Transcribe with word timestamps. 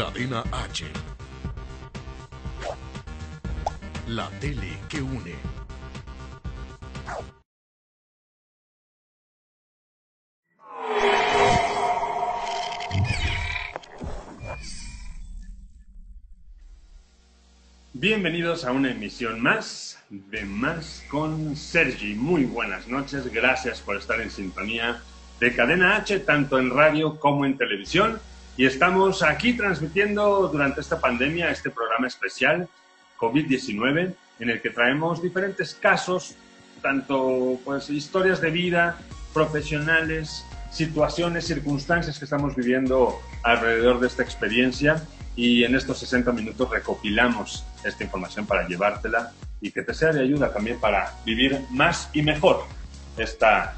Cadena 0.00 0.42
H. 0.50 0.86
La 4.08 4.30
tele 4.40 4.78
que 4.88 5.02
une. 5.02 5.34
Bienvenidos 17.92 18.64
a 18.64 18.72
una 18.72 18.92
emisión 18.92 19.38
más 19.42 20.02
de 20.08 20.46
Más 20.46 21.04
con 21.10 21.54
Sergi. 21.54 22.14
Muy 22.14 22.46
buenas 22.46 22.88
noches, 22.88 23.30
gracias 23.30 23.82
por 23.82 23.98
estar 23.98 24.18
en 24.22 24.30
sintonía 24.30 25.02
de 25.40 25.54
Cadena 25.54 25.96
H, 25.96 26.20
tanto 26.20 26.58
en 26.58 26.70
radio 26.70 27.20
como 27.20 27.44
en 27.44 27.58
televisión. 27.58 28.18
Y 28.60 28.66
estamos 28.66 29.22
aquí 29.22 29.54
transmitiendo 29.54 30.46
durante 30.48 30.82
esta 30.82 31.00
pandemia 31.00 31.50
este 31.50 31.70
programa 31.70 32.06
especial 32.06 32.68
COVID-19 33.16 34.14
en 34.38 34.50
el 34.50 34.60
que 34.60 34.68
traemos 34.68 35.22
diferentes 35.22 35.72
casos, 35.72 36.34
tanto 36.82 37.58
pues 37.64 37.88
historias 37.88 38.42
de 38.42 38.50
vida, 38.50 38.98
profesionales, 39.32 40.44
situaciones, 40.70 41.46
circunstancias 41.46 42.18
que 42.18 42.26
estamos 42.26 42.54
viviendo 42.54 43.18
alrededor 43.44 43.98
de 43.98 44.08
esta 44.08 44.22
experiencia 44.22 45.02
y 45.34 45.64
en 45.64 45.74
estos 45.74 45.98
60 46.00 46.30
minutos 46.32 46.68
recopilamos 46.68 47.64
esta 47.82 48.04
información 48.04 48.44
para 48.44 48.68
llevártela 48.68 49.32
y 49.62 49.70
que 49.70 49.80
te 49.80 49.94
sea 49.94 50.12
de 50.12 50.20
ayuda 50.20 50.52
también 50.52 50.78
para 50.78 51.14
vivir 51.24 51.64
más 51.70 52.10
y 52.12 52.20
mejor 52.20 52.64
esta, 53.16 53.74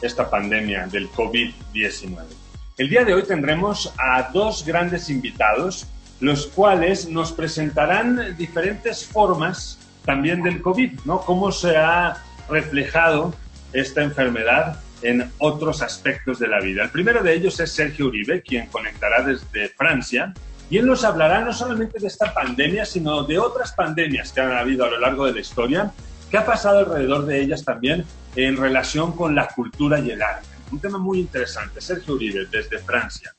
esta 0.00 0.30
pandemia 0.30 0.86
del 0.86 1.10
COVID-19. 1.10 2.41
El 2.78 2.88
día 2.88 3.04
de 3.04 3.12
hoy 3.12 3.22
tendremos 3.24 3.92
a 3.98 4.30
dos 4.32 4.64
grandes 4.64 5.10
invitados, 5.10 5.86
los 6.20 6.46
cuales 6.46 7.06
nos 7.06 7.30
presentarán 7.30 8.34
diferentes 8.38 9.04
formas 9.04 9.78
también 10.06 10.42
del 10.42 10.62
COVID, 10.62 11.00
¿no? 11.04 11.20
Cómo 11.20 11.52
se 11.52 11.76
ha 11.76 12.22
reflejado 12.48 13.34
esta 13.74 14.02
enfermedad 14.02 14.80
en 15.02 15.30
otros 15.36 15.82
aspectos 15.82 16.38
de 16.38 16.48
la 16.48 16.60
vida. 16.60 16.84
El 16.84 16.90
primero 16.90 17.22
de 17.22 17.34
ellos 17.34 17.60
es 17.60 17.72
Sergio 17.72 18.06
Uribe, 18.06 18.40
quien 18.40 18.66
conectará 18.68 19.22
desde 19.22 19.68
Francia 19.68 20.32
y 20.70 20.78
él 20.78 20.86
nos 20.86 21.04
hablará 21.04 21.42
no 21.42 21.52
solamente 21.52 21.98
de 21.98 22.06
esta 22.06 22.32
pandemia, 22.32 22.86
sino 22.86 23.24
de 23.24 23.38
otras 23.38 23.72
pandemias 23.72 24.32
que 24.32 24.40
han 24.40 24.52
habido 24.52 24.86
a 24.86 24.90
lo 24.90 24.98
largo 24.98 25.26
de 25.26 25.34
la 25.34 25.40
historia, 25.40 25.92
qué 26.30 26.38
ha 26.38 26.46
pasado 26.46 26.78
alrededor 26.78 27.26
de 27.26 27.42
ellas 27.42 27.64
también 27.64 28.06
en 28.34 28.56
relación 28.56 29.14
con 29.14 29.34
la 29.34 29.48
cultura 29.48 30.00
y 30.00 30.10
el 30.10 30.22
arte. 30.22 30.51
Un 30.72 30.80
tema 30.80 30.96
muy 30.96 31.20
interesante. 31.20 31.82
Sergio 31.82 32.14
Uribe, 32.14 32.46
desde 32.46 32.78
Francia. 32.78 33.34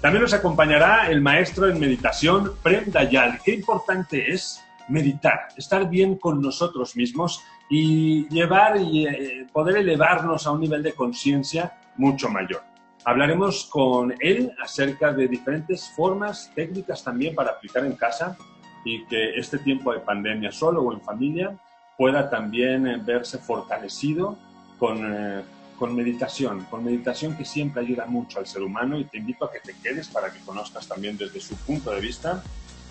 También 0.00 0.22
nos 0.22 0.32
acompañará 0.32 1.10
el 1.10 1.20
maestro 1.20 1.68
en 1.68 1.78
meditación, 1.78 2.54
Prem 2.62 2.90
Dayal. 2.90 3.40
Qué 3.44 3.52
importante 3.52 4.32
es 4.32 4.64
meditar, 4.88 5.48
estar 5.56 5.88
bien 5.90 6.16
con 6.16 6.40
nosotros 6.40 6.96
mismos 6.96 7.42
y 7.68 8.26
llevar 8.30 8.80
y 8.80 9.06
eh, 9.06 9.46
poder 9.52 9.76
elevarnos 9.76 10.46
a 10.46 10.52
un 10.52 10.60
nivel 10.60 10.82
de 10.82 10.94
conciencia 10.94 11.76
mucho 11.96 12.30
mayor. 12.30 12.62
Hablaremos 13.04 13.66
con 13.66 14.14
él 14.20 14.52
acerca 14.62 15.12
de 15.12 15.28
diferentes 15.28 15.90
formas, 15.94 16.50
técnicas 16.54 17.04
también 17.04 17.34
para 17.34 17.50
aplicar 17.50 17.84
en 17.84 17.96
casa 17.96 18.36
y 18.84 19.04
que 19.06 19.34
este 19.34 19.58
tiempo 19.58 19.92
de 19.92 20.00
pandemia 20.00 20.50
solo 20.52 20.80
o 20.82 20.92
en 20.92 21.02
familia 21.02 21.54
pueda 21.98 22.30
también 22.30 22.86
eh, 22.86 22.98
verse 23.04 23.38
fortalecido 23.38 24.38
con, 24.78 24.98
eh, 25.04 25.42
con 25.78 25.94
meditación, 25.94 26.64
con 26.64 26.84
meditación 26.84 27.36
que 27.36 27.44
siempre 27.44 27.82
ayuda 27.82 28.06
mucho 28.06 28.40
al 28.40 28.46
ser 28.46 28.62
humano 28.62 28.98
y 28.98 29.04
te 29.04 29.18
invito 29.18 29.44
a 29.44 29.52
que 29.52 29.60
te 29.60 29.74
quedes 29.80 30.08
para 30.08 30.32
que 30.32 30.40
conozcas 30.40 30.86
también 30.88 31.16
desde 31.16 31.40
su 31.40 31.54
punto 31.56 31.92
de 31.92 32.00
vista 32.00 32.42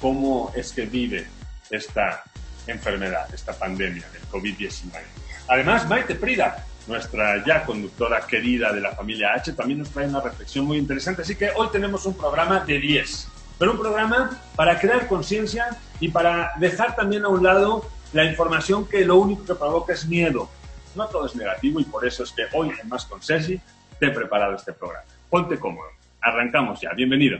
cómo 0.01 0.51
es 0.55 0.71
que 0.71 0.85
vive 0.85 1.27
esta 1.69 2.23
enfermedad, 2.65 3.33
esta 3.33 3.53
pandemia 3.53 4.05
del 4.11 4.21
COVID-19. 4.29 5.01
Además, 5.49 5.87
Maite 5.87 6.15
Prida, 6.15 6.65
nuestra 6.87 7.43
ya 7.45 7.65
conductora 7.65 8.25
querida 8.25 8.71
de 8.71 8.81
la 8.81 8.93
familia 8.93 9.33
H, 9.33 9.53
también 9.53 9.79
nos 9.79 9.89
trae 9.89 10.07
una 10.07 10.21
reflexión 10.21 10.65
muy 10.65 10.77
interesante. 10.77 11.21
Así 11.21 11.35
que 11.35 11.51
hoy 11.55 11.67
tenemos 11.71 12.05
un 12.05 12.15
programa 12.15 12.61
de 12.61 12.79
10, 12.79 13.27
pero 13.59 13.71
un 13.71 13.79
programa 13.79 14.41
para 14.55 14.79
crear 14.79 15.07
conciencia 15.07 15.77
y 15.99 16.09
para 16.09 16.51
dejar 16.59 16.95
también 16.95 17.25
a 17.25 17.29
un 17.29 17.43
lado 17.43 17.89
la 18.13 18.23
información 18.23 18.87
que 18.87 19.03
lo 19.05 19.17
único 19.17 19.43
que 19.43 19.55
provoca 19.55 19.93
es 19.93 20.05
miedo. 20.05 20.49
No 20.97 21.07
todo 21.07 21.27
es 21.27 21.35
negativo 21.35 21.79
y 21.79 21.83
por 21.83 22.07
eso 22.07 22.23
es 22.23 22.31
que 22.31 22.45
hoy 22.53 22.71
en 22.81 22.89
Más 22.89 23.05
con 23.05 23.21
Sergi 23.21 23.61
te 23.99 24.07
he 24.07 24.09
preparado 24.09 24.55
este 24.55 24.73
programa. 24.73 25.05
Ponte 25.29 25.59
cómodo. 25.59 25.89
Arrancamos 26.21 26.81
ya. 26.81 26.91
Bienvenido. 26.93 27.37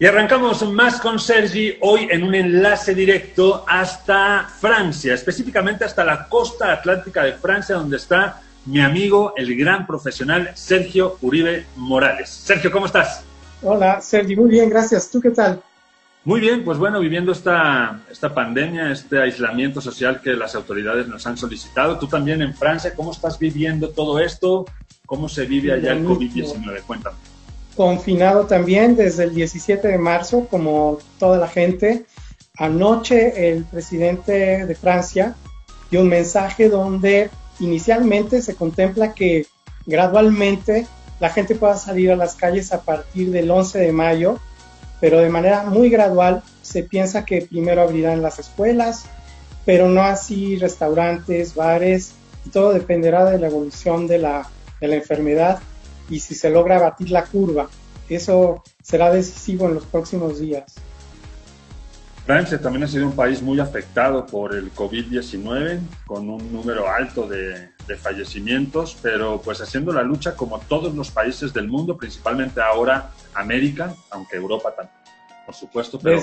Y 0.00 0.06
arrancamos 0.06 0.62
más 0.70 1.00
con 1.00 1.18
Sergi 1.18 1.76
hoy 1.80 2.06
en 2.08 2.22
un 2.22 2.32
enlace 2.32 2.94
directo 2.94 3.64
hasta 3.66 4.48
Francia, 4.60 5.12
específicamente 5.12 5.84
hasta 5.84 6.04
la 6.04 6.28
costa 6.28 6.72
atlántica 6.72 7.24
de 7.24 7.32
Francia, 7.32 7.74
donde 7.74 7.96
está 7.96 8.40
mi 8.66 8.80
amigo, 8.80 9.32
el 9.36 9.56
gran 9.56 9.88
profesional 9.88 10.52
Sergio 10.54 11.18
Uribe 11.20 11.66
Morales. 11.74 12.28
Sergio, 12.30 12.70
¿cómo 12.70 12.86
estás? 12.86 13.24
Hola, 13.60 14.00
Sergi, 14.00 14.36
muy 14.36 14.50
bien, 14.50 14.70
gracias. 14.70 15.10
¿Tú 15.10 15.20
qué 15.20 15.30
tal? 15.30 15.60
Muy 16.22 16.38
bien, 16.38 16.64
pues 16.64 16.78
bueno, 16.78 17.00
viviendo 17.00 17.32
esta, 17.32 17.98
esta 18.08 18.32
pandemia, 18.32 18.92
este 18.92 19.20
aislamiento 19.20 19.80
social 19.80 20.20
que 20.20 20.34
las 20.34 20.54
autoridades 20.54 21.08
nos 21.08 21.26
han 21.26 21.36
solicitado. 21.36 21.98
Tú 21.98 22.06
también 22.06 22.40
en 22.40 22.54
Francia, 22.54 22.94
¿cómo 22.94 23.10
estás 23.10 23.36
viviendo 23.36 23.88
todo 23.88 24.20
esto? 24.20 24.64
¿Cómo 25.06 25.28
se 25.28 25.44
vive 25.44 25.72
allá 25.72 25.94
el 25.94 26.06
COVID-19? 26.06 26.82
Cuéntame 26.86 27.16
confinado 27.78 28.46
también 28.46 28.96
desde 28.96 29.22
el 29.22 29.34
17 29.36 29.86
de 29.86 29.98
marzo, 29.98 30.48
como 30.50 30.98
toda 31.20 31.38
la 31.38 31.46
gente. 31.46 32.06
Anoche 32.56 33.50
el 33.50 33.64
presidente 33.66 34.66
de 34.66 34.74
Francia 34.74 35.36
dio 35.88 36.00
un 36.00 36.08
mensaje 36.08 36.68
donde 36.68 37.30
inicialmente 37.60 38.42
se 38.42 38.56
contempla 38.56 39.14
que 39.14 39.46
gradualmente 39.86 40.88
la 41.20 41.30
gente 41.30 41.54
pueda 41.54 41.76
salir 41.76 42.10
a 42.10 42.16
las 42.16 42.34
calles 42.34 42.72
a 42.72 42.80
partir 42.80 43.30
del 43.30 43.48
11 43.48 43.78
de 43.78 43.92
mayo, 43.92 44.40
pero 45.00 45.20
de 45.20 45.28
manera 45.28 45.62
muy 45.62 45.88
gradual 45.88 46.42
se 46.62 46.82
piensa 46.82 47.24
que 47.24 47.42
primero 47.42 47.82
abrirán 47.82 48.22
las 48.22 48.40
escuelas, 48.40 49.04
pero 49.64 49.88
no 49.88 50.02
así 50.02 50.56
restaurantes, 50.56 51.54
bares, 51.54 52.10
y 52.44 52.50
todo 52.50 52.72
dependerá 52.72 53.24
de 53.24 53.38
la 53.38 53.46
evolución 53.46 54.08
de 54.08 54.18
la, 54.18 54.50
de 54.80 54.88
la 54.88 54.96
enfermedad 54.96 55.60
y 56.08 56.20
si 56.20 56.34
se 56.34 56.50
logra 56.50 56.78
batir 56.78 57.10
la 57.10 57.24
curva. 57.24 57.68
Eso 58.08 58.62
será 58.82 59.10
decisivo 59.12 59.66
en 59.68 59.74
los 59.74 59.84
próximos 59.84 60.40
días. 60.40 60.74
Francia 62.28 62.60
también 62.60 62.84
ha 62.84 62.88
sido 62.88 63.06
un 63.06 63.16
país 63.16 63.40
muy 63.40 63.58
afectado 63.58 64.26
por 64.26 64.54
el 64.54 64.70
COVID-19, 64.74 65.80
con 66.06 66.28
un 66.28 66.52
número 66.52 66.86
alto 66.86 67.26
de, 67.26 67.70
fallecimientos, 68.02 68.98
pero 69.00 69.40
pues 69.40 69.62
haciendo 69.62 69.94
la 69.94 70.02
lucha 70.02 70.36
como 70.36 70.58
todos 70.58 70.94
los 70.94 71.10
países 71.10 71.54
del 71.54 71.68
mundo, 71.68 71.96
principalmente 71.96 72.60
ahora 72.60 73.12
América, 73.32 73.94
aunque 74.10 74.36
Europa 74.36 74.74
también, 74.76 74.94
por 75.46 75.54
supuesto, 75.54 75.98
pero 75.98 76.20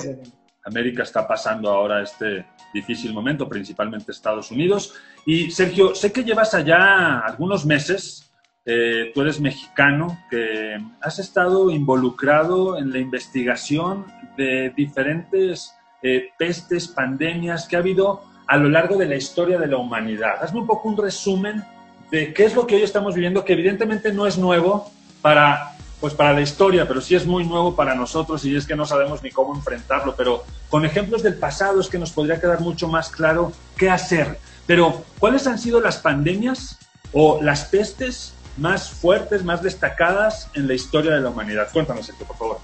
América 0.62 1.02
está 1.02 1.26
pasando 1.26 1.70
ahora 1.70 2.04
este 2.04 2.46
difícil 2.72 3.12
momento, 3.12 3.48
principalmente 3.48 4.12
Estados 4.12 4.52
Unidos. 4.52 4.94
Y 5.24 5.50
Sergio, 5.50 5.92
sé 5.96 6.12
que 6.12 6.22
llevas 6.22 6.54
allá 6.54 7.18
algunos 7.18 7.66
meses 7.66 8.25
eh, 8.68 9.12
tú 9.14 9.22
eres 9.22 9.40
mexicano, 9.40 10.18
que 10.28 10.76
has 11.00 11.20
estado 11.20 11.70
involucrado 11.70 12.76
en 12.76 12.90
la 12.90 12.98
investigación 12.98 14.04
de 14.36 14.72
diferentes 14.76 15.72
eh, 16.02 16.30
pestes, 16.36 16.88
pandemias 16.88 17.68
que 17.68 17.76
ha 17.76 17.78
habido 17.78 18.22
a 18.48 18.56
lo 18.56 18.68
largo 18.68 18.96
de 18.96 19.06
la 19.06 19.14
historia 19.14 19.58
de 19.58 19.68
la 19.68 19.76
humanidad. 19.76 20.42
Hazme 20.42 20.60
un 20.60 20.66
poco 20.66 20.88
un 20.88 20.96
resumen 20.96 21.64
de 22.10 22.34
qué 22.34 22.44
es 22.44 22.56
lo 22.56 22.66
que 22.66 22.74
hoy 22.74 22.82
estamos 22.82 23.14
viviendo, 23.14 23.44
que 23.44 23.52
evidentemente 23.52 24.12
no 24.12 24.26
es 24.26 24.36
nuevo 24.36 24.90
para, 25.22 25.76
pues 26.00 26.14
para 26.14 26.32
la 26.32 26.40
historia, 26.40 26.88
pero 26.88 27.00
sí 27.00 27.14
es 27.14 27.24
muy 27.24 27.44
nuevo 27.44 27.76
para 27.76 27.94
nosotros 27.94 28.44
y 28.44 28.54
es 28.56 28.66
que 28.66 28.76
no 28.76 28.84
sabemos 28.84 29.22
ni 29.22 29.30
cómo 29.30 29.54
enfrentarlo, 29.54 30.14
pero 30.16 30.44
con 30.68 30.84
ejemplos 30.84 31.22
del 31.22 31.34
pasado 31.34 31.80
es 31.80 31.88
que 31.88 31.98
nos 31.98 32.10
podría 32.10 32.40
quedar 32.40 32.60
mucho 32.60 32.88
más 32.88 33.10
claro 33.10 33.52
qué 33.76 33.90
hacer. 33.90 34.38
Pero, 34.66 35.04
¿cuáles 35.20 35.46
han 35.46 35.58
sido 35.60 35.80
las 35.80 35.98
pandemias 35.98 36.78
o 37.12 37.40
las 37.40 37.64
pestes 37.66 38.35
más 38.56 38.90
fuertes, 38.90 39.44
más 39.44 39.62
destacadas 39.62 40.50
en 40.54 40.66
la 40.66 40.74
historia 40.74 41.12
de 41.12 41.20
la 41.20 41.30
humanidad. 41.30 41.68
Cuéntanos, 41.72 42.08
esto, 42.08 42.24
por 42.24 42.36
favor. 42.36 42.58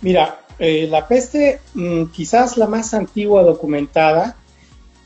Mira, 0.00 0.40
eh, 0.58 0.86
la 0.90 1.06
peste, 1.06 1.60
mm, 1.74 2.06
quizás 2.06 2.56
la 2.56 2.66
más 2.66 2.94
antigua 2.94 3.42
documentada, 3.42 4.36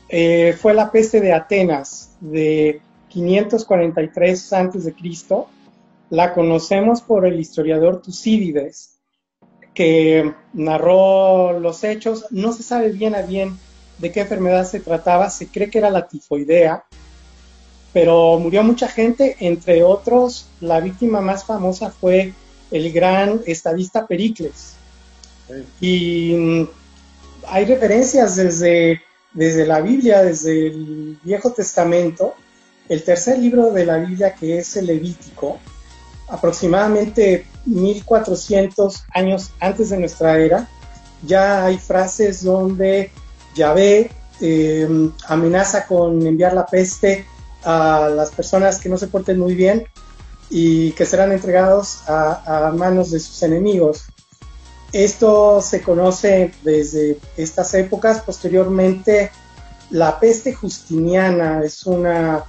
eh, 0.09 0.55
fue 0.59 0.73
la 0.73 0.91
peste 0.91 1.21
de 1.21 1.33
Atenas 1.33 2.15
de 2.19 2.81
543 3.09 4.53
a.C. 4.53 4.95
La 6.09 6.33
conocemos 6.33 7.01
por 7.01 7.25
el 7.25 7.39
historiador 7.39 8.01
Tucídides, 8.01 8.99
que 9.73 10.33
narró 10.53 11.59
los 11.59 11.83
hechos. 11.83 12.27
No 12.29 12.53
se 12.53 12.63
sabe 12.63 12.89
bien 12.89 13.15
a 13.15 13.21
bien 13.21 13.57
de 13.97 14.11
qué 14.11 14.21
enfermedad 14.21 14.65
se 14.65 14.79
trataba, 14.79 15.29
se 15.29 15.47
cree 15.47 15.69
que 15.69 15.79
era 15.79 15.89
la 15.89 16.07
tifoidea, 16.07 16.85
pero 17.93 18.39
murió 18.39 18.63
mucha 18.63 18.87
gente, 18.87 19.37
entre 19.39 19.83
otros, 19.83 20.47
la 20.59 20.79
víctima 20.79 21.21
más 21.21 21.45
famosa 21.45 21.91
fue 21.91 22.33
el 22.71 22.91
gran 22.91 23.41
estadista 23.45 24.07
Pericles. 24.07 24.73
Y 25.79 26.33
mm, 26.35 26.67
hay 27.47 27.65
referencias 27.65 28.35
desde, 28.35 29.01
desde 29.33 29.67
la 29.67 29.79
Biblia, 29.79 30.23
desde 30.23 30.67
el 30.67 31.19
Viejo 31.23 31.51
Testamento, 31.51 32.33
el 32.89 33.03
tercer 33.03 33.37
libro 33.37 33.71
de 33.71 33.85
la 33.85 33.97
Biblia 33.97 34.33
que 34.33 34.57
es 34.57 34.75
el 34.75 34.87
Levítico, 34.87 35.59
aproximadamente 36.29 37.45
1400 37.65 39.03
años 39.13 39.51
antes 39.59 39.91
de 39.91 39.99
nuestra 39.99 40.39
era, 40.39 40.67
ya 41.25 41.65
hay 41.65 41.77
frases 41.77 42.43
donde 42.43 43.11
Yahvé 43.55 44.09
eh, 44.41 45.11
amenaza 45.27 45.85
con 45.85 46.25
enviar 46.25 46.53
la 46.53 46.65
peste 46.65 47.25
a 47.63 48.09
las 48.09 48.31
personas 48.31 48.79
que 48.79 48.89
no 48.89 48.97
se 48.97 49.07
porten 49.07 49.39
muy 49.39 49.55
bien 49.55 49.87
y 50.49 50.91
que 50.91 51.05
serán 51.05 51.31
entregados 51.31 52.07
a, 52.07 52.71
manos 52.75 53.11
de 53.11 53.19
sus 53.19 53.41
enemigos. 53.43 54.03
Esto 54.91 55.61
se 55.61 55.81
conoce 55.81 56.53
desde 56.63 57.17
estas 57.37 57.73
épocas. 57.73 58.21
Posteriormente, 58.21 59.31
la 59.89 60.19
peste 60.19 60.53
justiniana 60.53 61.63
es 61.63 61.85
una 61.85 62.43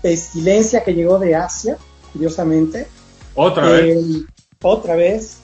pestilencia 0.00 0.82
que 0.82 0.94
llegó 0.94 1.18
de 1.18 1.34
Asia, 1.34 1.76
curiosamente. 2.12 2.86
Otra 3.34 3.68
vez. 3.68 3.96
Eh, 3.96 4.24
otra 4.62 4.96
vez. 4.96 5.38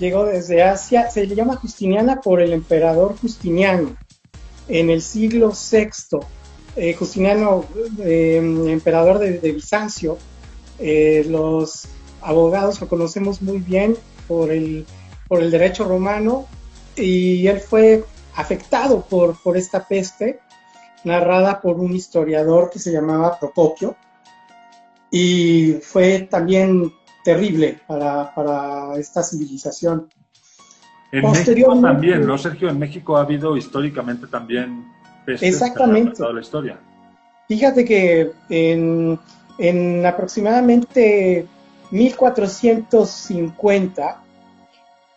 Llegó 0.00 0.24
desde 0.24 0.62
Asia. 0.62 1.08
Se 1.10 1.24
le 1.26 1.36
llama 1.36 1.56
justiniana 1.56 2.20
por 2.20 2.40
el 2.40 2.52
emperador 2.52 3.16
Justiniano 3.20 3.96
en 4.66 4.90
el 4.90 5.02
siglo 5.02 5.52
VI 5.52 5.90
eh, 6.76 6.94
Justiniano, 6.94 7.64
eh, 7.98 8.36
emperador 8.36 9.18
de, 9.18 9.52
Bizancio, 9.52 10.18
eh, 10.78 11.26
los 11.28 11.88
abogados 12.22 12.80
lo 12.80 12.88
conocemos 12.88 13.42
muy 13.42 13.58
bien 13.58 13.96
por 14.28 14.50
el, 14.50 14.86
por 15.28 15.42
el 15.42 15.50
derecho 15.50 15.84
romano 15.84 16.46
y 16.96 17.46
él 17.46 17.60
fue 17.60 18.04
afectado 18.34 19.02
por, 19.02 19.40
por 19.42 19.56
esta 19.56 19.86
peste 19.86 20.40
narrada 21.04 21.60
por 21.60 21.78
un 21.78 21.94
historiador 21.94 22.70
que 22.70 22.78
se 22.78 22.92
llamaba 22.92 23.38
Procopio 23.38 23.96
y 25.10 25.78
fue 25.82 26.28
también 26.30 26.92
terrible 27.24 27.80
para, 27.86 28.34
para 28.34 28.96
esta 28.96 29.22
civilización. 29.22 30.08
En 31.12 31.28
México 31.28 31.80
también, 31.80 32.24
¿no, 32.24 32.38
Sergio? 32.38 32.68
En 32.68 32.78
México 32.78 33.16
ha 33.16 33.22
habido 33.22 33.56
históricamente 33.56 34.28
también 34.28 34.84
Exactamente. 35.40 36.22
la 36.32 36.40
historia. 36.40 36.78
Fíjate 37.48 37.84
que 37.84 38.30
en, 38.48 39.18
en 39.58 40.06
aproximadamente 40.06 41.48
1450, 41.90 44.22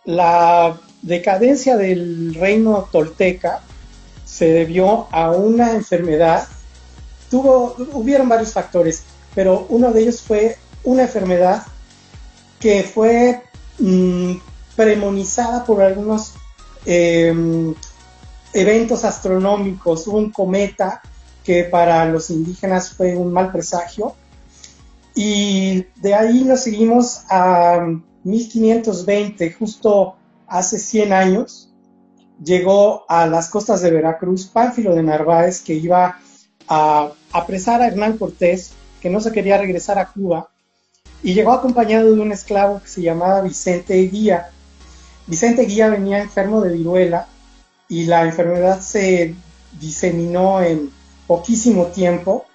la 0.05 0.77
decadencia 1.01 1.77
del 1.77 2.35
reino 2.35 2.89
tolteca 2.91 3.61
se 4.25 4.47
debió 4.47 5.07
a 5.11 5.31
una 5.31 5.71
enfermedad. 5.71 6.45
Tuvo, 7.29 7.75
hubieron 7.93 8.27
varios 8.27 8.51
factores, 8.53 9.03
pero 9.35 9.65
uno 9.69 9.91
de 9.91 10.01
ellos 10.01 10.21
fue 10.21 10.57
una 10.83 11.03
enfermedad 11.03 11.63
que 12.59 12.83
fue 12.83 13.41
mm, 13.79 14.33
premonizada 14.75 15.65
por 15.65 15.81
algunos 15.81 16.33
em, 16.85 17.73
eventos 18.53 19.03
astronómicos, 19.03 20.07
un 20.07 20.31
cometa 20.31 21.01
que 21.43 21.65
para 21.65 22.05
los 22.05 22.29
indígenas 22.29 22.91
fue 22.91 23.15
un 23.15 23.31
mal 23.33 23.51
presagio. 23.51 24.15
Y 25.15 25.85
de 26.01 26.15
ahí 26.15 26.43
nos 26.43 26.61
seguimos 26.61 27.23
a 27.29 27.85
1520, 28.23 29.53
justo 29.53 30.15
hace 30.47 30.79
100 30.79 31.13
años, 31.13 31.69
llegó 32.43 33.05
a 33.09 33.27
las 33.27 33.49
costas 33.49 33.81
de 33.81 33.91
Veracruz 33.91 34.47
Pánfilo 34.47 34.95
de 34.95 35.03
Narváez, 35.03 35.61
que 35.61 35.73
iba 35.73 36.19
a 36.67 37.11
apresar 37.31 37.81
a 37.81 37.87
Hernán 37.87 38.17
Cortés, 38.17 38.71
que 39.01 39.09
no 39.09 39.19
se 39.19 39.31
quería 39.31 39.57
regresar 39.57 39.99
a 39.99 40.07
Cuba, 40.11 40.49
y 41.21 41.33
llegó 41.33 41.51
acompañado 41.51 42.13
de 42.13 42.21
un 42.21 42.31
esclavo 42.31 42.81
que 42.81 42.87
se 42.87 43.01
llamaba 43.01 43.41
Vicente 43.41 43.95
Guía. 43.95 44.49
Vicente 45.27 45.63
Guía 45.63 45.89
venía 45.89 46.19
enfermo 46.19 46.61
de 46.61 46.73
viruela 46.73 47.27
y 47.87 48.05
la 48.05 48.23
enfermedad 48.23 48.81
se 48.81 49.35
diseminó 49.79 50.61
en 50.61 50.91
poquísimo 51.27 51.87
tiempo, 51.87 52.45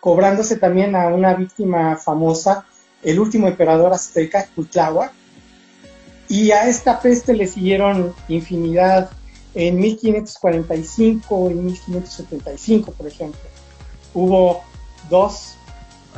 cobrándose 0.00 0.56
también 0.56 0.96
a 0.96 1.08
una 1.08 1.34
víctima 1.34 1.96
famosa, 1.96 2.64
el 3.02 3.18
último 3.18 3.48
emperador 3.48 3.92
azteca, 3.92 4.46
Cuitláhuac, 4.54 5.12
y 6.28 6.52
a 6.52 6.68
esta 6.68 7.00
peste 7.00 7.34
le 7.34 7.46
siguieron 7.46 8.14
infinidad 8.28 9.10
en 9.54 9.78
1545 9.80 11.50
y 11.50 11.54
1575, 11.54 12.92
por 12.92 13.06
ejemplo. 13.06 13.40
Hubo 14.14 14.62
dos, 15.08 15.56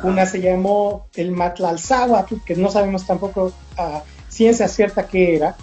una 0.02 0.26
se 0.26 0.40
llamó 0.40 1.06
el 1.14 1.32
Matlalzáhuatl, 1.32 2.36
que 2.44 2.56
no 2.56 2.70
sabemos 2.70 3.06
tampoco 3.06 3.52
a 3.76 4.02
ciencia 4.28 4.68
cierta 4.68 5.06
qué 5.06 5.36
era, 5.36 5.56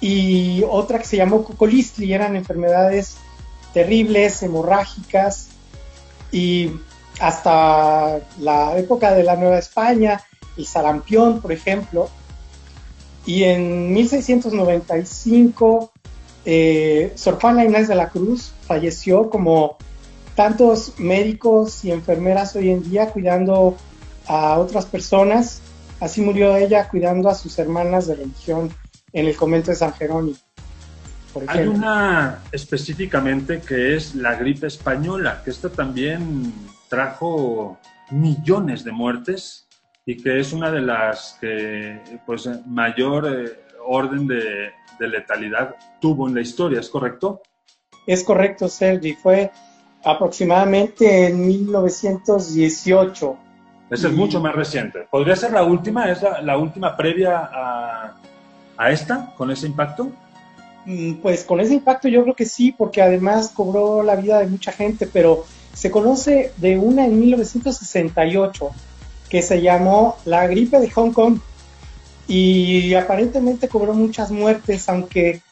y 0.00 0.64
otra 0.68 0.98
que 0.98 1.04
se 1.04 1.16
llamó 1.16 1.44
Cocolistli, 1.44 2.12
eran 2.12 2.36
enfermedades 2.36 3.16
terribles, 3.72 4.42
hemorrágicas, 4.42 5.48
y 6.32 6.70
hasta 7.20 8.20
la 8.38 8.78
época 8.78 9.12
de 9.12 9.22
la 9.22 9.36
Nueva 9.36 9.58
España, 9.58 10.22
el 10.56 10.66
sarampión, 10.66 11.40
por 11.40 11.52
ejemplo, 11.52 12.08
y 13.26 13.44
en 13.44 13.92
1695, 13.92 15.92
eh, 16.46 17.12
Sor 17.16 17.38
Juana 17.40 17.64
Inés 17.64 17.88
de 17.88 17.94
la 17.94 18.08
Cruz 18.08 18.52
falleció 18.62 19.28
como 19.28 19.76
tantos 20.34 20.94
médicos 20.98 21.84
y 21.84 21.92
enfermeras 21.92 22.56
hoy 22.56 22.70
en 22.70 22.82
día 22.82 23.10
cuidando 23.10 23.76
a 24.26 24.58
otras 24.58 24.86
personas. 24.86 25.60
Así 26.00 26.22
murió 26.22 26.56
ella 26.56 26.88
cuidando 26.88 27.28
a 27.28 27.34
sus 27.34 27.58
hermanas 27.58 28.06
de 28.06 28.14
religión 28.14 28.74
en 29.12 29.26
el 29.26 29.36
convento 29.36 29.70
de 29.70 29.76
San 29.76 29.92
Jerónimo. 29.94 30.36
Hay 31.46 31.66
una 31.66 32.40
específicamente 32.50 33.60
que 33.60 33.94
es 33.94 34.14
la 34.14 34.34
gripe 34.34 34.66
española, 34.66 35.42
que 35.44 35.50
esta 35.50 35.68
también 35.68 36.52
trajo 36.88 37.78
millones 38.10 38.82
de 38.84 38.90
muertes 38.90 39.68
y 40.04 40.16
que 40.16 40.40
es 40.40 40.52
una 40.52 40.70
de 40.72 40.80
las 40.80 41.38
que 41.40 42.00
pues 42.26 42.48
mayor 42.66 43.28
eh, 43.28 43.58
orden 43.86 44.26
de, 44.26 44.72
letalidad 44.98 45.76
tuvo 45.98 46.28
en 46.28 46.34
la 46.34 46.42
historia, 46.42 46.78
¿es 46.78 46.90
correcto? 46.90 47.40
Es 48.06 48.22
correcto, 48.22 48.68
Sergi. 48.68 49.14
Fue 49.14 49.50
aproximadamente 50.04 51.28
en 51.28 51.46
1918. 51.46 53.38
Esa 53.88 54.08
es 54.08 54.12
mucho 54.12 54.40
más 54.40 54.54
reciente. 54.54 55.08
¿Podría 55.10 55.36
ser 55.36 55.52
la 55.52 55.62
última? 55.62 56.10
¿Es 56.10 56.20
la, 56.42 56.58
última 56.58 56.98
previa 56.98 57.48
a, 57.50 58.19
a 58.80 58.90
esta, 58.90 59.34
con 59.36 59.50
ese 59.50 59.66
impacto? 59.66 60.10
Mm, 60.86 61.16
pues 61.16 61.44
con 61.44 61.60
ese 61.60 61.74
impacto 61.74 62.08
yo 62.08 62.22
creo 62.22 62.34
que 62.34 62.46
sí, 62.46 62.72
porque 62.72 63.02
además 63.02 63.50
cobró 63.54 64.02
la 64.02 64.16
vida 64.16 64.38
de 64.38 64.46
mucha 64.46 64.72
gente, 64.72 65.06
pero 65.06 65.44
se 65.74 65.90
conoce 65.90 66.52
de 66.56 66.78
una 66.78 67.04
en 67.04 67.20
1968 67.20 68.70
que 69.28 69.42
se 69.42 69.60
llamó 69.60 70.16
la 70.24 70.46
gripe 70.46 70.80
de 70.80 70.90
Hong 70.90 71.12
Kong 71.12 71.38
y 72.26 72.94
aparentemente 72.94 73.68
cobró 73.68 73.92
muchas 73.92 74.30
muertes, 74.30 74.88
aunque 74.88 75.42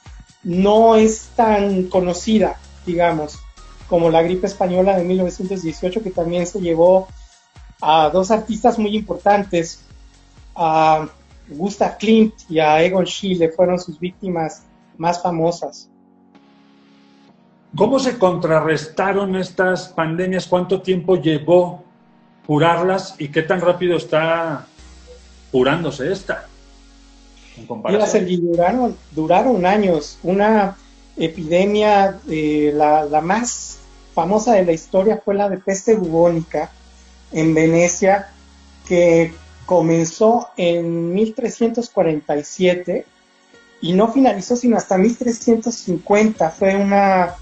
no 0.43 0.97
es 0.97 1.29
tan 1.37 1.85
conocida, 1.85 2.59
digamos, 2.87 3.39
como 3.91 4.09
la 4.11 4.23
gripe 4.23 4.47
española 4.47 4.97
de 4.97 5.05
1918, 5.05 6.03
que 6.03 6.11
también 6.11 6.47
se 6.47 6.61
llevó 6.61 7.09
a 7.83 8.09
dos 8.09 8.31
artistas 8.31 8.79
muy 8.79 8.97
importantes, 8.97 9.81
a 10.55 11.09
Gustav 11.49 11.99
Klimt 11.99 12.35
y 12.49 12.59
a 12.59 12.83
Egon 12.83 13.07
Schiele, 13.07 13.51
fueron 13.51 13.79
sus 13.79 13.99
víctimas 13.99 14.63
más 14.97 15.23
famosas. 15.23 15.89
¿Cómo 17.77 17.99
se 17.99 18.19
contrarrestaron 18.19 19.37
estas 19.37 19.89
pandemias? 19.89 20.47
¿Cuánto 20.47 20.81
tiempo 20.81 21.17
llevó 21.17 21.85
curarlas 22.49 23.15
y 23.19 23.29
qué 23.29 23.43
tan 23.43 23.61
rápido 23.61 23.99
está 23.99 24.67
curándose 25.53 26.11
esta. 26.11 26.47
En 27.59 27.67
comparación. 27.67 28.27
duraron, 28.41 28.97
duraron 29.11 29.67
años. 29.67 30.19
Una 30.23 30.75
epidemia, 31.19 32.19
eh, 32.27 32.73
la, 32.75 33.05
la, 33.05 33.21
más 33.21 33.79
famosa 34.15 34.55
de 34.55 34.65
la 34.65 34.73
historia 34.73 35.21
fue 35.23 35.35
la 35.35 35.51
de 35.51 35.59
peste 35.59 35.95
bubónica 35.95 36.71
en 37.31 37.55
Venecia, 37.55 38.31
que 38.87 39.35
comenzó 39.69 40.49
en 40.57 41.13
1347 41.13 43.05
y 43.83 43.93
no 43.93 44.11
finalizó 44.11 44.57
sino 44.57 44.79
hasta 44.79 44.97
1350. 44.97 46.51
Fue 46.53 46.75
una 46.75 47.35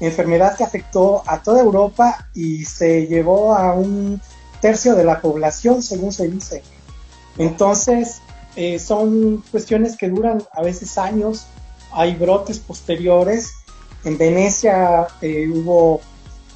enfermedad 0.00 0.56
que 0.56 0.64
afectó 0.64 1.22
a 1.24 1.40
toda 1.40 1.62
Europa 1.62 2.28
y 2.34 2.64
se 2.64 3.06
llevó 3.06 3.54
a 3.54 3.74
un 3.74 4.20
tercio 4.60 4.96
de 4.96 5.04
la 5.04 5.20
población, 5.20 5.80
según 5.80 6.10
se 6.12 6.26
dice. 6.26 6.64
Entonces, 7.38 8.22
eh, 8.56 8.80
son 8.80 9.44
cuestiones 9.52 9.96
que 9.96 10.08
duran 10.08 10.42
a 10.52 10.62
veces 10.62 10.98
años, 10.98 11.46
hay 11.92 12.16
brotes 12.16 12.58
posteriores. 12.58 13.52
En 14.02 14.18
Venecia 14.18 15.06
eh, 15.20 15.48
hubo 15.48 16.00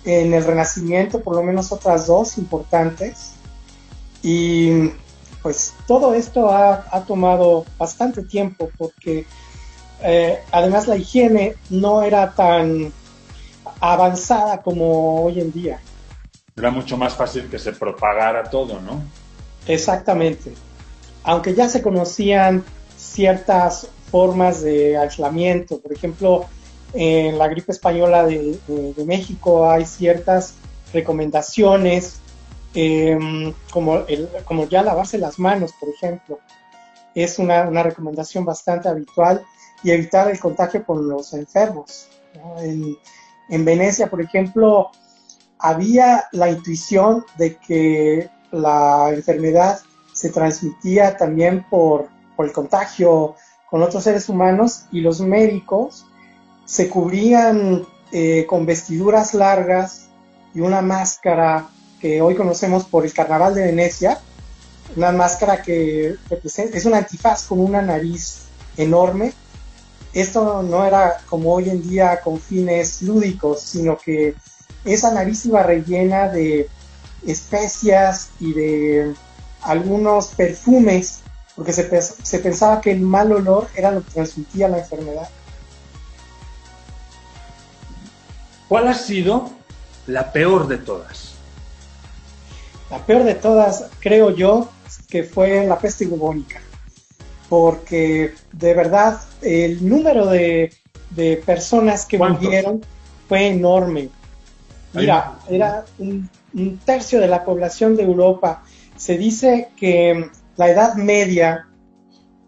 en 0.04 0.34
el 0.34 0.42
Renacimiento 0.42 1.20
por 1.20 1.36
lo 1.36 1.44
menos 1.44 1.70
otras 1.70 2.08
dos 2.08 2.38
importantes. 2.38 3.34
Y 4.20 4.90
pues 5.42 5.74
todo 5.86 6.14
esto 6.14 6.50
ha, 6.50 7.04
tomado 7.06 7.66
bastante 7.76 8.22
tiempo 8.22 8.70
porque 8.78 9.26
eh, 10.02 10.40
además 10.52 10.86
la 10.86 10.96
higiene 10.96 11.56
no 11.68 12.02
era 12.02 12.32
tan 12.34 12.92
avanzada 13.80 14.62
como 14.62 15.24
hoy 15.24 15.40
en 15.40 15.52
día. 15.52 15.80
Era 16.56 16.70
mucho 16.70 16.96
más 16.96 17.14
fácil 17.14 17.48
que 17.48 17.58
se 17.58 17.72
propagara 17.72 18.44
todo, 18.44 18.80
¿no? 18.80 19.02
Exactamente. 19.66 20.52
Aunque 21.24 21.54
ya 21.54 21.68
se 21.68 21.82
conocían 21.82 22.64
ciertas 22.96 23.88
formas 24.10 24.62
de 24.62 24.96
aislamiento, 24.96 25.80
por 25.80 25.92
ejemplo, 25.92 26.46
en 26.92 27.38
la 27.38 27.48
gripe 27.48 27.72
española 27.72 28.24
de, 28.24 28.58
México 29.06 29.70
hay 29.70 29.86
ciertas 29.86 30.54
recomendaciones, 30.92 32.20
em, 32.74 33.52
como, 33.70 33.98
el, 34.06 34.28
como 34.44 34.66
ya 34.68 34.82
lavarse 34.82 35.18
las 35.18 35.38
manos, 35.38 35.72
por 35.78 35.88
ejemplo. 35.88 36.38
Es 37.14 37.38
una, 37.38 37.64
recomendación 37.82 38.44
bastante 38.44 38.88
habitual 38.88 39.44
y 39.82 39.90
evitar 39.90 40.30
el 40.30 40.40
contagio 40.40 40.84
con 40.84 41.08
los 41.08 41.34
enfermos. 41.34 42.08
En, 42.58 42.96
en 43.48 43.64
Venecia, 43.64 44.08
por 44.08 44.22
ejemplo, 44.22 44.90
había 45.58 46.24
la 46.32 46.50
intuición 46.50 47.24
de 47.36 47.56
que 47.56 48.30
la 48.50 49.10
enfermedad 49.10 49.80
se 50.12 50.30
transmitía 50.30 51.16
también 51.16 51.64
por, 51.68 52.08
por 52.36 52.46
el 52.46 52.52
contagio 52.52 53.34
con 53.68 53.82
otros 53.82 54.04
seres 54.04 54.28
humanos 54.28 54.84
y 54.92 55.00
los 55.00 55.20
médicos 55.20 56.04
se 56.66 56.88
cubrían 56.88 57.86
eh, 58.12 58.44
con 58.46 58.66
vestiduras 58.66 59.34
largas 59.34 60.08
y 60.54 60.60
una 60.60 60.82
máscara 60.82 61.68
que 62.02 62.20
hoy 62.20 62.34
conocemos 62.34 62.84
por 62.84 63.04
el 63.06 63.14
Carnaval 63.14 63.54
de 63.54 63.62
Venecia, 63.62 64.18
una 64.96 65.12
máscara 65.12 65.62
que 65.62 66.16
es 66.52 66.84
un 66.84 66.94
antifaz 66.94 67.44
con 67.44 67.60
una 67.60 67.80
nariz 67.80 68.40
enorme. 68.76 69.32
Esto 70.12 70.64
no 70.64 70.84
era 70.84 71.18
como 71.30 71.54
hoy 71.54 71.70
en 71.70 71.88
día 71.88 72.20
con 72.20 72.40
fines 72.40 73.02
lúdicos, 73.02 73.60
sino 73.60 73.96
que 73.96 74.34
esa 74.84 75.14
nariz 75.14 75.46
iba 75.46 75.62
rellena 75.62 76.28
de 76.28 76.68
especias 77.24 78.30
y 78.40 78.52
de 78.52 79.14
algunos 79.62 80.26
perfumes, 80.28 81.20
porque 81.54 81.72
se, 81.72 82.02
se 82.02 82.38
pensaba 82.40 82.80
que 82.80 82.90
el 82.90 83.00
mal 83.00 83.30
olor 83.30 83.68
era 83.76 83.92
lo 83.92 84.04
que 84.04 84.10
transmitía 84.10 84.68
la 84.68 84.80
enfermedad. 84.80 85.28
¿Cuál 88.68 88.88
ha 88.88 88.94
sido 88.94 89.50
la 90.08 90.32
peor 90.32 90.66
de 90.66 90.78
todas? 90.78 91.31
La 92.92 92.98
peor 92.98 93.24
de 93.24 93.34
todas, 93.34 93.88
creo 94.00 94.36
yo, 94.36 94.68
que 95.08 95.24
fue 95.24 95.66
la 95.66 95.78
peste 95.78 96.06
bubónica, 96.06 96.60
porque 97.48 98.34
de 98.52 98.74
verdad 98.74 99.18
el 99.40 99.88
número 99.88 100.26
de, 100.26 100.74
personas 101.46 102.04
que 102.04 102.18
murieron 102.18 102.82
fue 103.30 103.46
enorme. 103.46 104.10
Mira, 104.92 105.38
era 105.48 105.86
un, 105.98 106.28
un, 106.52 106.78
tercio 106.84 107.18
de 107.18 107.28
la 107.28 107.46
población 107.46 107.96
de 107.96 108.02
Europa. 108.02 108.62
Se 108.98 109.16
dice 109.16 109.70
que 109.74 110.28
la 110.56 110.68
Edad 110.68 110.96
Media 110.96 111.68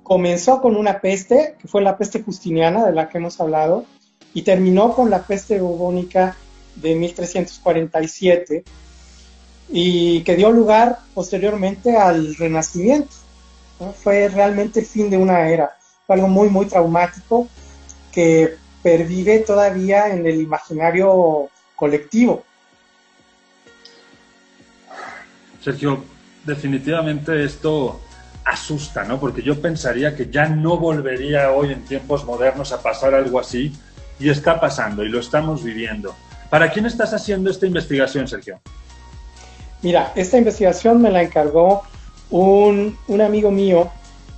comenzó 0.03 0.61
con 0.61 0.77
una 0.77 1.01
peste, 1.01 1.57
que 1.59 1.69
fue 1.69 1.81
la 1.81 1.97
peste 1.97 2.23
justiniana 2.23 2.85
de 2.85 2.93
la 2.93 3.09
que 3.09 3.17
hemos 3.17 3.41
hablado, 3.41 3.87
y 4.35 4.43
terminó 4.43 4.93
con 4.93 5.09
la 5.09 5.23
peste 5.23 5.59
bubónica 5.59 6.37
de 6.77 6.97
1347 6.97 8.65
y 9.69 10.23
que 10.23 10.37
dio 10.37 10.51
lugar 10.51 10.99
posteriormente 11.15 11.97
al 11.97 12.35
Renacimiento. 12.37 13.15
Fue 14.03 14.29
realmente 14.29 14.81
el 14.81 14.87
fin 14.87 15.11
de 15.11 15.17
una 15.17 15.49
era, 15.49 15.77
fue 16.07 16.17
algo 16.17 16.29
muy, 16.29 16.49
muy 16.49 16.67
traumático 16.67 17.49
que 18.13 18.57
pervive 18.83 19.41
todavía 19.41 20.09
en 20.09 20.27
el 20.27 20.41
imaginario 20.41 21.49
colectivo. 21.75 22.45
Sergio, 25.61 26.05
definitivamente 26.45 27.45
esto 27.45 28.01
asusta, 28.45 29.05
¿no? 29.05 29.19
Porque 29.19 29.43
yo 29.43 29.61
pensaría 29.61 30.15
que 30.15 30.31
ya 30.31 30.49
no 30.49 30.77
volvería 30.77 31.51
hoy 31.51 31.73
en 31.73 31.85
tiempos 31.85 32.25
modernos 32.25 32.73
a 32.73 32.83
pasar 32.83 33.15
algo 33.15 33.41
así, 33.41 33.73
y 34.19 34.29
está 34.29 34.61
pasando 34.61 35.05
y 35.05 35.09
lo 35.09 35.21
estamos 35.21 35.63
viviendo. 35.63 36.15
¿Para 36.51 36.71
quién 36.71 36.87
estás 36.87 37.13
haciendo 37.13 37.51
esta 37.51 37.67
investigación, 37.67 38.29
Sergio? 38.29 38.61
Mira, 39.85 40.13
esta 40.17 40.39
investigación 40.39 41.03
me 41.03 41.11
la 41.11 41.23
encargó 41.23 41.83
un, 42.31 42.99
un 43.07 43.21
amigo 43.21 43.51
mío 43.51 43.91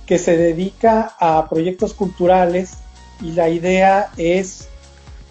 que 0.05 0.19
se 0.19 0.35
dedica 0.35 1.15
a 1.21 1.47
proyectos 1.49 1.93
culturales 1.93 2.73
y 3.21 3.31
la 3.31 3.47
idea 3.47 4.11
es, 4.17 4.67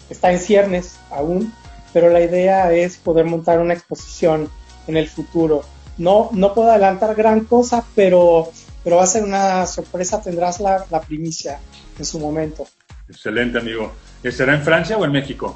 está 0.09 0.31
en 0.31 0.39
ciernes 0.39 0.97
aún, 1.11 1.53
pero 1.93 2.09
la 2.09 2.21
idea 2.21 2.73
es 2.73 2.97
poder 2.97 3.25
montar 3.25 3.59
una 3.59 3.75
exposición 3.75 4.49
en 4.87 4.97
el 4.97 5.07
futuro. 5.07 5.61
No, 5.99 6.29
no 6.33 6.55
puedo 6.55 6.71
adelantar 6.71 7.13
gran 7.13 7.41
cosa, 7.41 7.85
pero, 7.93 8.51
pero 8.83 8.95
va 8.95 9.03
a 9.03 9.07
ser 9.07 9.23
una 9.23 9.67
sorpresa, 9.67 10.19
tendrás 10.19 10.59
la, 10.59 10.83
la 10.89 10.99
primicia 10.99 11.59
en 11.99 12.05
su 12.05 12.19
momento. 12.19 12.65
Excelente, 13.07 13.59
amigo. 13.59 13.91
¿Será 14.31 14.55
en 14.55 14.63
Francia 14.63 14.97
o 14.97 15.05
en 15.05 15.11
México? 15.11 15.55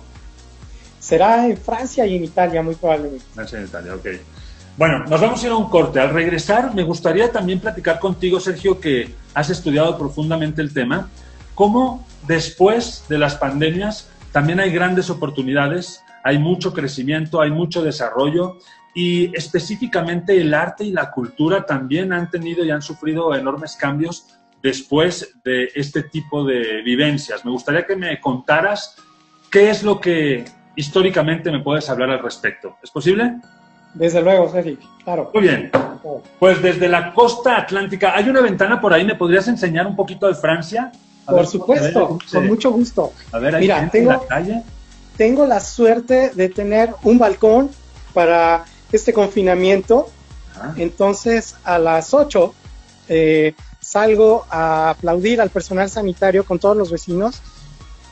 Será 0.99 1.47
en 1.47 1.57
Francia 1.57 2.05
y 2.05 2.15
en 2.15 2.25
Italia, 2.25 2.61
muy 2.61 2.75
probablemente. 2.75 3.25
Francia 3.33 3.57
y 3.57 3.61
en 3.61 3.67
Italia, 3.67 3.95
ok. 3.95 4.07
Bueno, 4.81 5.05
nos 5.05 5.21
vamos 5.21 5.43
a 5.43 5.45
ir 5.45 5.51
a 5.51 5.57
un 5.57 5.69
corte. 5.69 5.99
Al 5.99 6.09
regresar, 6.09 6.73
me 6.73 6.81
gustaría 6.81 7.31
también 7.31 7.59
platicar 7.59 7.99
contigo, 7.99 8.39
Sergio, 8.39 8.79
que 8.79 9.13
has 9.35 9.51
estudiado 9.51 9.95
profundamente 9.95 10.59
el 10.59 10.73
tema, 10.73 11.07
cómo 11.53 12.03
después 12.25 13.05
de 13.07 13.19
las 13.19 13.35
pandemias 13.35 14.09
también 14.31 14.59
hay 14.59 14.71
grandes 14.71 15.11
oportunidades, 15.11 16.01
hay 16.23 16.39
mucho 16.39 16.73
crecimiento, 16.73 17.41
hay 17.41 17.51
mucho 17.51 17.83
desarrollo 17.83 18.57
y 18.95 19.29
específicamente 19.37 20.41
el 20.41 20.51
arte 20.51 20.85
y 20.85 20.91
la 20.91 21.11
cultura 21.11 21.63
también 21.63 22.11
han 22.11 22.31
tenido 22.31 22.65
y 22.65 22.71
han 22.71 22.81
sufrido 22.81 23.35
enormes 23.35 23.75
cambios 23.75 24.29
después 24.63 25.35
de 25.43 25.69
este 25.75 26.01
tipo 26.01 26.43
de 26.43 26.81
vivencias. 26.81 27.45
Me 27.45 27.51
gustaría 27.51 27.85
que 27.85 27.95
me 27.95 28.19
contaras 28.19 28.95
qué 29.51 29.69
es 29.69 29.83
lo 29.83 30.01
que 30.01 30.43
históricamente 30.75 31.51
me 31.51 31.59
puedes 31.59 31.87
hablar 31.87 32.09
al 32.09 32.23
respecto. 32.23 32.77
¿Es 32.81 32.89
posible? 32.89 33.35
Desde 33.93 34.21
luego, 34.21 34.49
Sergio, 34.51 34.77
claro. 35.03 35.31
Muy 35.33 35.43
bien. 35.43 35.71
Pues 36.39 36.61
desde 36.61 36.87
la 36.87 37.13
costa 37.13 37.57
atlántica, 37.57 38.15
¿hay 38.15 38.29
una 38.29 38.41
ventana 38.41 38.79
por 38.79 38.93
ahí? 38.93 39.05
¿Me 39.05 39.15
podrías 39.15 39.47
enseñar 39.47 39.85
un 39.87 39.95
poquito 39.95 40.27
de 40.27 40.35
Francia? 40.35 40.91
por 41.25 41.47
supuesto, 41.47 42.19
con 42.31 42.47
mucho 42.47 42.71
gusto. 42.71 43.13
A 43.31 43.39
ver, 43.39 43.55
¿hay 43.55 43.61
Mira, 43.61 43.89
tengo, 43.89 44.11
la 44.11 44.19
calle? 44.19 44.63
Tengo 45.17 45.45
la 45.45 45.59
suerte 45.59 46.31
de 46.33 46.49
tener 46.49 46.93
un 47.03 47.17
balcón 47.19 47.69
para 48.13 48.65
este 48.91 49.13
confinamiento. 49.13 50.09
Ah. 50.59 50.73
Entonces, 50.77 51.55
a 51.63 51.79
las 51.79 52.13
8 52.13 52.53
eh, 53.07 53.53
salgo 53.79 54.45
a 54.49 54.91
aplaudir 54.91 55.41
al 55.41 55.49
personal 55.49 55.89
sanitario 55.89 56.45
con 56.45 56.59
todos 56.59 56.75
los 56.75 56.91
vecinos. 56.91 57.41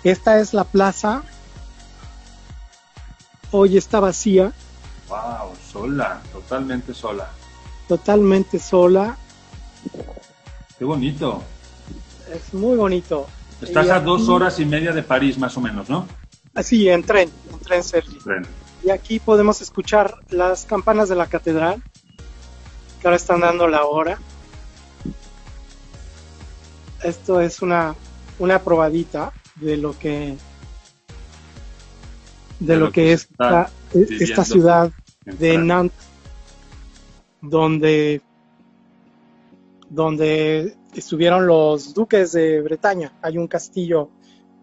Esta 0.03 0.39
es 0.39 0.53
la 0.53 0.63
plaza. 0.63 1.23
Hoy 3.51 3.77
está 3.77 3.99
vacía. 3.99 4.53
Wow, 5.09 5.55
sola, 5.71 6.21
totalmente 6.31 6.93
sola. 6.93 7.31
Totalmente 7.87 8.59
sola. 8.59 9.17
Qué 10.77 10.85
bonito. 10.85 11.41
Es 12.31 12.53
muy 12.53 12.77
bonito. 12.77 13.27
Estás 13.59 13.89
a 13.89 13.99
dos 13.99 14.29
horas 14.29 14.59
y 14.59 14.65
media 14.65 14.93
de 14.93 15.01
París, 15.01 15.37
más 15.37 15.57
o 15.57 15.61
menos, 15.61 15.89
¿no? 15.89 16.07
Sí, 16.63 16.87
en 16.87 17.03
tren, 17.03 17.29
en 17.51 17.59
tren, 17.59 17.83
Sergio. 17.83 18.19
Y 18.83 18.91
aquí 18.91 19.19
podemos 19.19 19.61
escuchar 19.61 20.15
las 20.29 20.65
campanas 20.65 21.09
de 21.09 21.15
la 21.15 21.25
catedral 21.25 21.83
que 23.01 23.07
ahora 23.07 23.17
están 23.17 23.39
dando 23.39 23.67
la 23.67 23.85
hora. 23.85 24.19
Esto 27.03 27.41
es 27.41 27.61
una, 27.61 27.95
una 28.37 28.59
probadita 28.59 29.33
de 29.55 29.77
lo 29.77 29.97
que 29.97 30.37
de, 32.59 32.77
lo, 32.77 32.91
que, 32.91 33.13
es 33.13 33.27
esta, 33.29 33.69
esta, 33.93 34.43
ciudad 34.43 34.91
de 35.25 35.57
Nantes, 35.57 35.97
donde, 37.41 38.21
donde 39.89 40.75
estuvieron 40.93 41.47
los 41.47 41.93
duques 41.93 42.33
de 42.33 42.61
Bretaña. 42.61 43.13
Hay 43.21 43.37
un 43.37 43.47
castillo 43.47 44.09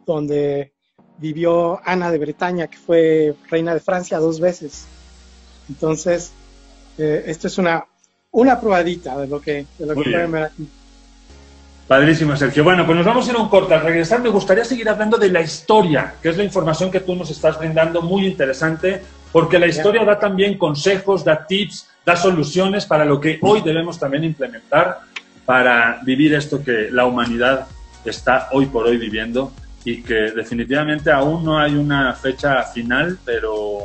donde 0.04 0.72
vivió 1.18 1.80
Ana 1.84 2.10
de 2.10 2.18
Bretaña, 2.18 2.66
que 2.68 2.78
fue 2.78 3.34
reina 3.48 3.74
de 3.74 3.80
Francia 3.80 4.18
dos 4.18 4.40
veces. 4.40 4.86
Entonces, 5.68 6.32
eh, 6.98 7.24
esto 7.26 7.46
es 7.46 7.58
una, 7.58 7.86
una 8.30 8.60
probadita 8.60 9.18
de 9.18 9.26
lo 9.26 9.40
que, 9.40 9.66
de 9.78 9.86
lo 9.86 9.94
que 9.94 10.10
pueden 10.10 10.32
ver 10.32 10.44
aquí. 10.44 10.68
Padrísimo, 11.88 12.36
Sergio. 12.36 12.64
Bueno, 12.64 12.84
pues 12.84 12.96
nos 12.96 13.06
vamos 13.06 13.28
a 13.28 13.30
ir 13.30 13.36
a 13.36 13.40
un 13.40 13.48
corte. 13.48 13.74
Al 13.74 13.82
regresar 13.82 14.20
me 14.20 14.28
gustaría 14.28 14.64
seguir 14.64 14.88
hablando 14.88 15.18
de 15.18 15.30
la 15.30 15.40
historia, 15.40 16.14
que 16.20 16.30
es 16.30 16.36
la 16.36 16.42
información 16.42 16.90
que 16.90 16.98
tú 16.98 17.14
nos 17.14 17.30
estás 17.30 17.58
brindando, 17.58 18.02
muy 18.02 18.26
interesante, 18.26 19.02
porque 19.30 19.58
la 19.58 19.68
historia 19.68 20.04
da 20.04 20.18
también 20.18 20.58
consejos, 20.58 21.24
da 21.24 21.46
tips, 21.46 21.88
da 22.04 22.16
soluciones 22.16 22.86
para 22.86 23.04
lo 23.04 23.20
que 23.20 23.38
hoy 23.40 23.60
debemos 23.60 24.00
también 24.00 24.24
implementar 24.24 24.98
para 25.44 26.00
vivir 26.02 26.34
esto 26.34 26.62
que 26.62 26.88
la 26.90 27.06
humanidad 27.06 27.68
está 28.04 28.48
hoy 28.50 28.66
por 28.66 28.86
hoy 28.86 28.96
viviendo 28.96 29.52
y 29.84 30.02
que 30.02 30.32
definitivamente 30.32 31.12
aún 31.12 31.44
no 31.44 31.56
hay 31.56 31.76
una 31.76 32.12
fecha 32.14 32.64
final, 32.64 33.16
pero 33.24 33.78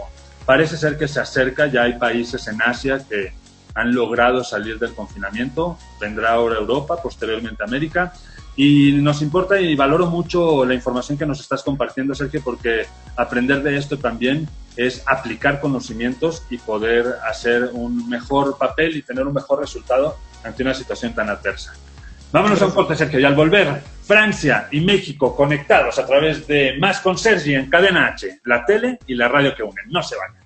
parece 0.43 0.75
ser 0.75 0.97
que 0.97 1.07
se 1.07 1.19
acerca. 1.19 1.67
Ya 1.67 1.83
hay 1.83 1.93
países 1.99 2.47
en 2.47 2.59
Asia 2.63 2.99
que 3.07 3.33
han 3.73 3.93
logrado 3.93 4.43
salir 4.43 4.79
del 4.79 4.93
confinamiento. 4.93 5.77
Vendrá 5.99 6.33
ahora 6.33 6.57
Europa, 6.57 7.01
posteriormente 7.01 7.63
América. 7.63 8.13
Y 8.55 8.93
nos 8.93 9.21
importa 9.21 9.59
y 9.59 9.75
valoro 9.75 10.07
mucho 10.07 10.65
la 10.65 10.73
información 10.73 11.17
que 11.17 11.25
nos 11.25 11.39
estás 11.39 11.63
compartiendo, 11.63 12.13
Sergio, 12.13 12.41
porque 12.43 12.85
aprender 13.15 13.63
de 13.63 13.77
esto 13.77 13.97
también 13.97 14.47
es 14.75 15.03
aplicar 15.05 15.59
conocimientos 15.59 16.43
y 16.49 16.57
poder 16.57 17.15
hacer 17.27 17.69
un 17.73 18.09
mejor 18.09 18.57
papel 18.57 18.95
y 18.97 19.01
tener 19.01 19.25
un 19.25 19.33
mejor 19.33 19.59
resultado 19.59 20.17
ante 20.43 20.63
una 20.63 20.73
situación 20.73 21.13
tan 21.13 21.29
adversa. 21.29 21.73
Vámonos 22.31 22.61
a 22.61 22.65
un 22.67 22.71
corte, 22.71 22.95
Sergio, 22.95 23.19
y 23.19 23.25
al 23.25 23.35
volver, 23.35 23.81
Francia 24.03 24.67
y 24.71 24.79
México 24.79 25.35
conectados 25.35 25.99
a 25.99 26.05
través 26.05 26.47
de 26.47 26.77
Más 26.79 27.01
con 27.01 27.17
Sergi 27.17 27.55
en 27.55 27.69
Cadena 27.69 28.07
H, 28.07 28.39
la 28.45 28.65
tele 28.65 28.99
y 29.05 29.15
la 29.15 29.27
radio 29.27 29.53
que 29.53 29.63
unen. 29.63 29.85
No 29.89 30.01
se 30.01 30.15
vayan. 30.15 30.40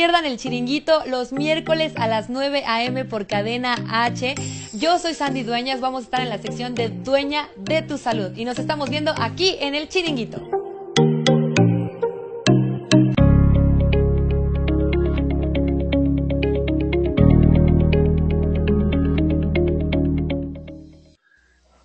Pierdan 0.00 0.24
el 0.24 0.38
chiringuito 0.38 1.02
los 1.04 1.30
miércoles 1.30 1.92
a 1.96 2.08
las 2.08 2.30
9 2.30 2.64
a.m. 2.66 3.04
por 3.04 3.26
cadena 3.26 3.76
H. 3.90 4.34
Yo 4.72 4.98
soy 4.98 5.12
Sandy 5.12 5.42
Dueñas, 5.42 5.82
vamos 5.82 6.00
a 6.00 6.04
estar 6.04 6.20
en 6.22 6.30
la 6.30 6.38
sección 6.38 6.74
de 6.74 6.88
Dueña 6.88 7.50
de 7.58 7.82
tu 7.82 7.98
Salud 7.98 8.34
y 8.34 8.46
nos 8.46 8.58
estamos 8.58 8.88
viendo 8.88 9.12
aquí 9.18 9.56
en 9.60 9.74
el 9.74 9.90
chiringuito. 9.90 10.59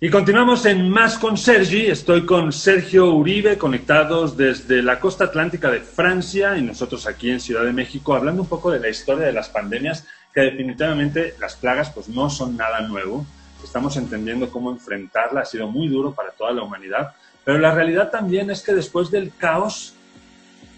Y 0.06 0.10
continuamos 0.10 0.64
en 0.66 0.88
Más 0.88 1.18
con 1.18 1.36
Sergi. 1.36 1.86
Estoy 1.86 2.24
con 2.24 2.52
Sergio 2.52 3.12
Uribe, 3.12 3.58
conectados 3.58 4.36
desde 4.36 4.80
la 4.80 5.00
costa 5.00 5.24
atlántica 5.24 5.68
de 5.68 5.80
Francia 5.80 6.56
y 6.56 6.62
nosotros 6.62 7.08
aquí 7.08 7.28
en 7.28 7.40
Ciudad 7.40 7.64
de 7.64 7.72
México, 7.72 8.14
hablando 8.14 8.42
un 8.42 8.48
poco 8.48 8.70
de 8.70 8.78
la 8.78 8.88
historia 8.88 9.26
de 9.26 9.32
las 9.32 9.48
pandemias, 9.48 10.06
que 10.32 10.42
definitivamente 10.42 11.34
las 11.40 11.56
plagas 11.56 11.90
pues 11.90 12.08
no 12.08 12.30
son 12.30 12.56
nada 12.56 12.82
nuevo. 12.82 13.26
Estamos 13.64 13.96
entendiendo 13.96 14.48
cómo 14.48 14.70
enfrentarla, 14.70 15.40
ha 15.40 15.44
sido 15.44 15.66
muy 15.66 15.88
duro 15.88 16.14
para 16.14 16.30
toda 16.30 16.52
la 16.52 16.62
humanidad, 16.62 17.16
pero 17.44 17.58
la 17.58 17.74
realidad 17.74 18.08
también 18.08 18.48
es 18.48 18.62
que 18.62 18.74
después 18.74 19.10
del 19.10 19.32
caos 19.36 19.94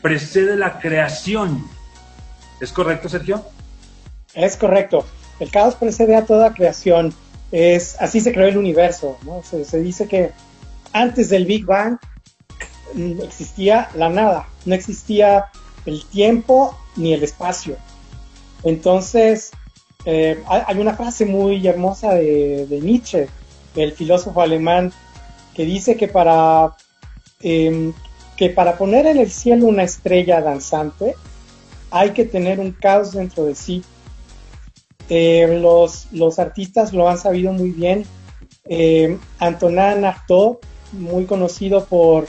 precede 0.00 0.56
la 0.56 0.78
creación. 0.78 1.68
¿Es 2.62 2.72
correcto, 2.72 3.10
Sergio? 3.10 3.44
Es 4.32 4.56
correcto. 4.56 5.04
El 5.38 5.50
caos 5.50 5.74
precede 5.74 6.16
a 6.16 6.24
toda 6.24 6.54
creación 6.54 7.12
es, 7.52 7.96
así 8.00 8.20
se 8.20 8.32
creó 8.32 8.48
el 8.48 8.58
universo, 8.58 9.18
¿no? 9.24 9.42
se, 9.42 9.80
dice 9.80 10.06
que 10.06 10.32
antes 10.92 11.28
del 11.30 11.46
Big 11.46 11.64
Bang 11.64 11.98
mm, 12.94 13.20
existía 13.22 13.88
la 13.94 14.08
nada, 14.08 14.48
no 14.64 14.74
existía 14.74 15.46
el 15.86 16.04
tiempo 16.04 16.76
ni 16.96 17.14
el 17.14 17.22
espacio. 17.22 17.76
Entonces, 18.64 19.52
eh, 20.04 20.42
hay 20.46 20.78
una 20.78 20.94
frase 20.94 21.24
muy 21.24 21.66
hermosa 21.66 22.14
de, 22.14 22.80
Nietzsche, 22.82 23.28
el 23.76 23.92
filósofo 23.92 24.40
alemán, 24.40 24.92
que 25.54 25.64
dice 25.64 25.96
que 25.96 26.08
para, 26.08 26.74
em, 27.40 27.92
que 28.36 28.50
para 28.50 28.76
poner 28.76 29.06
en 29.06 29.18
el 29.18 29.30
cielo 29.30 29.66
una 29.66 29.82
estrella 29.82 30.40
danzante 30.40 31.14
hay 31.90 32.10
que 32.10 32.24
tener 32.24 32.60
un 32.60 32.72
caos 32.72 33.12
dentro 33.12 33.44
de 33.44 33.54
sí 33.54 33.82
eh, 35.08 35.58
los, 35.60 36.38
artistas 36.38 36.92
lo 36.92 37.08
han 37.08 37.18
sabido 37.18 37.52
muy 37.52 37.70
bien. 37.70 38.04
Eh, 38.68 39.16
Antonin 39.38 40.04
Artaud, 40.04 40.56
muy 40.92 41.24
conocido 41.24 41.84
por, 41.86 42.28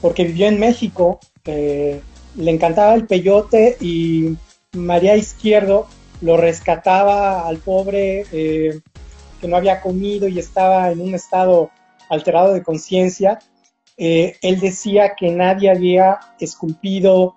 porque 0.00 0.24
vivió 0.24 0.46
en 0.46 0.58
México, 0.58 1.20
eh, 1.44 2.00
le 2.36 2.50
encantaba 2.50 2.94
el 2.94 3.06
peyote 3.06 3.76
y 3.80 4.36
María 4.72 5.16
Izquierdo 5.16 5.86
lo 6.22 6.36
rescataba 6.36 7.46
al 7.46 7.58
pobre 7.58 8.24
que 8.30 9.48
no 9.48 9.56
había 9.56 9.82
comido 9.82 10.28
y 10.28 10.38
estaba 10.38 10.90
en 10.90 11.00
un 11.00 11.14
estado 11.14 11.70
alterado 12.08 12.54
de 12.54 12.62
conciencia. 12.62 13.38
él 13.98 14.60
decía 14.60 15.14
que 15.14 15.30
nadie 15.30 15.70
había 15.70 16.18
esculpido, 16.40 17.36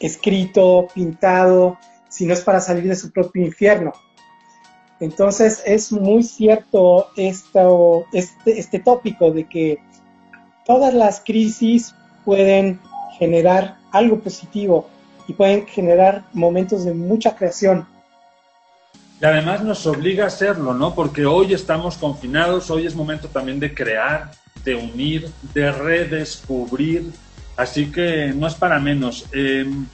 escrito, 0.00 0.88
pintado, 0.92 1.78
si 2.12 2.26
no 2.26 2.34
es 2.34 2.42
para 2.42 2.60
salir 2.60 2.86
de 2.86 2.94
su 2.94 3.10
propio 3.10 3.42
infierno. 3.42 3.92
Entonces 5.00 5.62
es 5.64 5.90
muy 5.90 6.22
cierto 6.22 7.08
esto, 7.16 8.04
este, 8.12 8.58
este 8.60 8.78
tópico 8.78 9.32
de 9.32 9.48
que 9.48 9.78
todas 10.66 10.92
las 10.92 11.22
crisis 11.24 11.94
pueden 12.24 12.78
generar 13.18 13.78
algo 13.92 14.20
positivo 14.20 14.88
y 15.26 15.32
pueden 15.32 15.66
generar 15.66 16.24
momentos 16.34 16.84
de 16.84 16.92
mucha 16.92 17.34
creación. 17.34 17.86
Y 19.20 19.24
además 19.24 19.64
nos 19.64 19.86
obliga 19.86 20.24
a 20.24 20.26
hacerlo, 20.26 20.74
¿no? 20.74 20.94
Porque 20.94 21.24
hoy 21.24 21.54
estamos 21.54 21.96
confinados, 21.96 22.70
hoy 22.70 22.86
es 22.86 22.94
momento 22.94 23.28
también 23.28 23.58
de 23.58 23.72
crear, 23.74 24.32
de 24.64 24.74
unir, 24.74 25.30
de 25.54 25.72
redescubrir. 25.72 27.10
Así 27.56 27.90
que 27.90 28.32
no 28.36 28.46
es 28.46 28.54
para 28.54 28.78
menos. 28.78 29.26
Em, 29.32 29.86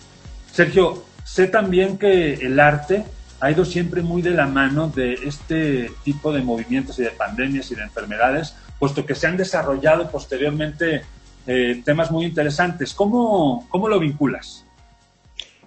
Sergio, 0.50 1.04
Sé 1.28 1.46
también 1.46 1.98
que 1.98 2.34
el 2.34 2.58
arte 2.58 3.04
ha 3.38 3.50
ido 3.50 3.66
siempre 3.66 4.00
muy 4.00 4.22
de 4.22 4.30
la 4.30 4.46
mano 4.46 4.88
de 4.88 5.12
este 5.12 5.90
tipo 6.02 6.32
de 6.32 6.40
movimientos 6.40 6.98
y 6.98 7.02
de 7.02 7.10
pandemias 7.10 7.70
y 7.70 7.74
de 7.74 7.82
enfermedades, 7.82 8.56
puesto 8.78 9.04
que 9.04 9.14
se 9.14 9.26
han 9.26 9.36
desarrollado 9.36 10.10
posteriormente 10.10 11.02
eh, 11.46 11.82
temas 11.84 12.10
muy 12.10 12.24
interesantes. 12.24 12.94
¿Cómo, 12.94 13.66
¿Cómo, 13.68 13.88
lo 13.88 14.00
vinculas? 14.00 14.64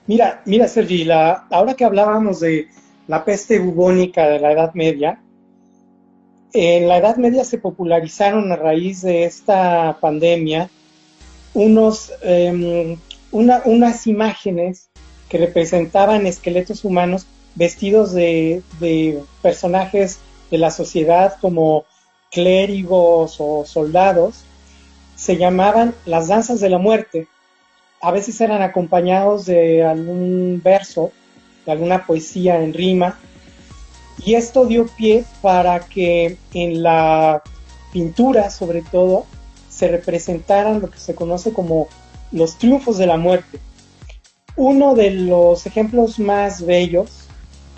Mira, 0.08 0.42
mira, 0.46 0.68
Sergi, 0.68 1.04
la, 1.04 1.46
ahora 1.52 1.76
que 1.76 1.86
hablábamos 1.86 2.40
de 2.40 2.68
la 3.08 3.24
peste 3.24 3.60
bubónica 3.60 4.28
de 4.28 4.40
la 4.40 4.52
Edad 4.54 4.74
Media, 4.74 5.22
en 6.54 6.88
la 6.88 6.98
Edad 6.98 7.18
Media 7.18 7.46
se 7.46 7.60
popularizaron 7.60 8.52
a 8.52 8.56
raíz 8.56 9.04
de 9.04 9.26
esta 9.26 10.00
pandemia 10.02 10.72
unos, 11.54 12.12
em, 12.24 12.98
unas 13.32 14.08
imágenes 14.08 14.91
que 15.32 15.38
representaban 15.38 16.28
esqueletos 16.28 16.84
humanos 16.84 17.26
vestidos 17.56 18.12
de, 18.12 18.62
personajes 19.42 20.20
de 20.52 20.58
la 20.58 20.72
sociedad 20.72 21.38
como 21.40 21.86
clérigos 22.32 23.38
o 23.40 23.64
soldados, 23.66 24.44
se 25.16 25.38
llamaban 25.38 25.96
las 26.06 26.28
danzas 26.28 26.60
de 26.60 26.70
la 26.70 26.80
muerte. 26.80 27.30
a 28.02 28.12
veces 28.12 28.42
eran 28.42 28.62
acompañados 28.62 29.46
de 29.46 29.84
algún 29.86 30.60
verso, 30.62 31.14
de 31.66 31.72
alguna 31.72 32.06
poesía 32.06 32.62
en 32.62 32.74
rima, 32.74 33.18
y 34.26 34.34
esto 34.34 34.66
dio 34.66 34.88
pie 34.88 35.24
para 35.42 35.80
que 35.80 36.38
en 36.54 36.84
la 36.84 37.42
pintura, 37.94 38.50
sobre 38.50 38.82
todo, 38.82 39.26
se 39.70 39.88
representaran 39.88 40.82
lo 40.82 40.90
que 40.90 41.00
se 41.00 41.16
conoce 41.16 41.54
como 41.54 41.88
los 42.34 42.58
triunfos 42.58 42.98
de 42.98 43.08
la 43.08 43.16
muerte. 43.16 43.60
Uno 44.64 44.94
de 44.94 45.10
los 45.10 45.66
ejemplos 45.66 46.20
más 46.20 46.64
bellos 46.64 47.26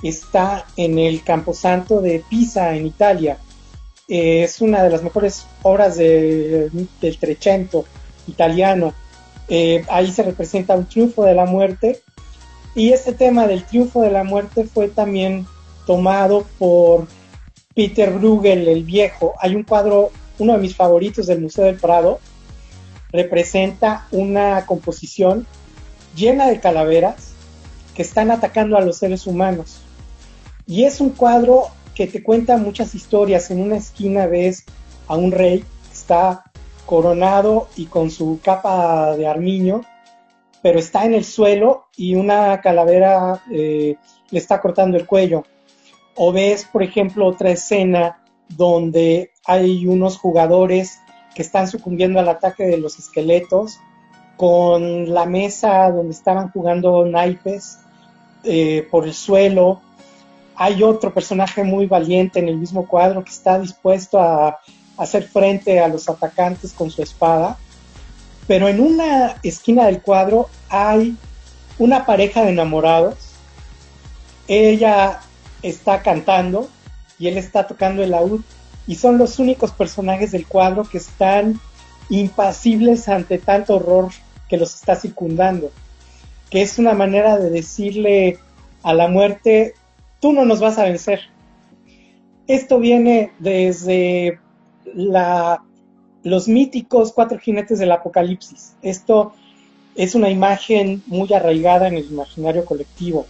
está 0.02 0.66
en 0.76 1.00
el 1.00 1.24
Camposanto 1.24 2.02
de 2.02 2.22
Pisa, 2.30 2.76
en 2.76 2.86
Italia. 2.86 3.38
Es 4.10 4.60
una 4.60 4.84
de 4.84 4.90
las 4.90 5.02
mejores 5.02 5.46
obras 5.62 5.96
del 5.96 6.90
Trecento 7.00 7.86
italiano. 8.28 8.94
Eh, 9.48 9.86
ahí 9.88 10.12
se 10.12 10.24
representa 10.24 10.76
un 10.76 10.86
triunfo 10.86 11.24
de 11.24 11.34
la 11.34 11.46
muerte. 11.46 12.02
Y 12.76 12.92
este 12.92 13.14
tema 13.14 13.48
del 13.48 13.64
triunfo 13.64 14.02
de 14.02 14.12
la 14.12 14.26
muerte 14.26 14.66
fue 14.66 14.90
también 14.90 15.48
tomado 15.88 16.46
por 16.60 17.08
Peter 17.74 18.12
Bruegel 18.12 18.68
el 18.68 18.84
Viejo. 18.84 19.36
Hay 19.40 19.56
un 19.56 19.64
cuadro, 19.64 20.12
uno 20.38 20.52
de 20.52 20.60
mis 20.60 20.76
favoritos 20.76 21.28
del 21.28 21.40
Museo 21.40 21.64
del 21.64 21.78
Prado, 21.78 22.20
representa 23.14 24.06
una 24.12 24.66
composición 24.66 25.48
llena 26.16 26.48
de 26.48 26.60
calaveras 26.60 27.34
que 27.96 28.02
están 28.02 28.32
atacando 28.32 28.78
a 28.78 28.82
los 28.82 28.98
seres 28.98 29.28
humanos. 29.28 29.82
Y 30.66 30.86
es 30.86 31.02
un 31.02 31.12
cuadro 31.12 31.68
que 31.96 32.08
te 32.08 32.24
cuenta 32.24 32.58
muchas 32.58 32.96
historias. 32.96 33.52
En 33.52 33.62
una 33.62 33.78
esquina 33.78 34.26
ves 34.28 34.66
a 35.08 35.16
un 35.16 35.32
rey 35.32 35.60
que 35.60 35.94
está 35.94 36.44
coronado 36.86 37.70
y 37.76 37.86
con 37.86 38.10
su 38.12 38.40
capa 38.44 39.16
de 39.16 39.28
armiño, 39.28 39.82
pero 40.62 40.80
está 40.80 41.06
en 41.06 41.14
el 41.14 41.26
suelo 41.26 41.86
y 41.96 42.16
una 42.16 42.62
calavera 42.62 43.44
eh, 43.52 43.96
le 44.32 44.40
está 44.40 44.62
cortando 44.62 44.98
el 44.98 45.06
cuello. 45.06 45.44
O 46.16 46.32
ves, 46.32 46.66
por 46.66 46.84
ejemplo, 46.84 47.26
otra 47.26 47.52
escena 47.52 48.24
donde 48.50 49.32
hay 49.46 49.88
unos 49.88 50.18
jugadores 50.18 51.00
que 51.36 51.42
están 51.42 51.68
sucumbiendo 51.68 52.20
al 52.20 52.30
ataque 52.30 52.64
de 52.66 52.78
los 52.78 53.00
esqueletos, 53.00 53.80
con 54.38 55.14
la 55.14 55.26
mesa 55.26 55.92
donde 55.92 56.14
estaban 56.14 56.52
jugando 56.52 57.06
naipes 57.06 57.80
eh, 58.44 58.88
por 58.90 59.06
el 59.06 59.14
suelo. 59.14 59.82
Hay 60.56 60.84
otro 60.84 61.14
personaje 61.14 61.64
muy 61.64 61.86
valiente 61.86 62.40
en 62.40 62.48
el 62.48 62.58
mismo 62.58 62.88
cuadro 62.88 63.24
que 63.24 63.32
está 63.32 63.60
dispuesto 63.60 64.20
a 64.20 64.60
hacer 64.98 65.24
frente 65.24 65.80
a 65.80 65.88
los 65.88 66.10
atacantes 66.10 66.74
con 66.74 66.92
su 66.92 67.02
espada. 67.02 67.58
Pero 68.48 68.68
en 68.68 68.80
una 68.80 69.38
esquina 69.44 69.86
del 69.86 70.02
cuadro 70.02 70.50
hay 70.70 71.16
una 71.80 72.06
pareja 72.06 72.44
de 72.44 72.50
enamorados. 72.50 73.16
Ella 74.48 75.22
está 75.62 76.02
cantando 76.02 76.68
y 77.18 77.28
él 77.28 77.38
está 77.38 77.66
tocando 77.68 78.04
el 78.04 78.12
laúd 78.12 78.42
y 78.86 78.96
son 78.96 79.18
los 79.18 79.40
únicos 79.40 79.72
personajes 79.72 80.32
del 80.32 80.46
cuadro 80.46 80.84
que 80.84 80.98
están 80.98 81.60
impasibles 82.10 83.08
ante 83.08 83.38
tanto 83.38 83.76
horror 83.76 84.10
que 84.54 84.58
los 84.60 84.76
está 84.76 84.96
circundando, 84.96 85.72
que 86.52 86.62
es 86.62 86.78
una 86.78 86.94
manera 86.94 87.40
de 87.40 87.50
decirle 87.50 88.38
a 88.84 88.94
la 88.94 89.08
muerte, 89.08 89.74
tú 90.22 90.32
no 90.32 90.46
nos 90.46 90.60
vas 90.60 90.78
a 90.78 90.84
vencer. 90.84 91.22
Esto 92.46 92.78
viene 92.78 93.32
desde 93.40 94.38
los 96.24 96.48
míticos 96.48 97.14
cuatro 97.14 97.40
jinetes 97.40 97.80
del 97.80 97.94
apocalipsis. 97.94 98.76
Esto 98.84 99.34
es 99.96 100.14
una 100.14 100.30
imagen 100.30 101.02
muy 101.08 101.34
arraigada 101.34 101.88
en 101.88 101.96
el 101.96 102.06
imaginario 102.06 102.64
colectivo. 102.64 103.26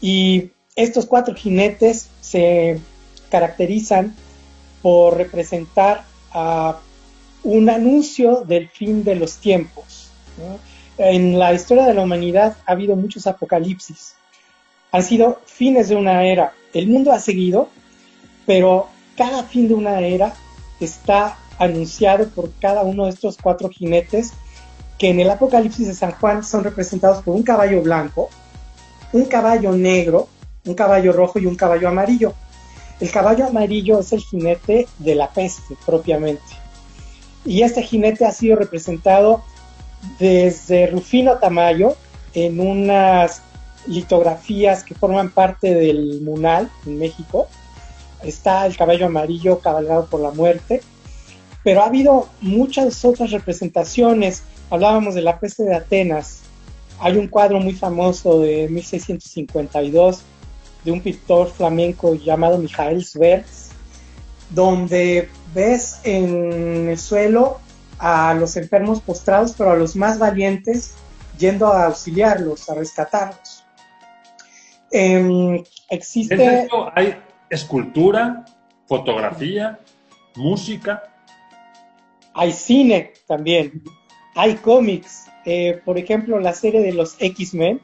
Y 0.00 0.50
estos 0.74 1.06
cuatro 1.06 1.36
jinetes 1.36 2.08
se 2.20 2.80
caracterizan 3.30 4.12
por 4.82 5.18
representar 5.18 6.02
un 7.44 7.70
anuncio 7.70 8.40
del 8.40 8.68
fin 8.70 9.04
de 9.04 9.14
los 9.14 9.36
tiempos. 9.36 9.97
En 10.98 11.38
la 11.38 11.52
historia 11.52 11.86
de 11.86 11.94
la 11.94 12.02
humanidad 12.02 12.56
ha 12.66 12.72
habido 12.72 12.96
muchos 12.96 13.26
apocalipsis. 13.26 14.14
Han 14.92 15.02
sido 15.02 15.40
fines 15.46 15.88
de 15.88 15.96
una 15.96 16.24
era. 16.24 16.52
El 16.72 16.88
mundo 16.88 17.12
ha 17.12 17.20
seguido, 17.20 17.68
pero 18.46 18.88
cada 19.16 19.44
fin 19.44 19.68
de 19.68 19.74
una 19.74 20.00
era 20.00 20.34
está 20.80 21.38
anunciado 21.58 22.28
por 22.28 22.52
cada 22.60 22.82
uno 22.82 23.04
de 23.04 23.10
estos 23.10 23.36
cuatro 23.36 23.68
jinetes 23.68 24.32
que 24.98 25.10
en 25.10 25.20
el 25.20 25.30
Apocalipsis 25.30 25.86
de 25.86 25.94
San 25.94 26.12
Juan 26.12 26.42
son 26.42 26.64
representados 26.64 27.22
por 27.22 27.34
un 27.34 27.42
caballo 27.42 27.82
blanco, 27.82 28.30
un 29.12 29.24
caballo 29.26 29.72
negro 29.72 30.28
un 30.68 30.74
caballo 30.74 31.12
rojo 31.12 31.38
y 31.38 31.46
un 31.46 31.56
caballo 31.56 31.88
amarillo. 31.88 32.34
El 33.00 33.10
caballo 33.10 33.46
amarillo 33.46 34.00
es 34.00 34.12
el 34.12 34.20
jinete 34.20 34.86
de 34.98 35.14
la 35.14 35.30
peste 35.30 35.76
propiamente. 35.86 36.42
Y 37.44 37.62
este 37.62 37.82
jinete 37.82 38.26
ha 38.26 38.32
sido 38.32 38.56
representado 38.56 39.42
desde 40.18 40.86
Rufino 40.86 41.38
Tamayo 41.38 41.96
en 42.34 42.60
unas 42.60 43.42
litografías 43.86 44.84
que 44.84 44.94
forman 44.94 45.30
parte 45.30 45.74
del 45.74 46.20
Munal 46.22 46.70
en 46.86 46.98
México. 46.98 47.48
Está 48.22 48.66
el 48.66 48.76
caballo 48.76 49.06
amarillo 49.06 49.60
cabalgado 49.60 50.06
por 50.06 50.20
la 50.20 50.30
muerte, 50.30 50.82
pero 51.62 51.82
ha 51.82 51.86
habido 51.86 52.28
muchas 52.40 53.04
otras 53.04 53.30
representaciones. 53.30 54.42
Hablábamos 54.70 55.14
de 55.14 55.22
la 55.22 55.38
peste 55.38 55.64
de 55.64 55.74
Atenas. 55.74 56.40
Hay 57.00 57.16
un 57.16 57.28
cuadro 57.28 57.60
muy 57.60 57.74
famoso 57.74 58.40
de 58.40 58.68
1652 58.68 60.22
de 60.84 60.92
un 60.92 61.00
pintor 61.00 61.50
flamenco 61.50 62.14
llamado 62.14 62.58
Mijael 62.58 63.04
Svers, 63.04 63.68
donde 64.50 65.28
ves 65.54 66.00
en 66.04 66.88
el 66.88 66.98
suelo 66.98 67.60
a 67.98 68.34
los 68.34 68.56
enfermos 68.56 69.00
postrados, 69.00 69.54
pero 69.56 69.70
a 69.72 69.76
los 69.76 69.96
más 69.96 70.18
valientes 70.18 70.94
yendo 71.38 71.68
a 71.68 71.86
auxiliarlos, 71.86 72.68
a 72.68 72.74
rescatarlos. 72.74 73.64
Eh, 74.90 75.62
existe... 75.90 76.68
Hay 76.94 77.16
escultura, 77.50 78.44
fotografía, 78.86 79.78
música. 80.36 81.02
Hay 82.34 82.52
cine 82.52 83.12
también, 83.26 83.82
hay 84.34 84.54
cómics. 84.56 85.26
Eh, 85.44 85.80
por 85.84 85.98
ejemplo, 85.98 86.38
la 86.38 86.52
serie 86.52 86.80
de 86.80 86.92
los 86.92 87.16
X-Men, 87.18 87.80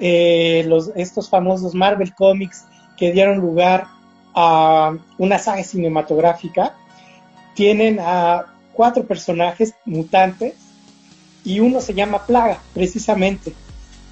eh, 0.00 0.68
estos 0.96 1.30
famosos 1.30 1.74
Marvel 1.74 2.14
Comics 2.14 2.66
que 2.96 3.12
dieron 3.12 3.38
lugar 3.38 3.86
a 4.34 4.96
una 5.18 5.38
saga 5.38 5.62
cinematográfica, 5.62 6.74
tienen 7.54 7.98
a 8.00 8.55
cuatro 8.76 9.04
personajes 9.04 9.74
mutantes 9.84 10.54
y 11.44 11.60
uno 11.60 11.80
se 11.80 11.94
llama 11.94 12.26
Plaga, 12.26 12.60
precisamente. 12.74 13.52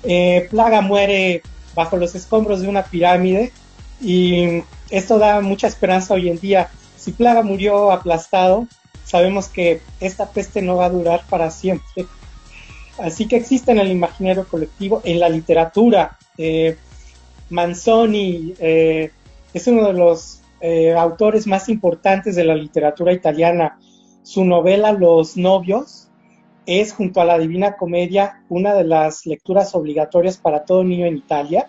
Eh, 0.03 0.49
Plaga 0.51 0.81
muere 0.81 1.43
bajo 1.75 1.97
los 1.97 2.15
escombros 2.15 2.63
de 2.63 2.69
una 2.69 2.85
pirámide 2.85 3.53
y 4.01 4.63
esto 4.91 5.19
da 5.19 5.41
mucha 5.41 5.67
esperanza 5.67 6.15
hoy 6.15 6.29
en 6.29 6.41
día. 6.41 6.71
Si 6.97 7.13
Plaga 7.13 7.43
murió 7.43 7.93
aplastado, 7.93 8.67
sabemos 9.05 9.49
que 9.49 9.83
esta 10.01 10.31
peste 10.31 10.63
no 10.63 10.77
va 10.77 10.87
a 10.87 10.91
durar 10.91 11.25
para 11.29 11.51
siempre. 11.51 12.07
Así 12.99 13.27
que 13.27 13.37
existe 13.37 13.73
en 13.73 13.79
el 13.79 13.91
imaginario 13.91 14.47
colectivo, 14.47 15.03
en 15.05 15.21
la 15.21 15.29
literatura. 15.29 16.17
Eh, 16.39 16.77
Manzoni 17.51 18.55
eh, 18.59 19.11
es 19.53 19.67
uno 19.67 19.87
de 19.89 19.93
los 19.93 20.41
eh, 20.61 20.95
autores 20.95 21.47
más 21.47 21.69
importantes 21.69 22.37
de 22.37 22.45
la 22.45 22.55
literatura 22.55 23.13
italiana. 23.13 23.79
Su 24.25 24.45
novela 24.45 24.93
Los 24.93 25.37
novios 25.37 26.09
es, 26.67 26.93
junto 26.93 27.21
a 27.21 27.27
la 27.27 27.39
Divina 27.39 27.77
Comedia, 27.77 28.43
una 28.49 28.75
de 28.75 28.85
las 28.85 29.27
lecturas 29.27 29.75
obligatorias 29.75 30.39
para 30.39 30.65
todo 30.65 30.83
niño 30.83 31.07
en 31.07 31.19
Italia. 31.19 31.69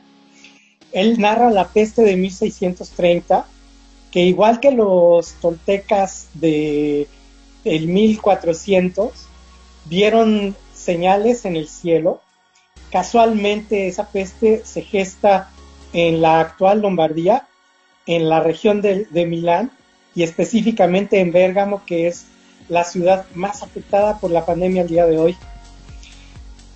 Él 0.93 1.19
narra 1.19 1.51
la 1.51 1.67
peste 1.67 2.01
de 2.01 2.15
1630, 2.15 3.45
que 4.09 4.21
igual 4.21 4.61
que 4.61 4.71
los 4.71 5.33
toltecas 5.33 6.29
de 6.33 7.07
el 7.65 7.87
1400, 7.89 9.27
vieron 9.85 10.55
señales 10.73 11.43
en 11.43 11.57
el 11.57 11.67
cielo. 11.67 12.21
Casualmente 12.89 13.87
esa 13.87 14.09
peste 14.11 14.63
se 14.63 14.81
gesta 14.81 15.51
en 15.91 16.21
la 16.21 16.39
actual 16.39 16.81
Lombardía, 16.81 17.47
en 18.05 18.29
la 18.29 18.39
región 18.39 18.81
de, 18.81 19.25
Milán 19.27 19.71
y 20.15 20.23
específicamente 20.23 21.19
en 21.19 21.33
Bérgamo, 21.33 21.83
que 21.85 22.07
es 22.07 22.27
la 22.69 22.83
ciudad 22.83 23.25
más 23.35 23.63
afectada 23.63 24.19
por 24.19 24.31
la 24.31 24.45
pandemia 24.45 24.83
al 24.83 24.87
día 24.87 25.05
de 25.05 25.17
hoy. 25.17 25.37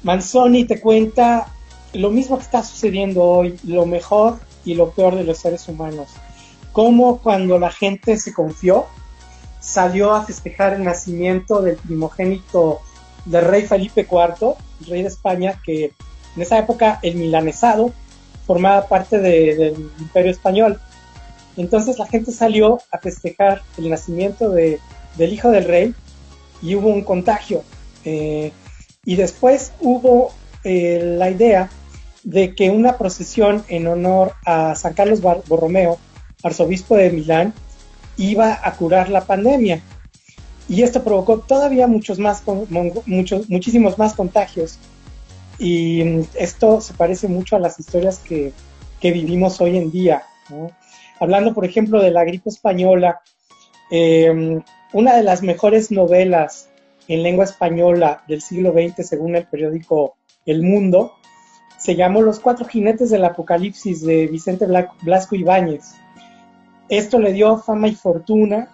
Manzoni 0.04 0.66
te 0.66 0.80
cuenta 0.80 1.48
lo 1.94 2.10
mismo 2.10 2.38
que 2.38 2.44
está 2.44 2.64
sucediendo 2.64 3.24
hoy, 3.24 3.60
lo 3.64 3.86
mejor 3.86 4.40
y 4.66 4.76
lo 4.76 4.92
peor 4.92 5.16
de 5.16 5.24
los 5.24 5.40
seres 5.40 5.68
humanos. 5.68 6.10
Cómo 6.72 7.18
cuando 7.20 7.58
la 7.58 7.72
gente 7.72 8.18
se 8.18 8.34
confió, 8.34 8.86
salió 9.60 10.14
a 10.14 10.24
festejar 10.24 10.74
el 10.74 10.84
nacimiento 10.84 11.62
del 11.62 11.78
primogénito 11.78 12.80
del 13.26 13.46
rey 13.46 13.64
Felipe 13.64 14.08
IV, 14.10 14.56
rey 14.88 15.02
de 15.02 15.08
España, 15.08 15.60
que 15.66 15.94
en 16.36 16.42
esa 16.42 16.58
época 16.60 17.00
el 17.02 17.16
milanesado 17.16 17.92
formaba 18.46 18.88
parte 18.88 19.20
del 19.20 19.92
imperio 20.00 20.32
español. 20.32 20.80
Entonces 21.58 22.00
la 22.00 22.08
gente 22.08 22.32
salió 22.32 22.80
a 22.92 23.00
festejar 23.00 23.62
el 23.78 23.90
nacimiento 23.90 24.50
de, 24.50 24.80
del 25.18 25.34
hijo 25.34 25.52
del 25.52 25.66
rey 25.66 25.94
y 26.62 26.76
hubo 26.76 26.90
un 26.90 27.04
contagio. 27.04 27.64
Eh, 28.06 28.52
y 29.06 29.16
después 29.16 29.74
hubo 29.82 30.32
eh, 30.64 31.00
la 31.18 31.30
idea 31.30 31.70
de 32.24 32.54
que 32.54 32.70
una 32.70 32.98
procesión 32.98 33.64
en 33.70 33.88
honor 33.88 34.34
a 34.46 34.76
San 34.76 34.94
Carlos 34.94 35.22
Borromeo, 35.22 35.98
arzobispo 36.44 36.96
de 36.96 37.10
Milán, 37.10 37.54
iba 38.18 38.60
a 38.62 38.74
curar 38.74 39.10
la 39.10 39.22
pandemia. 39.22 39.82
Y 40.68 40.84
esto 40.84 41.04
provocó 41.04 41.40
todavía 41.40 41.88
muchos 41.88 42.20
más, 42.20 42.44
muchos, 43.06 43.50
muchísimos 43.50 43.98
más 43.98 44.14
contagios. 44.14 44.78
Y 45.58 46.04
mm, 46.04 46.24
esto 46.36 46.82
se 46.82 46.94
parece 46.94 47.28
mucho 47.28 47.56
a 47.56 47.60
las 47.60 47.80
historias 47.80 48.20
que, 48.20 48.54
vivimos 49.02 49.60
hoy 49.62 49.78
en 49.78 49.92
día. 49.92 50.24
Hablando, 51.20 51.54
por 51.54 51.66
ejemplo, 51.66 52.02
de 52.02 52.12
la 52.12 52.26
gripe 52.26 52.50
española, 52.50 53.22
eh, 53.92 54.62
una 54.94 55.16
de 55.16 55.24
las 55.24 55.42
mejores 55.44 55.92
novelas 55.92 56.70
en 57.08 57.24
lengua 57.24 57.46
española 57.46 58.24
del 58.28 58.42
siglo 58.42 58.72
XX, 58.72 59.08
según 59.08 59.36
el 59.36 59.46
periódico 59.46 60.16
El 60.46 60.64
Mundo, 60.64 61.14
se 61.78 61.96
llamó 61.96 62.22
Los 62.22 62.40
Cuatro 62.40 62.68
Jinetes 62.68 63.10
del 63.10 63.26
Apocalipsis 63.26 64.06
de 64.06 64.28
Vicente 64.28 64.66
Blasco 65.02 65.36
Ibáñez. 65.36 65.96
Esto 66.90 67.20
le 67.20 67.34
dio 67.34 67.58
fama 67.58 67.88
y 67.88 67.96
fortuna 67.96 68.70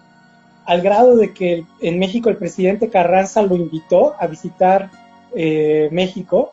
al 0.64 0.82
grado 0.82 1.16
de 1.16 1.32
que 1.32 1.64
en 1.80 1.98
México 1.98 2.28
el 2.28 2.36
presidente 2.36 2.88
Carranza 2.88 3.42
lo 3.42 3.54
invitó 3.54 4.14
a 4.18 4.26
visitar 4.26 4.90
eh, 5.34 5.88
México 5.92 6.52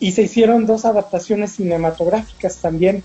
y 0.00 0.12
se 0.12 0.22
hicieron 0.22 0.66
dos 0.66 0.84
adaptaciones 0.84 1.52
cinematográficas 1.52 2.56
también. 2.60 3.04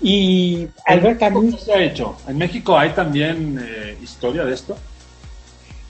Y 0.00 0.68
Albert 0.86 1.18
Camus... 1.18 1.56
¿Qué 1.56 1.60
se 1.60 1.72
ha 1.74 1.82
hecho? 1.82 2.16
¿En 2.26 2.38
México 2.38 2.78
hay 2.78 2.90
también 2.90 3.58
eh, 3.60 3.96
historia 4.02 4.44
de 4.44 4.54
esto? 4.54 4.76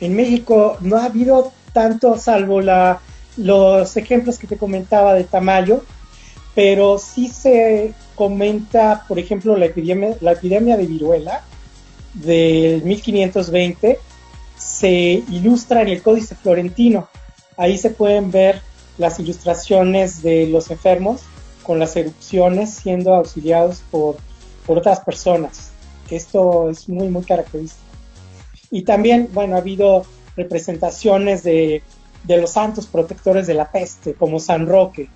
En 0.00 0.16
México 0.16 0.78
no 0.80 0.96
ha 0.96 1.04
habido 1.04 1.52
tanto, 1.72 2.16
salvo 2.18 2.60
la 2.60 3.00
los 3.38 3.96
ejemplos 3.96 4.38
que 4.38 4.46
te 4.46 4.56
comentaba 4.58 5.14
de 5.14 5.24
Tamayo, 5.24 5.84
pero 6.54 6.98
sí 6.98 7.28
se 7.28 7.94
comenta, 8.16 9.04
por 9.06 9.18
ejemplo, 9.18 9.56
la 9.56 9.66
epidemia, 9.66 10.16
la 10.20 10.32
epidemia 10.32 10.76
de 10.76 10.86
viruela 10.86 11.44
del 12.14 12.82
1520 12.82 13.98
se 14.56 15.22
ilustra 15.30 15.82
en 15.82 15.88
el 15.88 16.02
Códice 16.02 16.34
Florentino. 16.34 17.08
Ahí 17.56 17.78
se 17.78 17.90
pueden 17.90 18.32
ver 18.32 18.60
las 18.98 19.20
ilustraciones 19.20 20.20
de 20.22 20.48
los 20.48 20.70
enfermos 20.72 21.22
con 21.68 21.78
las 21.78 21.94
erupciones 21.94 22.74
siendo 22.74 23.14
auxiliados 23.14 23.84
por, 23.92 24.16
por 24.66 24.78
otras 24.78 24.98
personas. 24.98 25.70
Esto 26.10 26.68
es 26.68 26.88
muy, 26.88 27.08
muy 27.08 27.22
característico. 27.22 27.84
Y 28.72 28.82
también, 28.82 29.28
bueno, 29.32 29.54
ha 29.54 29.58
habido 29.58 30.04
representaciones 30.36 31.44
de 31.44 31.84
de 32.24 32.36
los 32.38 32.52
santos 32.52 32.86
protectores 32.86 33.46
de 33.46 33.54
la 33.54 33.70
peste, 33.70 34.14
como 34.14 34.40
San 34.40 34.66
Roque. 34.66 35.08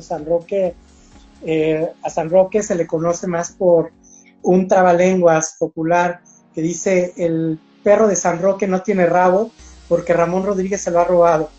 San 0.00 0.24
Roque 0.24 0.74
eh, 1.44 1.92
a 2.02 2.10
San 2.10 2.30
Roque 2.30 2.62
se 2.62 2.74
le 2.74 2.86
conoce 2.86 3.26
más 3.26 3.52
por 3.52 3.92
un 4.42 4.66
trabalenguas 4.66 5.56
popular 5.58 6.20
que 6.54 6.62
dice 6.62 7.12
el 7.16 7.60
perro 7.84 8.08
de 8.08 8.16
San 8.16 8.40
Roque 8.40 8.66
no 8.66 8.82
tiene 8.82 9.06
rabo 9.06 9.50
porque 9.88 10.12
Ramón 10.12 10.44
Rodríguez 10.44 10.80
se 10.80 10.90
lo 10.90 11.00
ha 11.00 11.04
robado. 11.04 11.50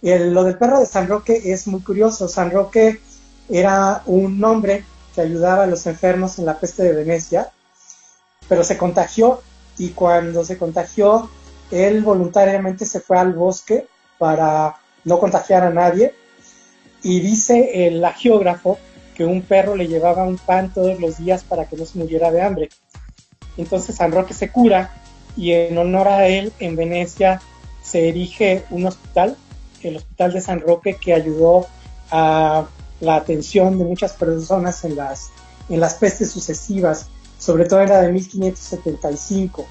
lo 0.00 0.44
del 0.44 0.56
perro 0.56 0.80
de 0.80 0.86
San 0.86 1.08
Roque 1.08 1.42
es 1.44 1.66
muy 1.66 1.80
curioso. 1.80 2.28
San 2.28 2.50
Roque 2.50 3.00
era 3.48 4.02
un 4.06 4.42
hombre 4.44 4.84
que 5.14 5.20
ayudaba 5.20 5.64
a 5.64 5.66
los 5.66 5.86
enfermos 5.86 6.38
en 6.38 6.46
la 6.46 6.58
peste 6.58 6.82
de 6.82 6.92
Venecia, 6.92 7.50
pero 8.48 8.64
se 8.64 8.76
contagió 8.76 9.42
y 9.78 9.90
cuando 9.90 10.44
se 10.44 10.58
contagió, 10.58 11.28
él 11.70 12.02
voluntariamente 12.02 12.84
se 12.86 13.00
fue 13.00 13.18
al 13.18 13.32
bosque 13.32 13.86
para 14.18 14.76
no 15.04 15.18
contagiar 15.18 15.64
a 15.64 15.70
nadie. 15.70 16.14
Y 17.02 17.20
dice 17.20 17.86
el 17.86 18.04
geógrafo 18.06 18.78
que 19.14 19.24
un 19.24 19.42
perro 19.42 19.76
le 19.76 19.88
llevaba 19.88 20.24
un 20.24 20.38
pan 20.38 20.72
todos 20.72 20.98
los 21.00 21.18
días 21.18 21.44
para 21.44 21.66
que 21.66 21.76
no 21.76 21.84
se 21.84 21.98
muriera 21.98 22.30
de 22.30 22.42
hambre. 22.42 22.68
Entonces 23.56 23.96
San 23.96 24.12
Roque 24.12 24.34
se 24.34 24.50
cura 24.50 24.92
y 25.36 25.52
en 25.52 25.76
honor 25.78 26.08
a 26.08 26.26
él 26.26 26.52
en 26.58 26.76
Venecia 26.76 27.40
se 27.82 28.08
erige 28.08 28.64
un 28.70 28.86
hospital, 28.86 29.36
el 29.82 29.96
Hospital 29.96 30.32
de 30.32 30.40
San 30.40 30.60
Roque, 30.60 30.94
que 30.94 31.12
ayudó 31.12 31.66
a 32.10 32.66
la 33.00 33.16
atención 33.16 33.78
de 33.78 33.84
muchas 33.84 34.12
personas 34.12 34.84
en 34.84 34.96
las, 34.96 35.30
en 35.68 35.80
las 35.80 35.94
pestes 35.94 36.30
sucesivas, 36.30 37.08
sobre 37.38 37.64
todo 37.66 37.80
en 37.80 37.88
la 37.88 38.02
de 38.02 38.12
1575. 38.12 39.66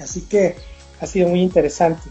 Así 0.00 0.22
que 0.22 0.56
ha 1.00 1.06
sido 1.06 1.28
muy 1.28 1.42
interesante. 1.42 2.08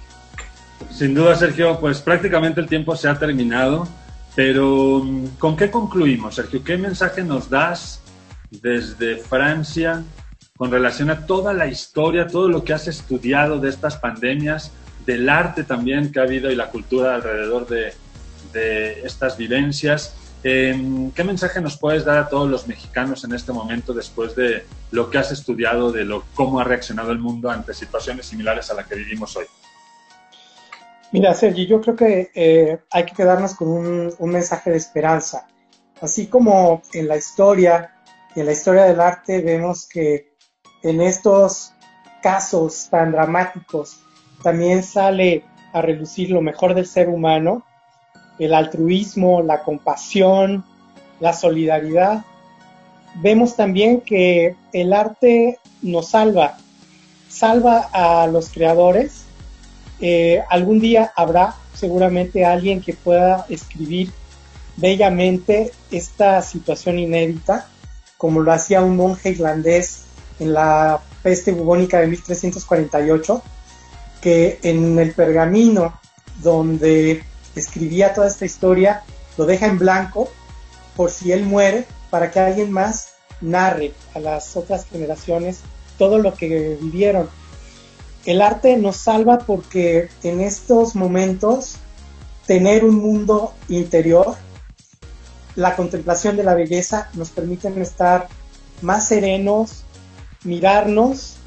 Sin 0.92 1.14
duda, 1.14 1.36
Sergio, 1.36 1.80
pues 1.80 2.02
prácticamente 2.02 2.62
el 2.62 2.68
tiempo 2.68 2.96
se 2.96 3.08
ha 3.08 3.18
terminado, 3.18 3.88
pero 4.36 5.02
mm, 5.04 5.38
¿con 5.40 5.56
qué 5.56 5.72
concluimos, 5.72 6.36
Sergio? 6.36 6.64
¿Qué 6.64 6.78
mensaje 6.78 7.24
nos 7.24 7.50
das 7.50 8.02
desde 8.50 9.18
Francia 9.18 10.04
con 10.56 10.72
relación 10.72 11.10
a 11.10 11.26
toda 11.26 11.54
la 11.54 11.68
historia, 11.68 12.28
todo 12.28 12.48
lo 12.50 12.64
que 12.64 12.74
has 12.74 12.88
estudiado 12.88 13.60
de 13.60 13.70
estas 13.70 13.98
pandemias, 13.98 14.72
del 15.06 15.30
arte 15.30 15.64
también 15.64 16.12
que 16.12 16.20
ha 16.20 16.24
habido 16.24 16.52
y 16.52 16.56
la 16.56 16.70
cultura 16.70 17.16
alrededor 17.16 17.68
de, 17.68 17.94
estas 18.54 19.38
vivencias? 19.38 20.16
Em, 20.44 21.12
¿Qué 21.12 21.24
mensaje 21.24 21.60
nos 21.62 21.78
puedes 21.78 22.06
dar 22.06 22.18
a 22.20 22.30
todos 22.30 22.50
los 22.50 22.68
mexicanos 22.68 23.24
en 23.24 23.34
este 23.34 23.52
momento 23.52 23.94
después 23.94 24.36
de 24.36 24.66
lo 24.92 25.10
que 25.10 25.18
has 25.18 25.32
estudiado, 25.32 25.92
de 25.92 26.06
lo, 26.06 26.24
cómo 26.36 26.60
ha 26.60 26.64
reaccionado 26.64 27.12
el 27.12 27.20
mundo 27.20 27.50
ante 27.50 27.74
situaciones 27.74 28.28
similares 28.28 28.70
a 28.70 28.76
la 28.76 28.84
que 28.84 28.96
vivimos 28.96 29.36
hoy? 29.36 29.46
Mira, 31.12 31.34
Sergi, 31.34 31.66
yo 31.66 31.80
creo 31.82 31.96
que 31.96 32.32
eh, 32.36 32.80
hay 32.92 33.06
que 33.06 33.16
quedarnos 33.16 33.56
con 33.56 33.70
un, 33.70 34.30
mensaje 34.30 34.72
de 34.72 34.78
esperanza. 34.78 35.48
Así 36.02 36.28
como 36.28 36.82
en 36.94 37.08
la 37.08 37.18
historia 37.18 37.96
y 38.36 38.42
en 38.42 38.46
la 38.46 38.52
historia 38.52 38.84
del 38.84 39.00
arte 39.00 39.42
vemos 39.42 39.88
que 39.88 40.34
en 40.84 41.02
estos 41.02 41.74
casos 42.22 42.90
tan 42.92 43.12
dramáticos 43.12 44.00
también 44.44 44.84
sale 44.84 45.46
a 45.74 45.82
relucir 45.82 46.30
lo 46.30 46.42
mejor 46.42 46.74
del 46.74 46.86
ser 46.86 47.08
humano, 47.08 47.64
el 48.40 48.54
altruismo, 48.54 49.42
la 49.42 49.64
compasión, 49.64 50.64
la 51.20 51.34
solidaridad. 51.34 52.26
Vemos 53.16 53.56
también 53.56 54.02
que 54.02 54.56
el 54.74 54.94
arte 54.94 55.60
nos 55.82 56.10
salva, 56.10 56.58
salva 57.30 57.90
a 57.92 58.28
los 58.28 58.50
creadores 58.50 59.28
eh, 60.00 60.44
algún 60.50 60.80
día 60.80 61.12
habrá 61.16 61.56
seguramente 61.74 62.46
alguien 62.46 62.82
que 62.82 62.94
pueda 62.94 63.46
escribir 63.50 64.12
bellamente 64.76 65.72
esta 65.92 66.42
situación 66.42 67.00
inédita, 67.00 67.68
como 68.18 68.42
lo 68.42 68.52
hacía 68.52 68.82
un 68.82 68.96
monje 68.96 69.30
irlandés 69.30 70.04
en 70.40 70.54
la 70.54 71.02
peste 71.24 71.52
bubónica 71.52 72.00
de 72.00 72.08
1348, 72.08 73.42
que 74.22 74.60
en 74.62 75.00
el 75.00 75.14
pergamino 75.14 76.00
donde 76.44 77.24
escribía 77.60 78.14
toda 78.14 78.28
esta 78.28 78.46
historia 78.46 79.04
lo 79.38 79.46
deja 79.46 79.68
en 79.68 79.78
blanco 79.78 80.30
por 80.96 81.12
si 81.12 81.32
él 81.32 81.44
muere, 81.44 81.86
para 82.10 82.32
que 82.32 82.40
alguien 82.40 82.72
más 82.72 83.10
narre 83.40 83.94
a 84.16 84.20
las 84.20 84.58
otras 84.58 84.86
generaciones 84.86 85.60
todo 85.98 86.18
lo 86.18 86.34
que 86.34 86.78
vivieron 86.82 87.30
el 88.28 88.42
arte 88.42 88.76
nos 88.76 88.98
salva 88.98 89.40
porque 89.40 90.10
en 90.22 90.42
estos 90.42 90.96
momentos 90.96 91.78
tener 92.46 92.84
un 92.84 92.96
mundo 92.96 93.54
interior, 93.70 94.36
la 95.56 95.78
contemplación 95.78 96.36
de 96.36 96.44
la 96.44 96.54
belleza 96.54 97.10
nos 97.14 97.30
permiten 97.30 97.82
estar 97.82 98.28
más 98.82 99.08
serenos, 99.08 99.86
mirarnos 100.44 101.38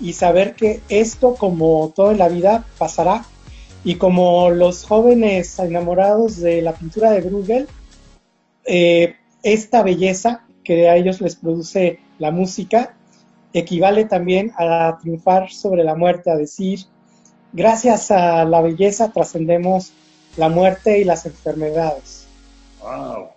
y 0.00 0.14
saber 0.14 0.54
que 0.54 0.80
esto, 0.88 1.34
como 1.34 1.92
toda 1.94 2.14
la 2.14 2.28
vida, 2.28 2.64
pasará. 2.78 3.26
Y 3.84 3.94
como 3.96 4.50
los 4.50 4.84
jóvenes 4.84 5.58
enamorados 5.58 6.38
de 6.38 6.62
la 6.62 6.72
pintura 6.74 7.10
de 7.10 7.22
Bruegel, 7.22 7.68
eh, 8.64 9.16
esta 9.42 9.82
belleza 9.82 10.44
que 10.64 10.88
a 10.88 10.96
ellos 10.96 11.20
les 11.20 11.36
produce 11.36 12.00
la 12.18 12.30
música 12.30 12.94
equivale 13.52 14.04
también 14.04 14.52
a 14.56 14.98
triunfar 15.00 15.50
sobre 15.50 15.82
la 15.82 15.94
muerte, 15.94 16.30
a 16.30 16.36
decir, 16.36 16.80
gracias 17.52 18.10
a 18.10 18.44
la 18.44 18.60
belleza 18.60 19.10
trascendemos 19.12 19.92
la 20.36 20.48
muerte 20.48 20.98
y 20.98 21.04
las 21.04 21.26
enfermedades. 21.26 22.26
¡Wow! 22.80 23.30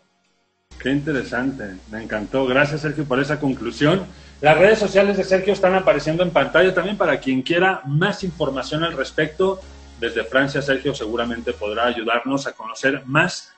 Qué 0.79 0.91
interesante, 0.91 1.63
me 1.89 2.03
encantó. 2.03 2.45
Gracias 2.45 2.81
Sergio 2.81 3.05
por 3.05 3.19
esa 3.19 3.39
conclusión. 3.39 4.05
Las 4.41 4.57
redes 4.57 4.77
sociales 4.77 5.15
de 5.15 5.23
Sergio 5.23 5.53
están 5.53 5.73
apareciendo 5.73 6.23
en 6.23 6.31
pantalla 6.31 6.73
también 6.73 6.97
para 6.97 7.19
quien 7.19 7.41
quiera 7.41 7.81
más 7.85 8.23
información 8.23 8.83
al 8.83 8.97
respecto 8.97 9.61
desde 10.03 10.25
Francia, 10.25 10.61
Sergio 10.61 10.93
seguramente 10.93 11.53
podrá 11.53 11.85
ayudarnos 11.85 12.45
a 12.45 12.51
conocer 12.51 13.03
más 13.05 13.53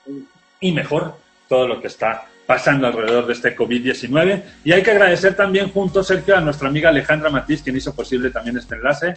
y 0.60 0.72
mejor 0.72 1.16
todo 1.50 1.68
lo 1.68 1.82
que 1.82 1.88
está 1.88 2.28
pasando 2.46 2.86
alrededor 2.86 3.26
de 3.26 3.34
este 3.34 3.58
COVID-19. 3.58 4.44
Y 4.64 4.72
hay 4.72 4.84
que 4.84 4.92
agradecer 4.92 5.36
también 5.36 5.72
juntos, 5.72 6.06
Sergio, 6.06 6.38
a 6.38 6.42
nuestra 6.42 6.68
amiga 6.68 6.90
Alejandra 6.90 7.32
Matiz, 7.32 7.64
quien 7.64 7.76
hizo 7.76 7.96
posible 7.96 8.30
también 8.30 8.58
este 8.58 8.76
enlace. 8.76 9.16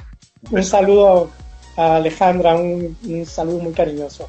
Un 0.50 0.64
saludo 0.64 1.30
a 1.76 1.96
Alejandra, 1.96 2.56
un, 2.56 2.96
saludo 3.26 3.58
muy 3.58 3.74
cariñoso. 3.74 4.26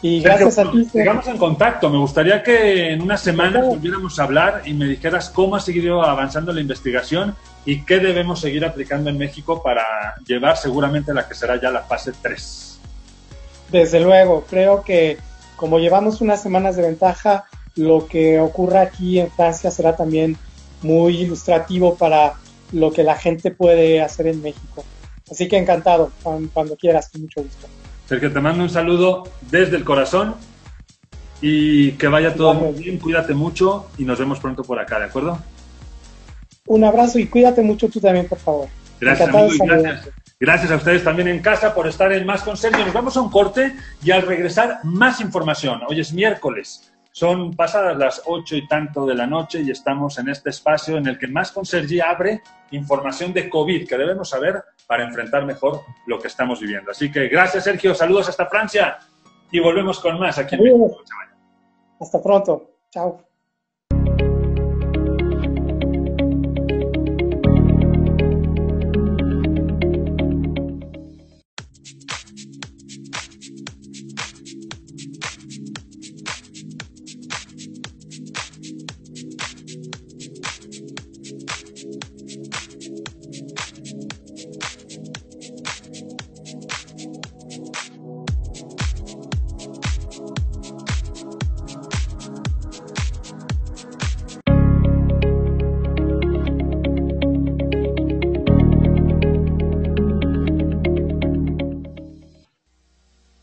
Y 0.00 0.22
gracias 0.22 0.58
a 0.58 0.70
ti. 0.70 0.88
Llegamos 0.94 1.26
en 1.28 1.36
contacto. 1.36 1.90
Me 1.90 1.98
gustaría 1.98 2.42
que 2.42 2.92
en 2.92 3.02
unas 3.02 3.20
semanas 3.20 3.66
volviéramos 3.66 4.18
a 4.18 4.22
hablar 4.22 4.62
y 4.64 4.72
me 4.72 4.86
dijeras 4.86 5.28
cómo 5.28 5.54
ha 5.54 5.60
seguido 5.60 6.02
avanzando 6.02 6.50
la 6.50 6.62
investigación 6.62 7.36
y 7.64 7.84
qué 7.84 7.98
debemos 7.98 8.40
seguir 8.40 8.64
aplicando 8.64 9.10
en 9.10 9.18
México 9.18 9.62
para 9.62 10.16
llevar 10.26 10.56
seguramente 10.56 11.14
la 11.14 11.28
que 11.28 11.34
será 11.34 11.60
ya 11.60 11.70
la 11.70 11.82
fase 11.82 12.12
3. 12.20 12.80
Desde 13.70 14.00
luego, 14.00 14.44
creo 14.48 14.82
que 14.82 15.18
como 15.56 15.78
llevamos 15.78 16.20
unas 16.20 16.42
semanas 16.42 16.76
de 16.76 16.82
ventaja, 16.82 17.44
lo 17.76 18.06
que 18.06 18.40
ocurra 18.40 18.82
aquí 18.82 19.20
en 19.20 19.30
Francia 19.30 19.70
será 19.70 19.96
también 19.96 20.36
muy 20.82 21.20
ilustrativo 21.20 21.94
para 21.96 22.34
lo 22.72 22.90
que 22.90 23.04
la 23.04 23.16
gente 23.16 23.50
puede 23.50 24.00
hacer 24.00 24.26
en 24.26 24.42
México. 24.42 24.84
Así 25.30 25.48
que 25.48 25.56
encantado, 25.56 26.10
cuando 26.52 26.76
quieras, 26.76 27.08
con 27.10 27.22
mucho 27.22 27.42
gusto. 27.42 27.68
Sergio, 28.06 28.32
te 28.32 28.40
mando 28.40 28.64
un 28.64 28.70
saludo 28.70 29.22
desde 29.50 29.76
el 29.76 29.84
corazón 29.84 30.34
y 31.40 31.92
que 31.92 32.08
vaya 32.08 32.34
todo 32.34 32.54
muy 32.54 32.72
bien, 32.72 32.98
cuídate 32.98 33.32
mucho 33.32 33.86
y 33.96 34.04
nos 34.04 34.18
vemos 34.18 34.40
pronto 34.40 34.62
por 34.64 34.78
acá, 34.78 34.98
¿de 34.98 35.06
acuerdo? 35.06 35.38
Un 36.66 36.84
abrazo 36.84 37.18
y 37.18 37.26
cuídate 37.26 37.62
mucho 37.62 37.88
tú 37.88 38.00
también, 38.00 38.28
por 38.28 38.38
favor. 38.38 38.68
Gracias, 39.00 39.28
amigo, 39.28 39.52
y 39.52 39.58
gracias. 39.58 40.10
Gracias 40.38 40.72
a 40.72 40.76
ustedes 40.76 41.04
también 41.04 41.28
en 41.28 41.40
casa 41.40 41.72
por 41.72 41.86
estar 41.86 42.12
en 42.12 42.26
Más 42.26 42.42
con 42.42 42.56
Sergio. 42.56 42.84
Nos 42.84 42.92
vamos 42.92 43.16
a 43.16 43.20
un 43.20 43.30
corte 43.30 43.76
y 44.02 44.10
al 44.10 44.22
regresar 44.22 44.80
más 44.82 45.20
información. 45.20 45.80
Hoy 45.88 46.00
es 46.00 46.12
miércoles. 46.12 46.92
Son 47.12 47.54
pasadas 47.54 47.96
las 47.96 48.22
ocho 48.26 48.56
y 48.56 48.66
tanto 48.66 49.06
de 49.06 49.14
la 49.14 49.26
noche 49.26 49.60
y 49.60 49.70
estamos 49.70 50.18
en 50.18 50.28
este 50.30 50.50
espacio 50.50 50.96
en 50.96 51.06
el 51.06 51.16
que 51.16 51.28
Más 51.28 51.52
con 51.52 51.64
Sergio 51.64 52.04
abre 52.04 52.42
información 52.72 53.32
de 53.32 53.48
COVID 53.48 53.86
que 53.86 53.96
debemos 53.96 54.30
saber 54.30 54.64
para 54.88 55.04
enfrentar 55.04 55.44
mejor 55.44 55.82
lo 56.06 56.18
que 56.18 56.26
estamos 56.28 56.58
viviendo. 56.58 56.90
Así 56.90 57.12
que 57.12 57.28
gracias, 57.28 57.62
Sergio. 57.62 57.94
Saludos 57.94 58.28
hasta 58.28 58.46
Francia 58.46 58.98
y 59.50 59.60
volvemos 59.60 60.00
con 60.00 60.18
más 60.18 60.38
aquí 60.38 60.56
en 60.56 60.64
México. 60.64 61.02
Hasta 62.00 62.20
pronto. 62.20 62.70
Chao. 62.90 63.31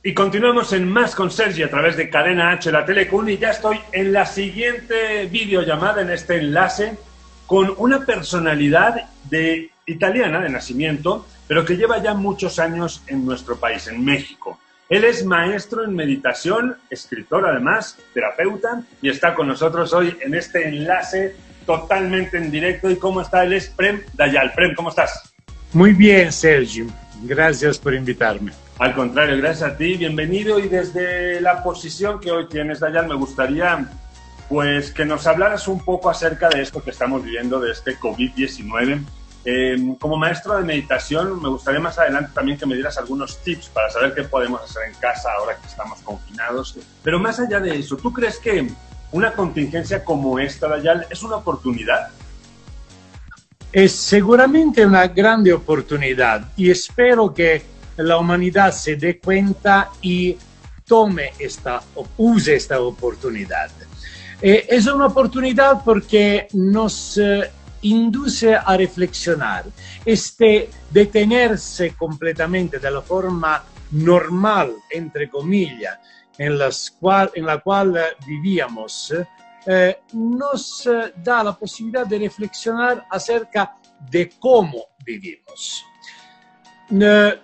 Y 0.10 0.16
continuamos 0.16 0.74
en 0.74 0.90
Más 0.90 1.14
con 1.14 1.30
Sergi 1.30 1.62
a 1.62 1.70
través 1.70 1.96
de 1.96 2.10
Cadena 2.10 2.50
H, 2.50 2.72
la 2.72 2.84
Telecun, 2.84 3.30
y 3.30 3.38
ya 3.38 3.52
estoy 3.52 3.80
en 3.92 4.12
la 4.12 4.26
siguiente 4.26 5.28
videollamada, 5.28 6.02
en 6.02 6.10
este 6.10 6.38
enlace, 6.38 6.98
con 7.46 7.76
una 7.78 8.04
personalidad 8.08 9.08
de 9.26 9.70
italiana 9.86 10.40
de 10.40 10.50
nacimiento, 10.50 11.28
pero 11.48 11.64
que 11.64 11.78
lleva 11.78 12.02
ya 12.02 12.16
muchos 12.16 12.58
años 12.58 13.04
en 13.06 13.24
nuestro 13.24 13.58
país, 13.58 13.86
en 13.86 14.04
México. 14.04 14.60
Él 14.90 15.04
es 15.04 15.24
maestro 15.24 15.84
en 15.84 15.94
meditación, 15.94 16.76
escritor 16.90 17.48
además, 17.48 18.00
terapeuta, 18.12 18.82
y 19.04 19.10
está 19.10 19.36
con 19.36 19.48
nosotros 19.48 19.94
hoy 19.94 20.18
en 20.22 20.34
este 20.34 20.70
enlace 20.70 21.36
totalmente 21.68 22.38
en 22.38 22.50
directo. 22.50 22.90
¿Y 22.90 22.96
cómo 22.96 23.22
está? 23.22 23.44
Él 23.44 23.54
es 23.54 23.70
Prem 23.70 24.02
Dayal. 24.14 24.54
Prem, 24.54 24.74
¿cómo 24.74 24.90
estás? 24.90 25.36
Muy 25.72 25.94
bien, 25.94 26.32
Sergio. 26.32 26.88
Gracias 27.26 27.78
por 27.78 27.94
invitarme. 27.94 28.54
Al 28.80 28.96
contrario, 28.96 29.36
gracias 29.36 29.72
a 29.74 29.76
ti, 29.76 29.98
bienvenido 29.98 30.58
y 30.58 30.70
desde 30.70 31.42
la 31.42 31.62
posición 31.64 32.18
que 32.22 32.32
hoy 32.32 32.48
tienes, 32.48 32.80
Dayan, 32.80 33.10
me 33.10 33.16
gustaría 33.16 33.90
pues 34.48 34.94
que 34.94 35.04
nos 35.04 35.28
hablaras 35.28 35.68
un 35.68 35.84
poco 35.84 36.10
acerca 36.10 36.48
de 36.48 36.62
esto 36.62 36.82
que 36.82 36.92
estamos 36.92 37.22
viviendo, 37.22 37.60
de 37.60 37.74
este 37.74 38.00
COVID-19. 38.00 39.04
Em, 39.44 39.96
como 39.96 40.16
maestro 40.16 40.56
de 40.56 40.64
meditación, 40.64 41.42
me 41.42 41.50
gustaría 41.50 41.82
más 41.82 42.00
adelante 42.00 42.32
también 42.34 42.58
que 42.58 42.66
me 42.66 42.76
dieras 42.76 42.98
algunos 42.98 43.44
tips 43.44 43.68
para 43.68 43.90
saber 43.90 44.16
qué 44.16 44.24
podemos 44.24 44.62
hacer 44.62 44.84
en 44.88 44.94
casa 44.94 45.30
ahora 45.38 45.58
que 45.58 45.68
estamos 45.68 46.00
confinados. 46.00 46.78
Pero 47.04 47.20
más 47.20 47.38
allá 47.42 47.60
de 47.60 47.80
eso, 47.80 47.98
¿tú 47.98 48.14
crees 48.14 48.38
que 48.38 48.66
una 49.12 49.34
contingencia 49.34 50.06
como 50.06 50.40
esta, 50.40 50.70
Dayal, 50.70 51.06
es 51.10 51.22
una 51.22 51.36
oportunidad? 51.36 52.12
Es 53.74 53.92
seguramente 53.94 54.86
una 54.86 55.06
grande 55.10 55.52
oportunidad 55.52 56.48
y 56.56 56.72
espero 56.72 57.34
que 57.34 57.78
la 58.04 58.18
humanidad 58.18 58.72
se 58.72 58.96
dé 58.96 59.20
cuenta 59.20 59.92
y 60.02 60.38
tome 60.86 61.34
esta, 61.38 61.82
use 62.18 62.56
esta 62.56 62.80
oportunidad. 62.82 63.70
Eh, 64.42 64.66
es 64.70 64.88
una 64.88 65.08
oportunidad 65.08 65.84
porque 65.84 66.48
nos 66.54 67.18
eh, 67.18 67.52
induce 67.82 68.56
a 68.56 68.78
reflexionar, 68.78 69.66
este 70.06 70.70
detenerse 70.90 71.94
completamente 71.96 72.80
de 72.80 72.90
la 72.90 73.02
forma 73.02 73.64
normal, 73.92 74.74
entre 74.90 75.30
comillas, 75.30 76.00
en, 76.38 76.58
la 76.58 77.58
cual 77.60 78.00
vivíamos, 78.26 79.14
eh, 79.66 79.98
nos 80.14 80.90
da 81.18 81.44
la 81.44 81.58
posibilidad 81.58 82.08
de 82.08 82.20
reflexionar 82.20 83.06
acerca 83.12 83.76
de 84.10 84.30
cómo 84.40 84.86
vivimos 85.04 85.84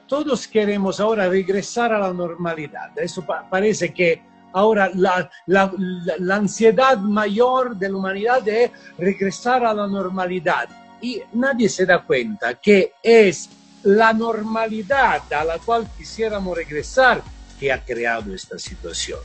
todos 0.08 0.48
queremos 0.48 1.00
ahora 1.00 1.30
regresar 1.30 1.94
a 1.94 2.00
la 2.00 2.14
normalidad. 2.14 2.98
Eso 2.98 3.26
parece 3.50 3.94
que 3.94 4.22
ahora 4.54 4.90
la, 4.94 5.30
la, 5.46 5.72
la, 6.20 6.36
ansiedad 6.36 6.98
mayor 6.98 7.76
de 7.76 7.90
la 7.90 7.98
humanidad 7.98 8.48
es 8.48 8.72
regresar 8.98 9.66
a 9.66 9.74
la 9.74 9.88
normalidad. 9.88 10.70
Y 11.02 11.22
nadie 11.34 11.70
se 11.70 11.86
da 11.86 12.02
cuenta 12.04 12.56
que 12.56 12.94
es 13.04 13.50
la 13.84 14.14
normalidad 14.14 15.22
a 15.32 15.44
la 15.44 15.60
cual 15.60 15.88
quisiéramos 15.98 16.58
regresar 16.58 17.22
que 17.60 17.72
ha 17.72 17.84
creado 17.84 18.34
esta 18.34 18.58
situación. 18.58 19.20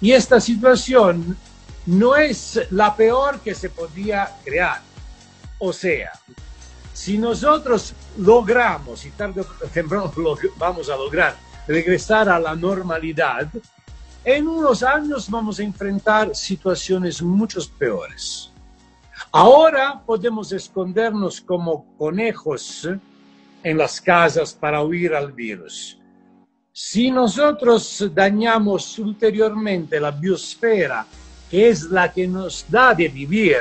Y 0.00 0.12
esta 0.12 0.40
situación 0.40 1.36
no 1.86 2.16
es 2.16 2.60
la 2.70 2.94
peor 2.94 3.40
que 3.40 3.54
se 3.54 3.70
podía 3.70 4.30
crear. 4.44 4.80
O 5.58 5.72
sea, 5.72 6.12
si 6.96 7.18
nosotros 7.18 7.92
logramos, 8.16 9.04
y 9.04 9.10
tarde 9.10 9.42
o 9.42 9.68
temprano 9.68 10.10
lo 10.16 10.34
vamos 10.56 10.88
a 10.88 10.96
lograr, 10.96 11.36
regresar 11.68 12.26
a 12.30 12.40
la 12.40 12.56
normalidad, 12.56 13.48
en 14.24 14.48
unos 14.48 14.82
años 14.82 15.28
vamos 15.28 15.60
a 15.60 15.62
enfrentar 15.62 16.34
situaciones 16.34 17.20
mucho 17.20 17.60
peores. 17.78 18.50
Ahora 19.30 20.00
podemos 20.06 20.50
escondernos 20.52 21.38
como 21.42 21.84
conejos 21.98 22.88
en 23.62 23.76
las 23.76 24.00
casas 24.00 24.54
para 24.54 24.82
huir 24.82 25.14
al 25.14 25.32
virus. 25.32 25.98
Si 26.72 27.10
nosotros 27.10 28.10
dañamos 28.14 28.98
ulteriormente 28.98 30.00
la 30.00 30.12
biosfera, 30.12 31.06
que 31.50 31.68
es 31.68 31.82
la 31.82 32.10
que 32.10 32.26
nos 32.26 32.64
da 32.70 32.94
de 32.94 33.08
vivir, 33.08 33.58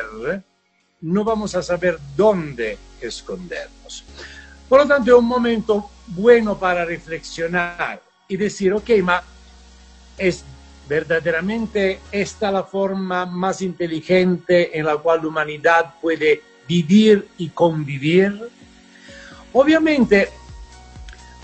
no 1.01 1.23
vamos 1.25 1.53
a 1.53 1.61
saber 1.61 1.99
dónde 2.15 2.77
escondernos. 3.07 4.03
Por 4.67 4.81
lo 4.81 4.87
tanto, 4.87 5.11
es 5.11 5.19
un 5.19 5.25
momento 5.25 5.89
bueno 6.07 6.57
para 6.57 6.85
reflexionar 6.85 8.01
y 8.27 8.37
decir, 8.37 8.73
ok, 8.73 8.89
ma 9.03 9.23
es 10.17 10.43
verdaderamente 10.87 11.99
esta 12.11 12.51
la 12.51 12.63
forma 12.63 13.25
más 13.25 13.61
inteligente 13.61 14.77
en 14.77 14.85
la 14.85 14.97
cual 14.97 15.21
la 15.21 15.27
humanidad 15.27 15.95
puede 16.01 16.41
vivir 16.67 17.27
y 17.37 17.49
convivir. 17.49 18.49
Obviamente, 19.53 20.29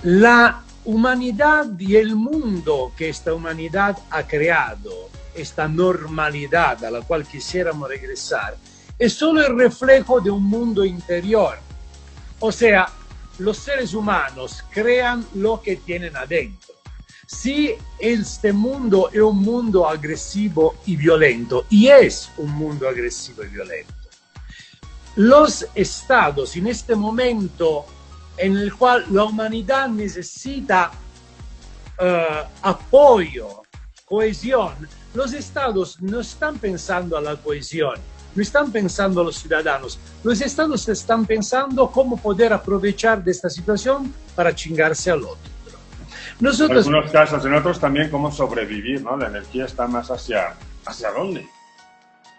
la 0.04 0.64
humanidad 0.86 1.68
y 1.78 1.96
el 1.96 2.16
mundo 2.16 2.92
que 2.98 3.10
esta 3.10 3.34
humanidad 3.34 3.98
ha 4.10 4.26
creado, 4.26 5.10
esta 5.36 5.68
normalidad 5.68 6.84
a 6.84 6.92
la 6.92 7.02
cual 7.02 7.26
quisiéramos 7.26 7.88
regresar, 7.88 8.58
es 9.02 9.14
solo 9.14 9.44
el 9.44 9.58
reflejo 9.58 10.22
de 10.22 10.30
un 10.30 10.44
mundo 10.44 10.86
interior. 10.86 11.58
O 12.40 12.52
sea, 12.52 12.88
los 13.40 13.58
seres 13.58 13.96
humanos 13.96 14.64
crean 14.70 15.26
lo 15.34 15.60
que 15.60 15.78
tienen 15.78 16.16
adentro. 16.16 16.76
Si 17.26 17.74
este 17.98 18.54
mundo 18.54 19.10
es 19.12 19.20
un 19.20 19.40
mundo 19.40 19.90
agresivo 19.90 20.76
y 20.86 20.98
violento, 20.98 21.66
y 21.72 21.88
es 21.88 22.30
un 22.38 22.52
mundo 22.52 22.88
agresivo 22.88 23.44
y 23.44 23.48
violento, 23.48 23.92
los 25.16 25.66
estados 25.74 26.56
en 26.56 26.68
este 26.68 26.94
momento 26.94 27.88
en 28.38 28.56
el 28.56 28.72
cual 28.76 29.08
la 29.10 29.24
humanidad 29.24 29.90
necesita 29.90 30.92
uh, 32.00 32.48
apoyo, 32.62 33.64
cohesión, 34.06 34.88
los 35.16 35.34
estados 35.34 36.00
no 36.02 36.20
están 36.20 36.60
pensando 36.60 37.18
a 37.18 37.22
la 37.22 37.36
cohesión, 37.36 37.96
no 38.36 38.42
están 38.42 38.72
pensando 38.72 39.24
los 39.24 39.38
ciudadanos, 39.38 40.00
los 40.24 40.42
estados 40.42 40.88
están 40.88 41.26
pensando 41.26 41.90
cómo 41.92 42.18
poder 42.18 42.54
aprovechar 42.54 43.24
de 43.24 43.32
esta 43.32 43.50
situación 43.50 44.14
para 44.36 44.54
chingarse 44.56 45.12
al 45.12 45.24
otro. 45.24 45.52
Nosotros, 46.40 46.88
en 46.88 46.96
algunos 46.96 47.12
casos, 47.12 47.46
en 47.46 47.54
otros 47.54 47.80
también 47.80 48.10
cómo 48.10 48.32
sobrevivir, 48.32 49.04
¿no? 49.04 49.16
La 49.16 49.28
energía 49.28 49.66
está 49.66 49.88
más 49.88 50.10
hacia, 50.10 50.56
hacia 50.86 51.12
dónde. 51.12 51.48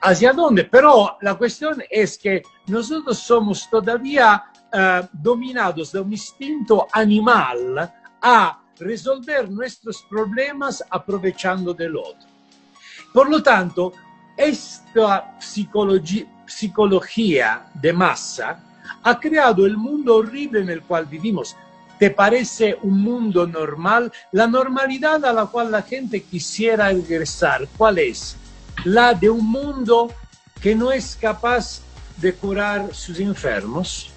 Hacia 0.01 0.32
dónde, 0.32 0.64
pero 0.64 1.16
la 1.20 1.34
cuestión 1.34 1.82
es 1.88 2.18
que 2.18 2.43
nosotros 2.66 3.18
somos 3.18 3.70
todavía 3.70 4.43
uh, 4.72 5.07
dominados 5.12 5.93
de 5.93 6.01
un 6.01 6.11
instinto 6.11 6.88
animal 6.93 7.93
a 8.20 8.61
resolver 8.80 9.49
nuestros 9.49 10.05
problemas 10.11 10.82
aprovechando 10.90 11.72
del 11.72 11.97
otro. 11.97 12.28
Por 13.12 13.30
lo 13.30 13.43
tanto, 13.43 13.93
esta 14.37 15.39
psicología, 16.47 17.66
de 17.74 17.93
masa 17.93 18.59
ha 19.05 19.18
creado 19.18 19.66
el 19.66 19.76
mundo 19.76 20.16
horrible 20.16 20.61
en 20.61 20.70
el 20.70 20.83
cual 20.83 21.07
vivimos. 21.07 21.57
¿Te 21.99 22.11
parece 22.11 22.76
un 22.83 23.01
mundo 23.01 23.47
normal? 23.47 24.12
La 24.33 24.47
normalidad 24.47 25.24
a 25.24 25.33
la 25.33 25.47
cual 25.47 25.70
la 25.70 25.83
gente 25.83 26.22
quisiera 26.22 26.89
regresar, 26.89 27.68
¿cuál 27.76 27.99
es? 27.99 28.37
La 28.85 29.14
de 29.14 29.30
un 29.30 29.49
mundo 29.49 30.11
que 30.61 30.74
no 30.74 30.91
es 30.91 31.16
capaz 31.20 31.80
de 32.16 32.35
curar 32.35 32.95
sus 32.95 33.20
enfermos. 33.20 34.11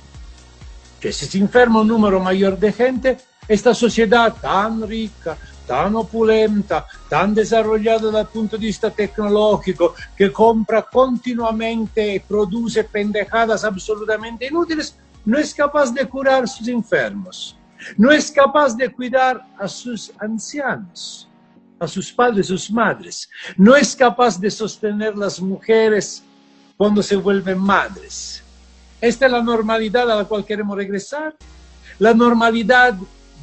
Que 0.99 1.11
si 1.11 1.25
se 1.25 1.37
enferma 1.37 1.81
un 1.81 1.87
número 1.87 2.19
mayor 2.19 2.57
de 2.57 2.71
gente, 2.71 3.17
esta 3.47 3.73
sociedad 3.75 4.33
tan 4.41 4.87
rica, 4.87 5.37
tan 5.65 5.95
opulenta, 5.95 6.85
tan 7.09 7.33
desarrollada 7.33 8.11
dal 8.11 8.27
punto 8.27 8.57
di 8.57 8.67
vista 8.67 8.89
tecnológico, 8.89 9.95
que 10.15 10.31
compra 10.31 10.83
continuamente 10.83 12.15
y 12.15 12.19
produce 12.19 12.83
pendejadas 12.83 13.63
absolutamente 13.63 14.47
inútiles, 14.47 14.95
no 15.25 15.37
es 15.37 15.53
capaz 15.53 15.91
de 15.93 16.07
curar 16.07 16.47
sus 16.47 16.67
enfermos, 16.67 17.57
no 17.97 18.11
es 18.11 18.31
capaz 18.31 18.75
de 18.75 18.91
cuidar 18.91 19.45
a 19.57 19.67
sus 19.67 20.11
ancianos, 20.19 21.27
a 21.79 21.87
sus 21.87 22.11
padres, 22.11 22.47
sus 22.47 22.71
madres, 22.71 23.29
no 23.57 23.75
es 23.75 23.95
capaz 23.95 24.39
de 24.39 24.49
sostener 24.51 25.17
las 25.17 25.41
mujeres 25.41 26.23
cuando 26.77 27.01
se 27.01 27.15
vuelven 27.15 27.59
madres. 27.59 28.43
Esta 29.01 29.25
es 29.25 29.31
la 29.31 29.41
normalidad 29.41 30.09
a 30.09 30.15
la 30.15 30.25
cual 30.25 30.45
queremos 30.45 30.77
regresar, 30.77 31.35
la 31.99 32.13
normalidad 32.13 32.95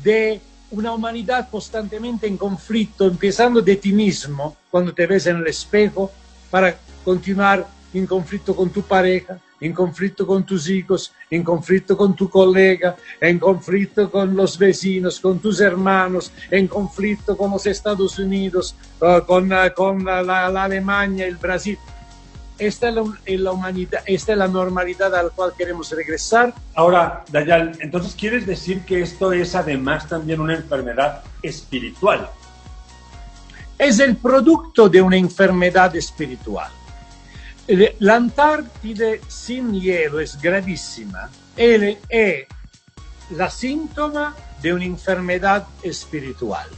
de 0.03 0.41
una 0.73 0.93
humanidad 0.93 1.49
constantemente 1.51 2.27
en 2.27 2.37
conflicto, 2.37 3.07
empezando 3.07 3.61
de 3.61 3.77
ti 3.77 3.93
mismo, 3.93 4.57
cuando 4.71 4.93
te 4.93 5.07
ves 5.07 5.27
en 5.27 5.37
el 5.37 5.47
espejo, 5.47 6.11
para 6.51 6.77
continuar 7.05 7.67
en 7.95 8.07
conflicto 8.07 8.57
con 8.57 8.71
tu 8.71 8.83
pareja, 8.83 9.39
en 9.61 9.73
conflicto 9.73 10.27
con 10.27 10.45
tus 10.45 10.69
hijos, 10.69 11.13
en 11.31 11.45
conflicto 11.45 11.97
con 11.97 12.17
tu 12.17 12.29
colega, 12.29 12.97
en 13.21 13.39
conflicto 13.39 14.11
con 14.11 14.35
los 14.35 14.59
vecinos, 14.59 15.21
con 15.21 15.39
tus 15.39 15.61
hermanos, 15.61 16.33
en 16.51 16.67
conflicto 16.67 17.37
con 17.37 17.51
los 17.53 17.67
Estados 17.67 18.19
Unidos, 18.19 18.75
uh, 19.01 19.25
con, 19.25 19.53
uh, 19.53 19.73
con 19.75 20.05
la, 20.05 20.23
la 20.23 20.65
Alemania, 20.65 21.27
el 21.27 21.37
Brasil. 21.37 21.79
Esta 22.67 22.91
es 23.25 23.41
la, 23.41 23.51
humanidad, 23.51 24.05
esta 24.07 24.33
es 24.33 24.39
la 24.39 24.47
normalidad 24.47 25.13
a 25.17 25.25
la 25.25 25.31
cual 25.31 25.53
queremos 25.59 25.91
regresar. 25.91 26.55
Ahora, 26.77 27.25
Dayal, 27.33 27.77
entonces 27.81 28.15
quieres 28.15 28.47
decir 28.47 28.83
que 28.85 29.03
esto 29.03 29.33
es 29.33 29.57
además 29.57 30.09
también 30.09 30.41
una 30.41 30.55
enfermedad 30.55 31.25
espiritual. 31.43 32.31
Es 33.77 33.99
el 33.99 34.15
producto 34.17 34.89
de 34.89 35.03
una 35.03 35.17
enfermedad 35.17 35.97
espiritual. 35.97 36.71
La 37.99 38.15
Antártide 38.15 39.21
sin 39.27 39.81
hielo 39.81 40.21
es 40.21 40.41
gravísima. 40.41 41.31
Él 41.57 41.99
es 42.09 42.47
la 43.31 43.51
síntoma 43.51 44.37
de 44.63 44.73
una 44.73 44.85
enfermedad 44.85 45.67
espiritual. 45.83 46.69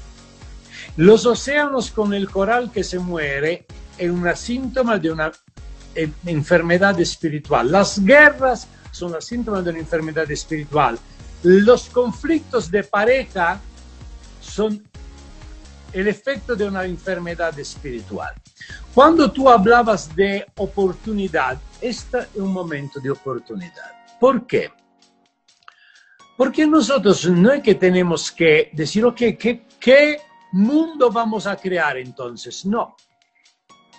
Los 0.96 1.26
océanos 1.26 1.90
con 1.90 2.14
el 2.14 2.30
coral 2.30 2.72
que 2.72 2.84
se 2.84 2.98
muere 2.98 3.66
es 3.98 4.10
una 4.10 4.34
síntoma 4.34 4.96
de 4.96 5.12
una 5.12 5.30
enfermedad 6.26 6.98
espiritual. 7.00 7.70
Las 7.70 8.02
guerras 8.04 8.68
son 8.90 9.12
los 9.12 9.24
síntomas 9.24 9.64
de 9.64 9.70
una 9.70 9.78
enfermedad 9.80 10.30
espiritual. 10.30 10.98
Los 11.42 11.90
conflictos 11.90 12.70
de 12.70 12.84
pareja 12.84 13.60
son 14.40 14.82
el 15.92 16.08
efecto 16.08 16.56
de 16.56 16.66
una 16.66 16.84
enfermedad 16.84 17.58
espiritual. 17.58 18.34
Cuando 18.94 19.30
tú 19.30 19.48
hablabas 19.48 20.14
de 20.14 20.46
oportunidad, 20.56 21.58
este 21.80 22.18
es 22.18 22.28
un 22.36 22.52
momento 22.52 23.00
de 23.00 23.10
oportunidad. 23.10 23.92
¿Por 24.18 24.46
qué? 24.46 24.72
Porque 26.36 26.66
nosotros 26.66 27.28
no 27.28 27.52
es 27.52 27.62
que 27.62 27.76
tenemos 27.76 28.32
que 28.32 28.70
decir, 28.72 29.04
ok, 29.04 29.18
¿qué, 29.38 29.66
qué 29.78 30.20
mundo 30.52 31.10
vamos 31.10 31.46
a 31.46 31.56
crear 31.56 31.96
entonces? 31.96 32.64
No 32.66 32.96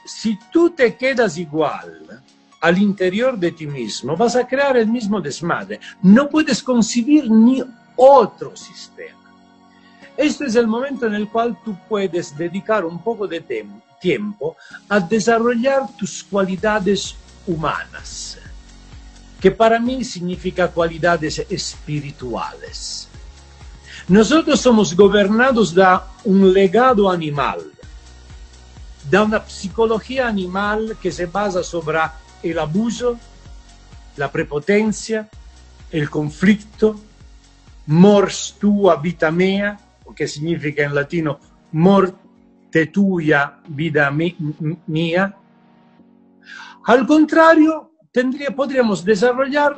si 0.05 0.37
tú 0.51 0.69
te 0.69 0.95
quedas 0.95 1.37
igual 1.37 2.21
al 2.61 2.77
interior 2.77 3.37
de 3.37 3.51
ti 3.51 3.67
mismo, 3.67 4.15
vas 4.15 4.35
a 4.35 4.47
crear 4.47 4.77
el 4.77 4.87
mismo 4.87 5.19
desmadre. 5.19 5.79
No 6.01 6.29
puedes 6.29 6.61
concebir 6.63 7.29
ni 7.29 7.63
otro 7.95 8.55
sistema. 8.55 9.33
Este 10.15 10.45
es 10.45 10.55
el 10.55 10.67
momento 10.67 11.07
en 11.07 11.15
el 11.15 11.27
cual 11.27 11.57
tú 11.65 11.75
puedes 11.89 12.37
dedicar 12.37 12.85
un 12.85 13.01
poco 13.03 13.27
de 13.27 13.43
tiempo 13.99 14.55
a 14.87 14.99
desarrollar 14.99 15.81
tus 15.97 16.23
cualidades 16.23 17.15
humanas, 17.45 18.37
que 19.41 19.51
para 19.51 19.79
mí 19.79 20.03
significa 20.03 20.69
cualidades 20.69 21.39
espirituales. 21.49 23.09
Nosotros 24.07 24.61
somos 24.61 24.95
gobernados 24.95 25.73
de 25.73 25.99
un 26.23 26.53
legado 26.53 27.09
animal 27.09 27.74
da 29.15 29.23
una 29.23 29.47
psicología 29.47 30.27
animal 30.27 30.97
que 31.01 31.09
se 31.09 31.27
basa 31.27 31.63
sobre 31.63 31.99
el 32.43 32.59
abuso, 32.59 33.17
la 34.17 34.29
prepotencia, 34.29 35.29
el 35.89 36.09
conflicto, 36.09 36.99
mors 37.87 38.57
tua 38.59 38.97
vita 38.97 39.31
mea, 39.31 39.79
que 40.13 40.27
significa 40.27 40.83
en 40.83 40.93
latino 40.93 41.39
morte 41.71 42.87
tuya, 42.87 43.59
vida 43.69 44.11
mía. 44.11 45.33
Al 46.83 47.07
contrario, 47.07 47.91
tendría, 48.11 48.53
podríamos 48.53 49.05
desarrollar 49.05 49.77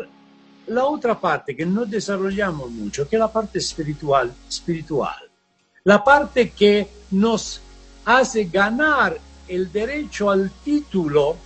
la 0.66 0.86
otra 0.86 1.20
parte 1.20 1.56
que 1.56 1.64
no 1.64 1.86
desarrollamos 1.86 2.72
mucho, 2.72 3.08
que 3.08 3.18
es 3.18 3.20
la 3.20 3.32
parte 3.32 3.60
espiritual, 3.60 4.34
espiritual. 4.50 5.30
La 5.84 6.04
parte 6.04 6.50
que 6.50 6.88
nos 7.12 7.62
hace 8.04 8.46
ganar 8.46 9.27
el 9.48 9.72
derecho 9.72 10.30
al 10.30 10.52
título 10.64 11.38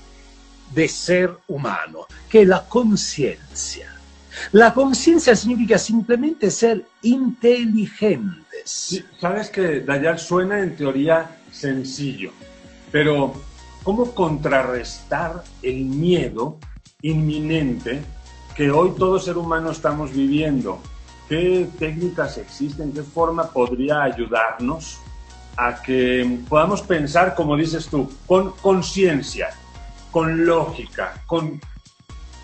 de 0.74 0.88
ser 0.88 1.32
humano, 1.48 2.08
que 2.30 2.42
es 2.42 2.48
la 2.48 2.68
conciencia. 2.68 3.88
La 4.54 4.74
conciencia 4.74 5.36
significa 5.36 5.78
simplemente 5.78 6.50
ser 6.50 6.86
inteligentes. 7.02 9.04
Sabes 9.20 9.50
que 9.50 9.82
Dayal 9.82 10.20
suena 10.20 10.60
en 10.60 10.76
teoría 10.76 11.38
sencillo, 11.52 12.32
pero 12.92 13.34
¿cómo 13.84 14.14
contrarrestar 14.14 15.44
el 15.62 15.84
miedo 15.84 16.58
inminente 17.02 18.02
que 18.56 18.72
hoy 18.72 18.94
todo 18.98 19.20
ser 19.20 19.38
humano 19.38 19.72
estamos 19.72 20.14
viviendo? 20.14 20.80
¿Qué 21.28 21.68
técnicas 21.80 22.38
existen? 22.38 22.94
¿Qué 22.94 23.04
forma 23.04 23.50
podría 23.50 24.04
ayudarnos 24.04 25.00
a 25.58 25.82
que 25.82 26.40
podamos 26.48 26.82
pensar, 26.82 27.36
como 27.36 27.56
dices 27.56 27.88
tú, 27.88 28.12
con 28.26 28.52
conciencia, 28.58 29.50
con 30.12 30.46
lógica, 30.46 31.22
con 31.26 31.60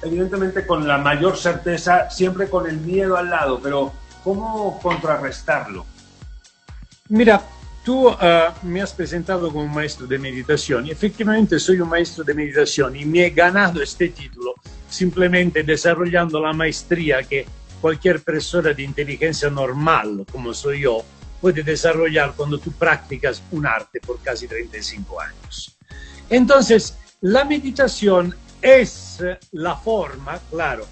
evidentemente 0.03 0.65
con 0.65 0.87
la 0.87 0.97
mayor 0.97 1.37
certeza, 1.37 2.09
siempre 2.09 2.49
con 2.49 2.67
el 2.67 2.77
miedo 2.77 3.17
al 3.17 3.29
lado, 3.29 3.59
pero 3.61 3.91
¿cómo 4.23 4.79
contrarrestarlo? 4.79 5.85
Mira, 7.09 7.41
tú 7.83 8.09
uh, 8.09 8.15
me 8.63 8.81
has 8.81 8.93
presentado 8.93 9.51
como 9.51 9.67
maestro 9.67 10.05
de 10.05 10.19
meditación 10.19 10.85
y 10.85 10.91
efectivamente 10.91 11.59
soy 11.59 11.79
un 11.79 11.89
maestro 11.89 12.23
de 12.23 12.33
meditación 12.33 12.95
y 12.95 13.05
me 13.05 13.25
he 13.25 13.29
ganado 13.29 13.81
este 13.81 14.09
título 14.09 14.55
simplemente 14.89 15.63
desarrollando 15.63 16.39
la 16.39 16.53
maestría 16.53 17.23
que 17.23 17.45
cualquier 17.81 18.21
persona 18.21 18.73
de 18.73 18.83
inteligencia 18.83 19.49
normal, 19.49 20.25
como 20.31 20.53
soy 20.53 20.81
yo, 20.81 21.03
puede 21.41 21.63
desarrollar 21.63 22.33
cuando 22.35 22.57
tú 22.57 22.71
practicas 22.71 23.41
un 23.51 23.65
arte 23.65 23.99
por 23.99 24.19
casi 24.21 24.47
35 24.47 25.21
años. 25.21 25.77
Entonces, 26.29 26.97
la 27.21 27.45
meditación 27.45 28.35
es 28.61 29.23
la 29.51 29.75
forma, 29.75 30.39
claro, 30.49 30.85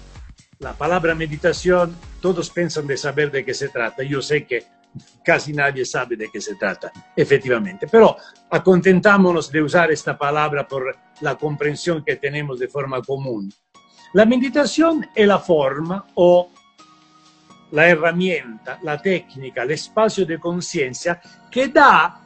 la 0.58 0.72
palabra 0.72 1.14
meditación, 1.14 1.94
todos 2.20 2.50
piensan 2.50 2.86
de 2.86 2.96
saber 2.96 3.30
de 3.30 3.44
qué 3.44 3.52
se 3.52 3.68
trata. 3.68 4.02
Yo 4.02 4.22
sé 4.22 4.46
que 4.46 4.64
casi 5.22 5.52
nadie 5.52 5.84
sabe 5.84 6.16
de 6.16 6.30
qué 6.32 6.40
se 6.40 6.54
trata, 6.54 6.90
efectivamente, 7.14 7.86
pero 7.90 8.16
acontentámonos 8.50 9.50
de 9.50 9.62
usar 9.62 9.90
esta 9.90 10.16
palabra 10.16 10.66
por 10.66 10.96
la 11.20 11.36
comprensión 11.36 12.02
que 12.04 12.16
tenemos 12.16 12.58
de 12.58 12.68
forma 12.68 13.02
común. 13.02 13.52
La 14.14 14.24
meditación 14.24 15.06
es 15.14 15.26
la 15.26 15.38
forma 15.38 16.06
o 16.14 16.50
la 17.72 17.88
herramienta, 17.88 18.78
la 18.82 19.00
técnica, 19.00 19.62
el 19.62 19.72
espacio 19.72 20.24
de 20.24 20.38
conciencia 20.38 21.20
que 21.50 21.68
da 21.68 22.20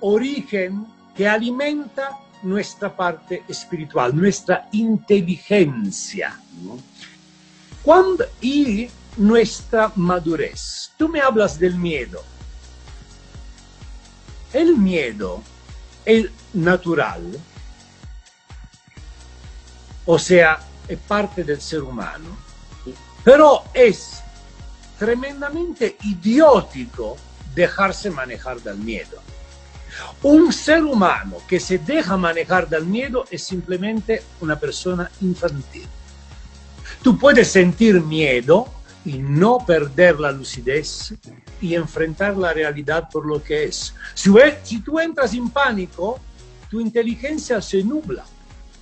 origen, 0.00 0.86
que 1.14 1.26
alimenta 1.26 2.18
nuestra 2.42 2.94
parte 2.94 3.42
espiritual, 3.48 4.14
nuestra 4.14 4.68
inteligencia. 4.72 6.38
Cuando, 7.82 8.24
y 8.40 8.88
nuestra 9.16 9.92
madurez. 9.96 10.92
Tú 10.96 11.08
me 11.08 11.20
hablas 11.20 11.58
del 11.58 11.76
miedo. 11.76 12.22
El 14.52 14.76
miedo 14.76 15.42
es 16.04 16.30
natural, 16.54 17.22
o 20.06 20.18
sea, 20.18 20.60
es 20.86 20.98
parte 21.00 21.42
del 21.42 21.60
ser 21.60 21.82
humano, 21.82 22.36
pero 23.24 23.64
es 23.74 24.22
tremendamente 24.98 25.96
idiótico 26.02 27.16
dejarse 27.54 28.10
manejar 28.10 28.60
del 28.60 28.78
miedo. 28.78 29.22
Un 30.22 30.52
ser 30.52 30.82
humano 30.84 31.38
que 31.48 31.58
se 31.58 31.78
deja 31.78 32.16
manejar 32.16 32.68
del 32.68 32.84
miedo 32.84 33.24
es 33.30 33.42
simplemente 33.42 34.22
una 34.40 34.58
persona 34.58 35.10
infantil. 35.20 35.86
Tú 37.02 37.18
puedes 37.18 37.50
sentir 37.50 38.00
miedo 38.00 38.68
y 39.04 39.18
no 39.18 39.58
perder 39.64 40.18
la 40.18 40.32
lucidez 40.32 41.14
y 41.60 41.74
enfrentar 41.74 42.36
la 42.36 42.52
realidad 42.52 43.08
por 43.10 43.24
lo 43.24 43.42
que 43.42 43.64
es. 43.64 43.94
Si, 44.14 44.80
tú 44.80 44.98
entras 44.98 45.32
en 45.32 45.48
pánico, 45.48 46.18
tu 46.68 46.80
inteligencia 46.80 47.62
se 47.62 47.82
nubla. 47.82 48.24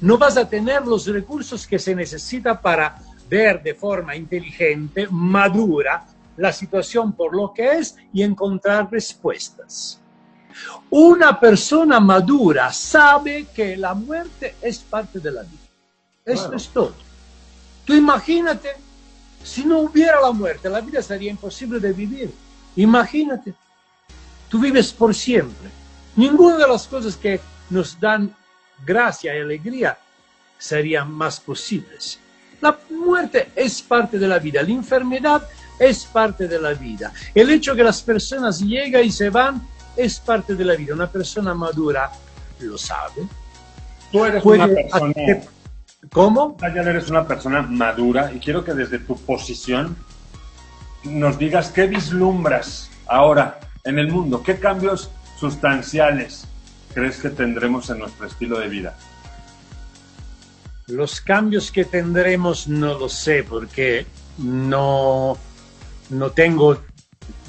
No 0.00 0.18
vas 0.18 0.36
a 0.36 0.48
tener 0.48 0.86
los 0.86 1.06
recursos 1.06 1.66
que 1.66 1.78
se 1.78 1.94
necesita 1.94 2.60
para 2.60 2.98
ver 3.28 3.62
de 3.62 3.74
forma 3.74 4.16
inteligente, 4.16 5.08
madura, 5.10 6.06
la 6.36 6.52
situación 6.52 7.12
por 7.12 7.34
lo 7.34 7.52
que 7.52 7.72
es 7.74 7.96
y 8.12 8.22
encontrar 8.22 8.90
respuestas. 8.90 10.00
Una 10.90 11.38
persona 11.38 11.98
madura 12.00 12.72
sabe 12.72 13.46
que 13.54 13.76
la 13.76 13.94
muerte 13.94 14.56
es 14.62 14.78
parte 14.78 15.18
de 15.18 15.30
la 15.30 15.42
vida. 15.42 15.68
Esto 16.24 16.54
es 16.54 16.68
todo. 16.68 16.94
Tú 17.84 17.94
imagínate, 17.94 18.70
si 19.42 19.64
no 19.64 19.80
hubiera 19.80 20.20
la 20.20 20.32
muerte, 20.32 20.70
la 20.70 20.80
vida 20.80 21.02
sería 21.02 21.30
imposible 21.30 21.80
de 21.80 21.92
vivir. 21.92 22.32
Imagínate, 22.76 23.54
tú 24.48 24.58
vives 24.58 24.92
por 24.92 25.14
siempre. 25.14 25.68
Ninguna 26.16 26.56
de 26.56 26.68
las 26.68 26.86
cosas 26.86 27.16
que 27.16 27.40
nos 27.70 27.98
dan 27.98 28.34
gracia 28.86 29.36
y 29.36 29.40
alegría 29.40 29.98
serían 30.58 31.10
más 31.10 31.40
posibles. 31.40 32.18
La 32.64 32.78
muerte 32.88 33.50
es 33.54 33.82
parte 33.82 34.18
de 34.18 34.26
la 34.26 34.38
vida, 34.38 34.62
la 34.62 34.70
enfermedad 34.70 35.46
es 35.78 36.06
parte 36.06 36.48
de 36.48 36.58
la 36.58 36.72
vida. 36.72 37.12
El 37.34 37.50
hecho 37.50 37.76
que 37.76 37.84
las 37.84 38.00
personas 38.00 38.58
llegan 38.60 39.04
y 39.04 39.10
se 39.10 39.28
van 39.28 39.60
es 39.94 40.18
parte 40.18 40.54
de 40.54 40.64
la 40.64 40.74
vida. 40.74 40.94
Una 40.94 41.10
persona 41.10 41.52
madura 41.52 42.10
lo 42.60 42.78
sabe. 42.78 43.28
Tú 44.10 44.24
eres 44.24 44.42
una 44.42 44.66
persona 44.66 45.12
¿Cómo? 46.10 46.56
Daniel, 46.58 46.88
eres 46.88 47.10
una 47.10 47.28
persona 47.28 47.60
madura 47.60 48.32
y 48.32 48.38
quiero 48.38 48.64
que 48.64 48.72
desde 48.72 48.98
tu 48.98 49.14
posición 49.14 49.94
nos 51.02 51.38
digas 51.38 51.68
qué 51.68 51.86
vislumbras 51.86 52.90
ahora 53.06 53.60
en 53.84 53.98
el 53.98 54.10
mundo, 54.10 54.42
qué 54.42 54.58
cambios 54.58 55.10
sustanciales 55.38 56.46
crees 56.94 57.18
que 57.18 57.28
tendremos 57.28 57.90
en 57.90 57.98
nuestro 57.98 58.26
estilo 58.26 58.58
de 58.58 58.68
vida. 58.68 58.96
Los 60.86 61.20
cambios 61.20 61.70
que 61.70 61.84
tendremos 61.84 62.68
no 62.68 62.98
lo 62.98 63.08
sé 63.08 63.42
porque 63.42 64.06
no, 64.38 65.38
no 66.10 66.30
tengo 66.32 66.78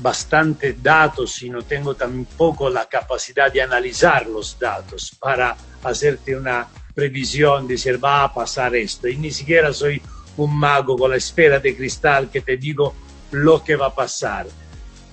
bastante 0.01 0.73
datos 0.73 1.41
y 1.41 1.49
no 1.49 1.61
tengo 1.63 1.95
tampoco 1.95 2.69
la 2.69 2.87
capacidad 2.87 3.51
de 3.51 3.61
analizar 3.61 4.27
los 4.27 4.57
datos 4.57 5.11
para 5.19 5.55
hacerte 5.83 6.35
una 6.35 6.67
previsión, 6.93 7.67
decir 7.67 8.03
va 8.03 8.23
a 8.23 8.33
pasar 8.33 8.75
esto. 8.75 9.07
Y 9.07 9.17
ni 9.17 9.31
siquiera 9.31 9.73
soy 9.73 10.01
un 10.37 10.57
mago 10.57 10.97
con 10.97 11.11
la 11.11 11.17
esfera 11.17 11.59
de 11.59 11.75
cristal 11.75 12.29
que 12.29 12.41
te 12.41 12.57
digo 12.57 12.95
lo 13.31 13.63
que 13.63 13.75
va 13.75 13.87
a 13.87 13.95
pasar. 13.95 14.47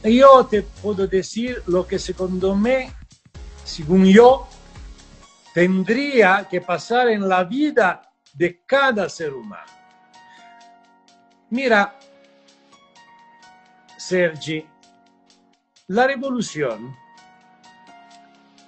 Yo 0.05 0.47
te 0.47 0.63
puedo 0.63 1.07
decir 1.07 1.63
lo 1.67 1.87
que 1.87 1.99
segundo 1.99 2.55
me, 2.55 2.93
según 3.65 4.05
yo, 4.05 4.49
tendría 5.55 6.47
que 6.51 6.61
pasar 6.61 7.09
en 7.09 7.29
la 7.29 7.45
vida 7.45 8.12
de 8.35 8.63
cada 8.65 9.09
ser 9.09 9.33
humano. 9.35 9.71
Mira, 11.51 11.99
Sergi, 13.97 14.67
la 15.89 16.07
revolución, 16.07 16.97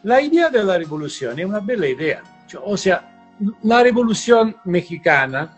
la 0.03 0.21
idea 0.21 0.51
de 0.51 0.63
la 0.63 0.79
revolución 0.79 1.39
es 1.39 1.47
una 1.47 1.61
bella 1.61 1.89
idea 1.89 2.23
o 2.63 2.77
sea, 2.77 3.33
la 3.63 3.83
revolución 3.83 4.57
mexicana, 4.65 5.51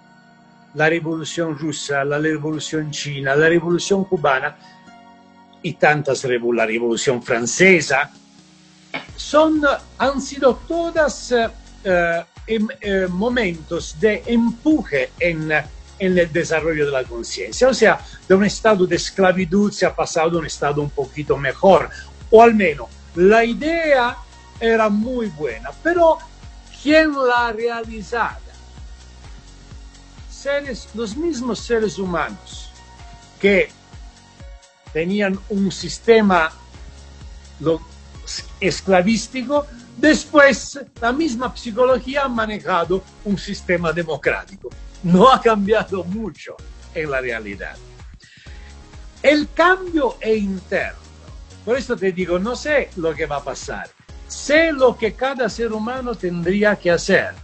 la 0.75 0.89
revolución 0.89 1.59
rusa, 1.59 2.05
la 2.05 2.19
revolución 2.19 2.91
china, 2.91 3.35
la 3.35 3.49
revolución 3.49 4.05
cubana 4.05 4.57
y 5.63 5.75
tantas 5.75 6.25
la 6.25 6.67
revolución 6.67 7.23
francesa, 7.23 8.11
son, 9.17 9.63
han 9.99 10.21
sido 10.21 10.57
todas 10.69 11.35
eh, 11.85 12.25
eh, 12.47 13.07
momentos 13.09 13.99
de 13.99 14.22
empuje 14.26 15.11
en, 15.18 15.51
en 15.99 16.18
el 16.18 16.32
desarrollo 16.32 16.86
de 16.86 16.92
la 16.92 17.05
conciencia. 17.05 17.68
O 17.68 17.74
sea, 17.74 18.01
de 18.28 18.34
un 18.34 18.44
estado 18.44 18.86
de 18.86 18.97
esclavitud 18.97 19.72
se 19.72 19.86
ha 19.86 19.94
pasado 19.94 20.36
a 20.36 20.40
un 20.40 20.47
estado 20.47 20.80
un 20.82 20.90
poquito 20.90 21.36
mejor, 21.36 21.90
o 22.30 22.42
al 22.42 22.55
menos 22.55 22.88
la 23.14 23.44
idea 23.44 24.16
era 24.61 24.88
muy 24.88 25.26
buena, 25.26 25.70
pero 25.82 26.18
¿Quién 26.86 27.12
la 27.14 27.49
ha 27.49 27.53
realizado? 27.53 28.38
Seres, 30.30 30.88
los 30.94 31.16
mismos 31.16 31.59
seres 31.59 31.99
humanos 31.99 32.70
que 33.40 33.70
tenían 34.92 35.36
un 35.49 35.72
sistema 35.72 36.53
esclavístico, 38.61 39.66
después 39.97 40.80
la 41.01 41.12
misma 41.12 41.55
psicología 41.57 42.24
ha 42.24 42.28
manejado 42.28 43.03
un 43.24 43.38
sistema 43.38 43.92
democrático. 43.92 44.70
No 45.03 45.30
ha 45.30 45.40
cambiado 45.40 46.05
mucho 46.05 46.57
en 46.94 47.11
la 47.11 47.20
realidad. 47.20 47.76
El 49.22 49.49
cambio 49.53 50.16
es 50.20 50.38
interno. 50.38 50.99
Por 51.64 51.76
eso 51.76 51.97
te 51.97 52.12
digo, 52.12 52.38
no 52.38 52.55
sé 52.55 52.90
lo 52.97 53.14
que 53.14 53.26
va 53.26 53.36
a 53.36 53.44
pasar 53.44 53.88
sé 54.28 54.72
lo 54.72 54.97
que 54.97 55.14
cada 55.14 55.49
ser 55.49 55.72
humano 55.72 56.14
tendría 56.14 56.76
que 56.76 56.90
hacer. 56.90 57.34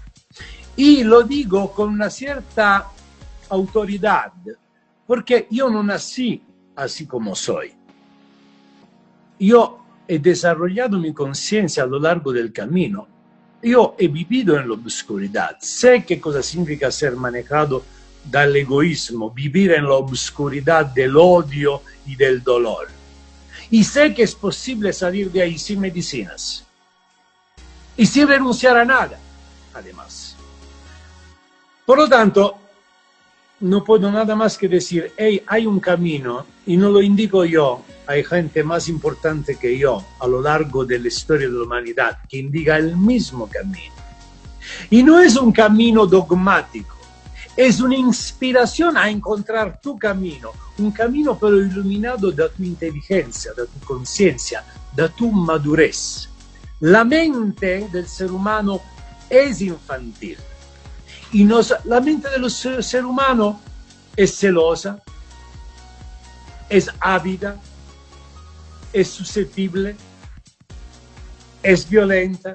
Y 0.76 1.05
lo 1.05 1.22
digo 1.22 1.72
con 1.72 1.90
una 1.90 2.11
cierta 2.11 2.88
autoridad, 3.48 4.32
porque 5.07 5.46
yo 5.50 5.68
no 5.68 5.82
nací 5.82 6.42
así 6.76 7.07
como 7.07 7.34
soy. 7.34 7.74
Yo 9.38 9.82
he 10.09 10.18
desarrollado 10.18 10.98
mi 10.98 11.12
conciencia 11.12 11.82
a 11.82 11.86
lo 11.86 11.98
largo 11.98 12.32
del 12.32 12.53
camino. 12.53 13.07
Yo 13.62 13.94
he 13.98 14.09
vivido 14.09 14.59
en 14.59 14.68
la 14.68 14.74
oscuridad. 14.74 15.57
Sé 15.61 16.05
qué 16.05 16.20
cosa 16.20 16.42
significa 16.42 16.90
ser 16.90 17.14
manejado 17.16 17.84
del 18.24 18.57
egoísmo, 18.57 19.30
vivir 19.30 19.72
en 19.72 19.84
la 19.84 19.94
oscuridad 19.94 20.86
del 20.86 21.16
odio 21.16 21.82
y 22.07 22.16
del 22.16 22.42
dolor. 22.42 22.88
Y 23.70 23.84
sé 23.84 24.14
que 24.14 24.22
es 24.22 24.34
posible 24.34 24.92
salir 24.92 25.30
de 25.30 25.42
ahí 25.42 25.59
sin 25.59 25.80
medicinas 25.80 26.66
y 27.96 28.07
sin 28.07 28.28
renunciar 28.28 28.76
a 28.76 28.84
nada, 28.84 29.18
además. 29.74 30.36
Por 31.86 31.98
lo 31.98 32.09
tanto, 32.09 32.59
no 33.63 33.85
puedo 33.85 34.11
nada 34.11 34.35
más 34.35 34.59
que 34.59 34.69
decir, 34.69 35.13
hey, 35.17 35.43
hay 35.47 35.67
un 35.67 35.79
camino, 35.79 36.45
y 36.67 36.77
no 36.77 36.91
lo 36.91 37.01
indico 37.01 37.45
yo, 37.45 37.83
hay 38.07 38.25
gente 38.25 38.65
más 38.65 38.89
importante 38.89 39.57
que 39.57 39.79
yo 39.79 40.05
a 40.19 40.27
lo 40.27 40.43
largo 40.43 40.85
de 40.85 40.99
la 40.99 41.09
historia 41.09 41.49
de 41.49 41.55
la 41.55 41.63
humanidad 41.63 42.19
que 42.29 42.39
indica 42.39 42.77
el 42.77 42.97
mismo 42.97 43.49
camino. 43.49 43.95
Y 44.91 45.03
no 45.05 45.21
es 45.21 45.37
un 45.37 45.53
camino 45.53 46.07
dogmático, 46.07 46.97
es 47.57 47.81
una 47.81 47.97
inspiración 47.97 48.97
a 48.97 49.09
encontrar 49.09 49.81
tu 49.81 49.97
camino, 49.97 50.51
un 50.79 50.91
camino 50.91 51.39
pero 51.39 51.57
iluminado 51.59 52.33
da 52.33 52.49
tu 52.49 52.65
inteligencia, 52.65 53.53
da 53.57 53.65
tu 53.65 53.79
conciencia, 53.87 54.65
da 54.95 55.09
tu 55.09 55.31
madurez. 55.31 56.29
La 56.81 57.05
mente 57.05 57.89
del 57.93 58.09
ser 58.09 58.33
humano 58.33 58.81
es 59.31 59.61
infantil. 59.61 60.37
Y 61.33 61.45
nos, 61.45 61.74
la 61.85 62.01
mente 62.01 62.28
del 62.28 62.51
ser, 62.51 62.85
ser 62.85 63.07
humano 63.07 63.61
es 64.16 64.37
celosa, 64.39 65.03
es 66.68 66.91
ávida, 67.01 67.57
es 68.93 69.09
susceptible, 69.09 69.97
es 71.62 71.89
violenta, 71.89 72.55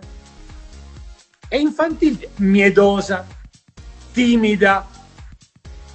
es 1.49 1.61
infantil, 1.61 2.28
miedosa, 2.38 3.25
tímida, 4.13 4.86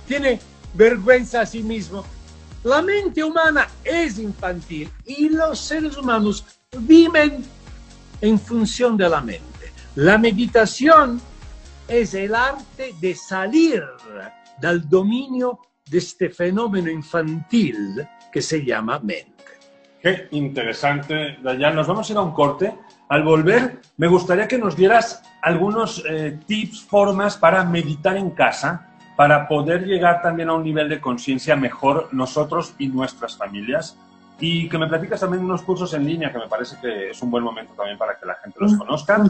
tiene 0.07 0.41
vergüenza 0.75 1.43
a 1.43 1.47
sí 1.47 1.63
mismo. 1.63 2.05
La 2.65 2.83
mente 2.83 3.23
humana 3.23 3.69
es 3.85 4.19
infantil 4.19 4.91
y 5.05 5.29
los 5.29 5.59
seres 5.59 5.97
humanos 5.97 6.45
viven 6.79 7.45
en 8.21 8.39
función 8.39 8.97
de 8.97 9.09
la 9.09 9.21
mente. 9.21 9.73
La 9.97 10.17
meditación 10.17 11.21
es 11.89 12.15
el 12.15 12.35
arte 12.35 12.95
de 13.01 13.15
salir 13.15 13.83
del 14.61 14.89
dominio 14.89 15.59
de 15.91 15.99
este 15.99 16.31
fenómeno 16.31 16.91
infantil 16.91 18.07
que 18.31 18.41
se 18.41 18.65
llama 18.65 18.99
mente. 19.01 19.33
Qué 20.01 20.29
interesante, 20.33 21.39
Dayan. 21.43 21.77
Nos 21.77 21.87
vamos 21.87 22.09
a 22.09 22.13
ir 22.13 22.19
a 22.19 22.23
un 22.23 22.33
corte. 22.33 22.75
Al 23.09 23.23
volver, 23.23 23.81
me 23.99 24.09
gustaría 24.09 24.49
que 24.49 24.59
nos 24.59 24.77
dieras 24.77 25.23
algunos 25.43 26.03
eh, 26.09 26.39
tips, 26.47 26.83
formas 26.83 27.37
para 27.37 27.63
meditar 27.65 28.17
en 28.17 28.31
casa, 28.31 28.89
para 29.17 29.47
poder 29.47 29.85
llegar 29.85 30.23
también 30.23 30.49
a 30.49 30.55
un 30.55 30.65
nivel 30.65 30.89
de 30.89 31.01
conciencia 31.01 31.55
mejor 31.55 32.09
nosotros 32.13 32.75
y 32.79 32.89
nuestras 32.89 33.37
familias. 33.37 33.97
Y 34.41 34.69
que 34.69 34.79
me 34.79 34.89
platicas 34.89 35.21
también 35.21 35.45
unos 35.45 35.63
cursos 35.63 35.93
en 35.95 36.05
línea, 36.05 36.33
que 36.33 36.39
me 36.39 36.49
parece 36.49 36.77
que 36.81 37.11
es 37.11 37.23
un 37.23 37.31
buen 37.31 37.45
momento 37.45 37.75
también 37.75 37.97
para 37.97 38.19
que 38.19 38.27
la 38.27 38.35
gente 38.43 38.59
los 38.59 38.77
conozca. 38.77 39.23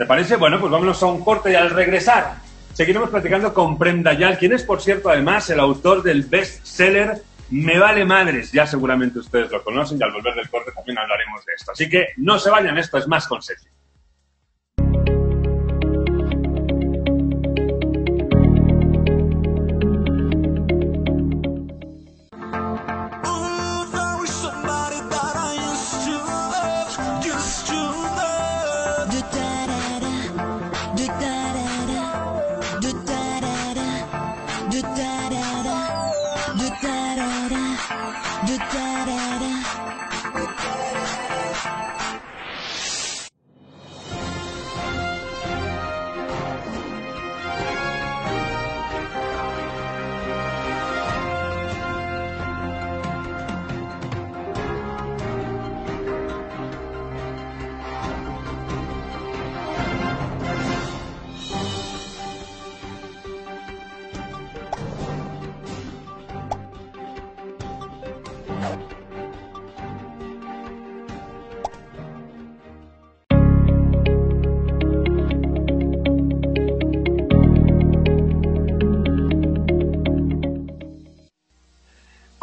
¿Te 0.00 0.06
parece? 0.06 0.36
Bueno, 0.36 0.58
pues 0.58 0.72
vámonos 0.72 1.02
a 1.02 1.06
un 1.08 1.22
corte 1.22 1.52
y 1.52 1.54
al 1.54 1.68
regresar 1.68 2.36
seguiremos 2.72 3.10
platicando 3.10 3.52
con 3.52 3.76
Prem 3.76 4.02
Dayal, 4.02 4.38
quien 4.38 4.54
es, 4.54 4.62
por 4.62 4.80
cierto, 4.80 5.10
además 5.10 5.50
el 5.50 5.60
autor 5.60 6.02
del 6.02 6.22
best-seller 6.22 7.20
Me 7.50 7.78
Vale 7.78 8.06
Madres. 8.06 8.50
Ya 8.50 8.66
seguramente 8.66 9.18
ustedes 9.18 9.50
lo 9.50 9.62
conocen 9.62 9.98
y 10.00 10.02
al 10.02 10.12
volver 10.12 10.34
del 10.36 10.48
corte 10.48 10.72
también 10.72 10.96
hablaremos 10.96 11.44
de 11.44 11.52
esto. 11.54 11.72
Así 11.72 11.90
que 11.90 12.14
no 12.16 12.38
se 12.38 12.48
vayan, 12.48 12.78
esto 12.78 12.96
es 12.96 13.06
más 13.08 13.28
con. 13.28 13.42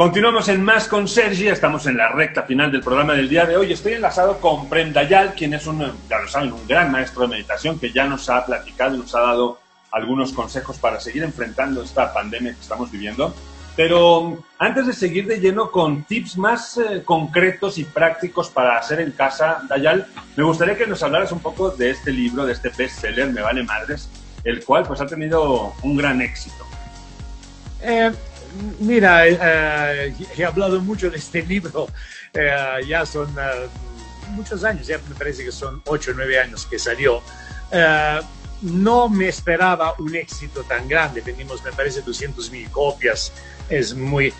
Continuamos 0.08 0.47
en 0.47 0.64
Más 0.64 0.88
con 0.88 1.05
Sergi, 1.05 1.49
estamos 1.49 1.86
en 1.86 1.97
la 1.97 2.08
recta 2.08 2.43
final 2.43 2.72
del 2.72 2.80
programa 2.80 3.14
del 3.14 3.28
día 3.28 3.45
de 3.45 3.58
hoy. 3.58 3.74
Estoy 3.74 3.91
enlazado 3.91 4.39
con 4.39 4.70
Prem 4.70 4.93
Dayal, 4.93 5.34
quien 5.34 5.53
es 5.53 5.68
un, 5.68 5.80
ya 6.10 6.20
lo 6.20 6.30
saben, 6.30 6.53
un 6.53 6.66
gran 6.66 6.93
maestro 6.93 7.24
de 7.24 7.28
meditación 7.28 7.78
que 7.78 7.91
ya 7.91 8.05
nos 8.05 8.30
ha 8.30 8.45
platicado 8.45 8.95
y 8.95 8.99
nos 8.99 9.14
ha 9.14 9.20
dado 9.20 9.60
algunos 9.91 10.32
consejos 10.32 10.80
para 10.80 11.01
seguir 11.01 11.24
enfrentando 11.24 11.84
esta 11.84 12.14
pandemia 12.14 12.53
que 12.53 12.62
estamos 12.62 12.89
viviendo. 12.89 13.36
Pero 13.76 14.41
antes 14.58 14.88
de 14.88 14.93
seguir 14.93 15.28
de 15.28 15.41
lleno 15.41 15.72
con 15.72 16.05
tips 16.05 16.38
más 16.38 16.78
eh, 16.78 17.03
concretos 17.03 17.78
y 17.78 17.84
prácticos 17.84 18.49
para 18.49 18.78
hacer 18.78 19.01
en 19.01 19.12
casa, 19.12 19.60
Dayal, 19.68 20.08
me 20.38 20.45
gustaría 20.45 20.78
que 20.78 20.88
nos 20.88 21.03
hablaras 21.03 21.34
un 21.34 21.41
poco 21.41 21.72
de 21.72 21.89
este 21.89 22.14
libro, 22.14 22.45
de 22.45 22.53
este 22.53 22.70
bestseller, 22.70 23.34
Me 23.34 23.41
Vale 23.41 23.62
Madres, 23.62 24.10
el 24.45 24.64
cual 24.64 24.86
pues 24.88 25.01
ha 25.01 25.05
tenido 25.05 25.74
un 25.84 25.97
gran 25.97 26.22
éxito. 26.22 26.66
Eh, 27.82 28.12
Mira, 28.79 29.27
eh, 29.27 30.15
he 30.35 30.45
hablado 30.45 30.79
mucho 30.81 31.09
de 31.09 31.17
este 31.17 31.41
libro, 31.43 31.87
eh, 32.33 32.81
ya 32.87 33.05
son 33.05 33.29
eh, 33.29 33.67
muchos 34.31 34.63
años, 34.63 34.87
ya 34.87 34.99
me 35.09 35.15
parece 35.15 35.43
que 35.43 35.51
son 35.51 35.81
8 35.85 36.11
o 36.11 36.13
9 36.13 36.39
años 36.39 36.65
que 36.65 36.79
salió. 36.79 37.21
no 38.61 39.07
me 39.07 39.27
esperaba 39.27 39.93
un 39.99 40.15
éxito 40.15 40.63
tan 40.63 40.87
grande, 40.87 41.21
tenemos, 41.21 41.63
me 41.63 41.71
parece, 41.71 42.01
200 42.01 42.49
mil 42.51 42.69
copias, 42.71 43.31
es 43.69 43.93
muy, 43.93 44.33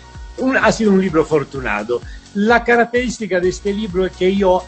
ha 0.60 0.72
sido 0.72 0.90
un 0.90 1.00
libro 1.00 1.22
afortunado. 1.22 2.00
La 2.34 2.64
característica 2.64 3.38
de 3.38 3.50
este 3.50 3.72
libro 3.72 4.06
es 4.06 4.12
que 4.12 4.34
yo 4.34 4.64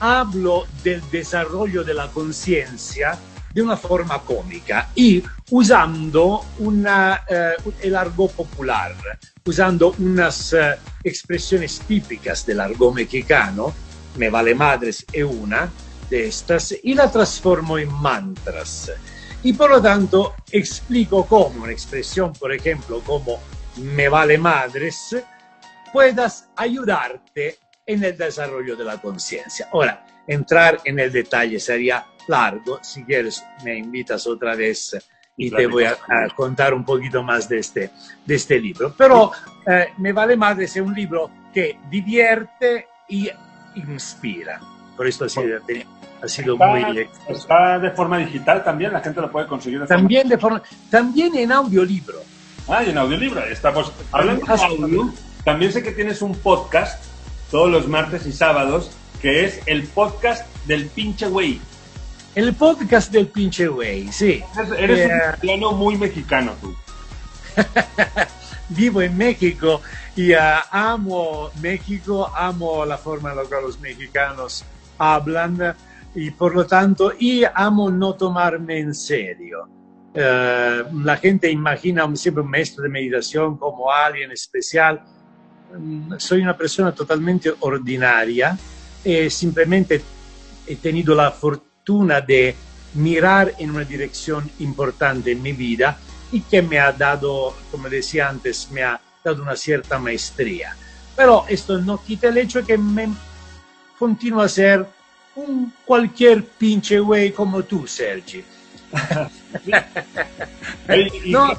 hablo 0.00 0.66
del 0.82 1.02
desarrollo 1.10 1.84
de 1.84 1.94
la 1.94 2.08
conciencia 2.08 3.18
de 3.56 3.62
una 3.62 3.78
forma 3.78 4.20
cómica 4.20 4.90
y 4.94 5.22
usando 5.50 6.44
una, 6.58 7.22
eh, 7.26 7.54
el 7.80 7.96
argot 7.96 8.30
popular, 8.32 8.94
usando 9.46 9.94
unas 9.98 10.54
expresiones 11.02 11.80
típicas 11.80 12.44
del 12.44 12.60
argot 12.60 12.94
mexicano, 12.94 13.72
me 14.18 14.28
vale 14.28 14.54
madres 14.54 15.06
es 15.10 15.24
una 15.24 15.70
de 16.10 16.26
estas, 16.26 16.74
y 16.82 16.92
la 16.92 17.10
transformo 17.10 17.78
en 17.78 17.90
mantras. 17.90 18.92
Y 19.42 19.54
por 19.54 19.70
lo 19.70 19.80
tanto 19.80 20.34
explico 20.50 21.24
cómo 21.24 21.62
una 21.62 21.72
expresión, 21.72 22.34
por 22.34 22.52
ejemplo, 22.52 23.00
como 23.00 23.40
me 23.76 24.10
vale 24.10 24.36
madres, 24.36 25.16
puedas 25.94 26.50
ayudarte 26.56 27.56
en 27.86 28.04
el 28.04 28.18
desarrollo 28.18 28.76
de 28.76 28.84
la 28.84 29.00
conciencia. 29.00 29.70
Ahora, 29.72 30.04
entrar 30.28 30.78
en 30.84 30.98
el 30.98 31.10
detalle 31.10 31.58
sería 31.58 32.04
largo. 32.28 32.78
Si 32.82 33.04
quieres, 33.04 33.44
me 33.64 33.76
invitas 33.76 34.26
otra 34.26 34.54
vez 34.54 34.96
y 35.36 35.50
te 35.50 35.66
voy 35.66 35.84
a, 35.84 35.96
contar 36.34 36.72
un 36.74 36.84
poquito 36.84 37.22
más 37.22 37.48
de 37.48 37.58
este, 37.58 37.90
de 38.24 38.34
este 38.34 38.58
libro. 38.58 38.94
Pero 38.96 39.32
eh, 39.66 39.88
Me 39.98 40.12
vale 40.12 40.36
más 40.36 40.58
es 40.58 40.76
un 40.76 40.94
libro 40.94 41.30
que 41.52 41.78
divierte 41.90 42.88
y 43.08 43.30
inspira. 43.74 44.60
Por 44.96 45.06
esto 45.06 45.26
ha 45.26 45.28
sido, 45.28 45.58
ha 46.22 46.28
sido 46.28 46.54
está, 46.54 46.66
muy... 46.66 47.08
Está 47.28 47.78
de 47.78 47.90
forma 47.90 48.18
digital 48.18 48.64
también, 48.64 48.92
la 48.92 49.00
gente 49.00 49.20
lo 49.20 49.30
puede 49.30 49.46
conseguir 49.46 49.80
de 49.80 49.86
también 49.86 50.22
forma... 50.22 50.34
De 50.34 50.40
forma, 50.40 50.62
también 50.90 51.34
en 51.36 51.52
audiolibro. 51.52 52.20
Ah, 52.68 52.82
y 52.82 52.90
en 52.90 52.98
audiolibro, 52.98 53.44
estamos 53.44 53.92
hablando 54.10 54.44
de 54.44 54.62
audio. 54.62 55.12
También 55.44 55.72
sé 55.72 55.82
que 55.82 55.92
tienes 55.92 56.22
un 56.22 56.34
podcast 56.34 57.04
todos 57.50 57.70
los 57.70 57.86
martes 57.86 58.26
y 58.26 58.32
sábados, 58.32 58.90
que 59.20 59.44
es 59.44 59.60
el 59.66 59.84
podcast 59.84 60.46
del 60.66 60.86
pinche 60.86 61.28
güey. 61.28 61.60
El 62.36 62.52
podcast 62.52 63.10
del 63.10 63.28
pinche 63.28 63.66
güey, 63.66 64.12
sí. 64.12 64.44
Eres, 64.76 65.06
un 65.06 65.10
eh, 65.10 65.22
mexicano 65.40 65.72
muy 65.72 65.96
mexicano 65.96 66.52
tú. 66.60 66.76
Vivo 68.68 69.00
en 69.00 69.16
México 69.16 69.80
y 70.14 70.34
uh, 70.34 70.60
amo 70.70 71.50
México, 71.62 72.30
amo 72.36 72.84
la 72.84 72.98
forma 72.98 73.30
en 73.30 73.38
la 73.38 73.44
que 73.44 73.54
los 73.62 73.80
mexicanos 73.80 74.66
hablan 74.98 75.74
y 76.14 76.30
por 76.30 76.54
lo 76.54 76.66
tanto, 76.66 77.14
y 77.18 77.44
amo 77.54 77.90
no 77.90 78.16
tomarme 78.16 78.80
en 78.80 78.94
serio. 78.94 79.70
Uh, 80.14 80.94
la 81.04 81.16
gente 81.16 81.50
imagina 81.50 82.06
siempre 82.16 82.42
un 82.42 82.50
maestro 82.50 82.82
de 82.82 82.90
meditación 82.90 83.56
como 83.56 83.90
alguien 83.90 84.30
especial. 84.30 85.02
Um, 85.74 86.18
soy 86.18 86.42
una 86.42 86.54
persona 86.54 86.92
totalmente 86.92 87.50
ordinaria 87.60 88.58
e 89.02 89.30
simplemente 89.30 90.02
he 90.66 90.76
tenido 90.76 91.14
la 91.14 91.30
fortuna 91.30 91.65
de 91.86 92.56
mirar 92.94 93.54
en 93.58 93.70
una 93.70 93.84
dirección 93.84 94.50
importante 94.58 95.32
en 95.32 95.42
mi 95.42 95.52
vida 95.52 95.98
y 96.32 96.40
que 96.40 96.60
me 96.60 96.80
ha 96.80 96.90
dado, 96.90 97.54
como 97.70 97.88
decía 97.88 98.28
antes, 98.28 98.68
me 98.72 98.82
ha 98.82 99.00
dado 99.22 99.42
una 99.42 99.54
cierta 99.54 99.98
maestría. 99.98 100.76
Pero 101.14 101.44
esto 101.48 101.78
no 101.78 102.02
quita 102.02 102.28
el 102.28 102.38
hecho 102.38 102.60
de 102.60 102.66
que 102.66 102.78
me 102.78 103.08
continúa 103.98 104.46
a 104.46 104.48
ser 104.48 104.86
un 105.36 105.72
cualquier 105.84 106.44
pinche 106.44 106.98
güey 106.98 107.30
como 107.30 107.62
tú, 107.62 107.86
Sergi. 107.86 108.42
no, 111.26 111.52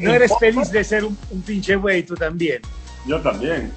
no 0.00 0.14
eres 0.14 0.32
feliz 0.38 0.70
de 0.70 0.84
ser 0.84 1.04
un, 1.04 1.18
un 1.30 1.42
pinche 1.42 1.74
güey, 1.74 2.04
tú 2.04 2.14
también. 2.14 2.62
Yo 3.04 3.20
también. 3.20 3.72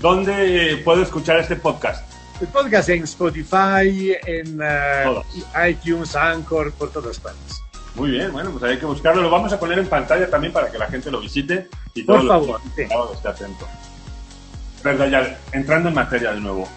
¿Dónde 0.00 0.80
puedo 0.84 1.02
escuchar 1.02 1.40
este 1.40 1.56
podcast? 1.56 2.11
El 2.42 2.48
podcast 2.48 2.88
en 2.88 3.04
Spotify, 3.04 4.16
en 4.26 4.60
uh, 4.60 5.22
iTunes, 5.64 6.16
Anchor, 6.16 6.72
por 6.72 6.90
todas 6.90 7.20
partes. 7.20 7.62
Muy 7.94 8.10
bien, 8.10 8.32
bueno, 8.32 8.50
pues 8.50 8.64
hay 8.64 8.78
que 8.78 8.84
buscarlo. 8.84 9.22
Lo 9.22 9.30
vamos 9.30 9.52
a 9.52 9.60
poner 9.60 9.78
en 9.78 9.86
pantalla 9.86 10.28
también 10.28 10.52
para 10.52 10.68
que 10.68 10.76
la 10.76 10.88
gente 10.88 11.08
lo 11.12 11.20
visite 11.20 11.68
y 11.94 12.02
Por 12.02 12.26
favor, 12.26 12.60
sí. 12.74 12.82
esté 12.82 13.28
atento. 13.28 13.68
Verdad, 14.82 15.08
ya 15.08 15.38
entrando 15.52 15.90
en 15.90 15.94
materia 15.94 16.32
de 16.32 16.40
nuevo. 16.40 16.68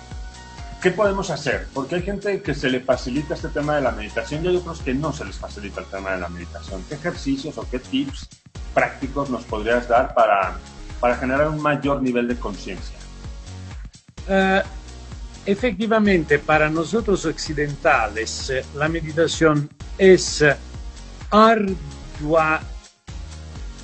¿Qué 0.84 0.92
podemos 0.92 1.32
hacer? 1.32 1.68
Porque 1.74 1.96
hay 1.96 2.04
gente 2.04 2.44
que 2.44 2.54
se 2.54 2.70
le 2.70 2.82
facilita 2.82 3.34
este 3.34 3.48
tema 3.48 3.76
de 3.76 3.82
la 3.82 3.90
meditación 3.90 4.46
y 4.46 4.50
hay 4.50 4.58
otros 4.58 4.82
que 4.82 4.94
no 4.94 5.14
se 5.14 5.26
les 5.26 5.36
facilita 5.36 5.82
el 5.82 5.88
tema 5.88 6.12
de 6.12 6.20
la 6.20 6.30
meditación. 6.30 6.84
¿Qué 6.88 6.94
ejercicios 6.94 7.58
o 7.58 7.68
qué 7.68 7.80
tips 7.80 8.30
prácticos 8.76 9.32
nos 9.32 9.44
podrías 9.46 9.88
dar 9.88 10.14
para, 10.14 10.60
para 11.00 11.16
generar 11.16 11.48
un 11.48 11.60
mayor 11.60 12.04
nivel 12.04 12.28
de 12.28 12.36
conciencia? 12.36 13.00
Uh, 14.28 14.62
efectivamente, 15.46 16.40
para 16.40 16.70
nosotros 16.70 17.26
occidentales, 17.26 18.52
la 18.74 18.88
meditación 18.88 19.70
es 19.98 20.44
ardua 21.30 22.62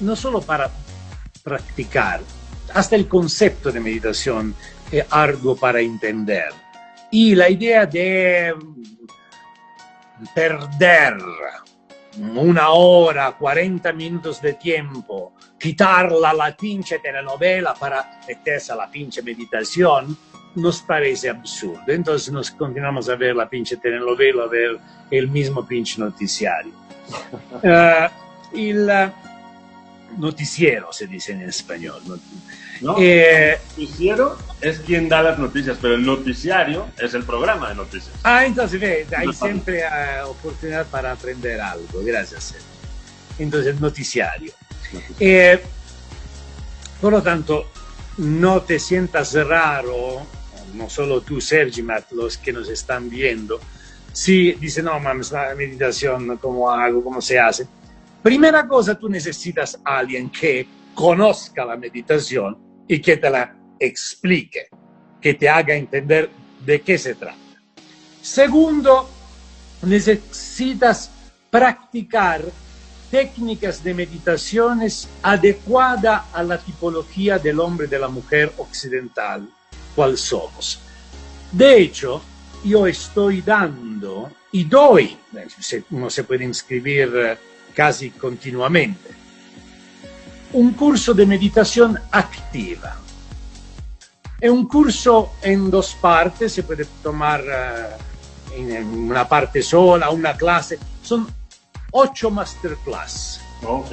no 0.01 0.15
solo 0.15 0.41
para 0.41 0.69
practicar, 1.43 2.21
hasta 2.73 2.95
el 2.95 3.07
concepto 3.07 3.71
de 3.71 3.79
meditación 3.79 4.55
es 4.91 5.05
arduo 5.09 5.55
para 5.55 5.79
entender. 5.79 6.49
Y 7.11 7.35
la 7.35 7.49
idea 7.49 7.85
de 7.85 8.53
perder 10.33 11.17
una 12.17 12.69
hora, 12.71 13.31
40 13.33 13.93
minutos 13.93 14.41
de 14.41 14.53
tiempo, 14.53 15.33
quitarla 15.59 16.33
la 16.33 16.55
pinche 16.55 16.99
telenovela 16.99 17.73
para 17.73 18.21
meterse 18.27 18.73
a 18.73 18.75
la 18.75 18.89
pinche 18.89 19.21
meditación, 19.21 20.17
nos 20.55 20.81
parece 20.81 21.29
absurdo. 21.29 21.81
Entonces 21.87 22.31
nos 22.31 22.51
continuamos 22.51 23.09
a 23.09 23.15
ver 23.15 23.35
la 23.35 23.49
pinche 23.49 23.77
telenovela, 23.77 24.43
a 24.43 24.47
ver 24.47 24.79
el 25.09 25.27
mismo 25.27 25.65
pinche 25.65 25.99
noticiario. 25.99 26.73
Uh, 27.63 28.07
il 28.57 28.89
noticiero 30.17 30.91
se 30.91 31.07
dice 31.07 31.33
en 31.33 31.41
español. 31.41 32.01
No, 32.81 32.95
eh, 32.99 33.53
el 33.53 33.83
noticiero 33.83 34.37
es 34.59 34.79
quien 34.79 35.09
da 35.09 35.21
las 35.21 35.37
noticias, 35.37 35.77
pero 35.81 35.95
el 35.95 36.05
noticiario 36.05 36.87
es 36.97 37.13
el 37.13 37.23
programa 37.23 37.69
de 37.69 37.75
noticias. 37.75 38.13
Ah, 38.23 38.45
entonces 38.45 38.79
ve, 38.79 39.07
hay 39.15 39.33
siempre 39.33 39.83
uh, 39.83 40.29
oportunidad 40.29 40.85
para 40.87 41.11
aprender 41.11 41.61
algo, 41.61 42.03
gracias. 42.03 42.55
Entonces, 43.37 43.75
el 43.75 43.81
noticiario. 43.81 44.53
noticiario. 44.93 45.15
Eh, 45.19 45.61
por 46.99 47.13
lo 47.13 47.21
tanto, 47.21 47.67
no 48.17 48.61
te 48.61 48.79
sientas 48.79 49.33
raro, 49.33 50.25
no 50.73 50.89
solo 50.89 51.21
tú, 51.21 51.39
Sergi, 51.41 51.81
mas 51.81 52.11
los 52.11 52.37
que 52.37 52.53
nos 52.53 52.69
están 52.69 53.09
viendo, 53.09 53.59
si 54.13 54.53
dice, 54.53 54.83
no, 54.83 54.99
mames, 54.99 55.31
la 55.31 55.55
meditación, 55.55 56.37
¿cómo 56.37 56.69
hago? 56.69 57.03
¿Cómo 57.03 57.21
se 57.21 57.39
hace? 57.39 57.67
Primera 58.21 58.67
cosa, 58.67 58.95
tú 58.95 59.09
necesitas 59.09 59.79
a 59.83 59.99
alguien 59.99 60.29
que 60.29 60.67
conozca 60.93 61.65
la 61.65 61.77
meditación 61.77 62.83
y 62.87 62.99
que 62.99 63.17
te 63.17 63.29
la 63.29 63.55
explique, 63.79 64.67
que 65.19 65.33
te 65.33 65.49
haga 65.49 65.73
entender 65.73 66.29
de 66.65 66.81
qué 66.81 66.97
se 66.97 67.15
trata. 67.15 67.37
Segundo, 68.21 69.09
necesitas 69.81 71.09
practicar 71.49 72.43
técnicas 73.09 73.83
de 73.83 73.93
meditaciones 73.93 75.09
adecuadas 75.21 76.23
a 76.33 76.43
la 76.43 76.57
tipología 76.57 77.39
del 77.39 77.59
hombre 77.59 77.87
y 77.87 77.89
de 77.89 77.99
la 77.99 78.07
mujer 78.07 78.53
occidental, 78.57 79.49
cual 79.95 80.17
somos. 80.17 80.79
De 81.51 81.81
hecho, 81.81 82.21
yo 82.63 82.87
estoy 82.87 83.41
dando 83.41 84.31
y 84.51 84.65
doy, 84.65 85.17
uno 85.91 86.09
se 86.09 86.23
puede 86.23 86.43
inscribir 86.43 87.11
eh, 87.15 87.37
casi 87.73 88.11
continuamente, 88.11 89.09
un 90.53 90.73
curso 90.73 91.13
de 91.13 91.25
meditación 91.25 91.99
activa. 92.11 92.97
Es 94.39 94.49
un 94.49 94.67
curso 94.67 95.33
en 95.41 95.69
dos 95.69 95.95
partes, 96.01 96.51
se 96.53 96.63
puede 96.63 96.85
tomar 97.03 97.41
uh, 97.41 98.55
en 98.55 98.87
una 98.87 99.27
parte 99.27 99.61
sola, 99.61 100.09
una 100.09 100.35
clase. 100.35 100.79
Son 101.03 101.27
ocho 101.91 102.31
masterclass. 102.31 103.39
Ok. 103.63 103.91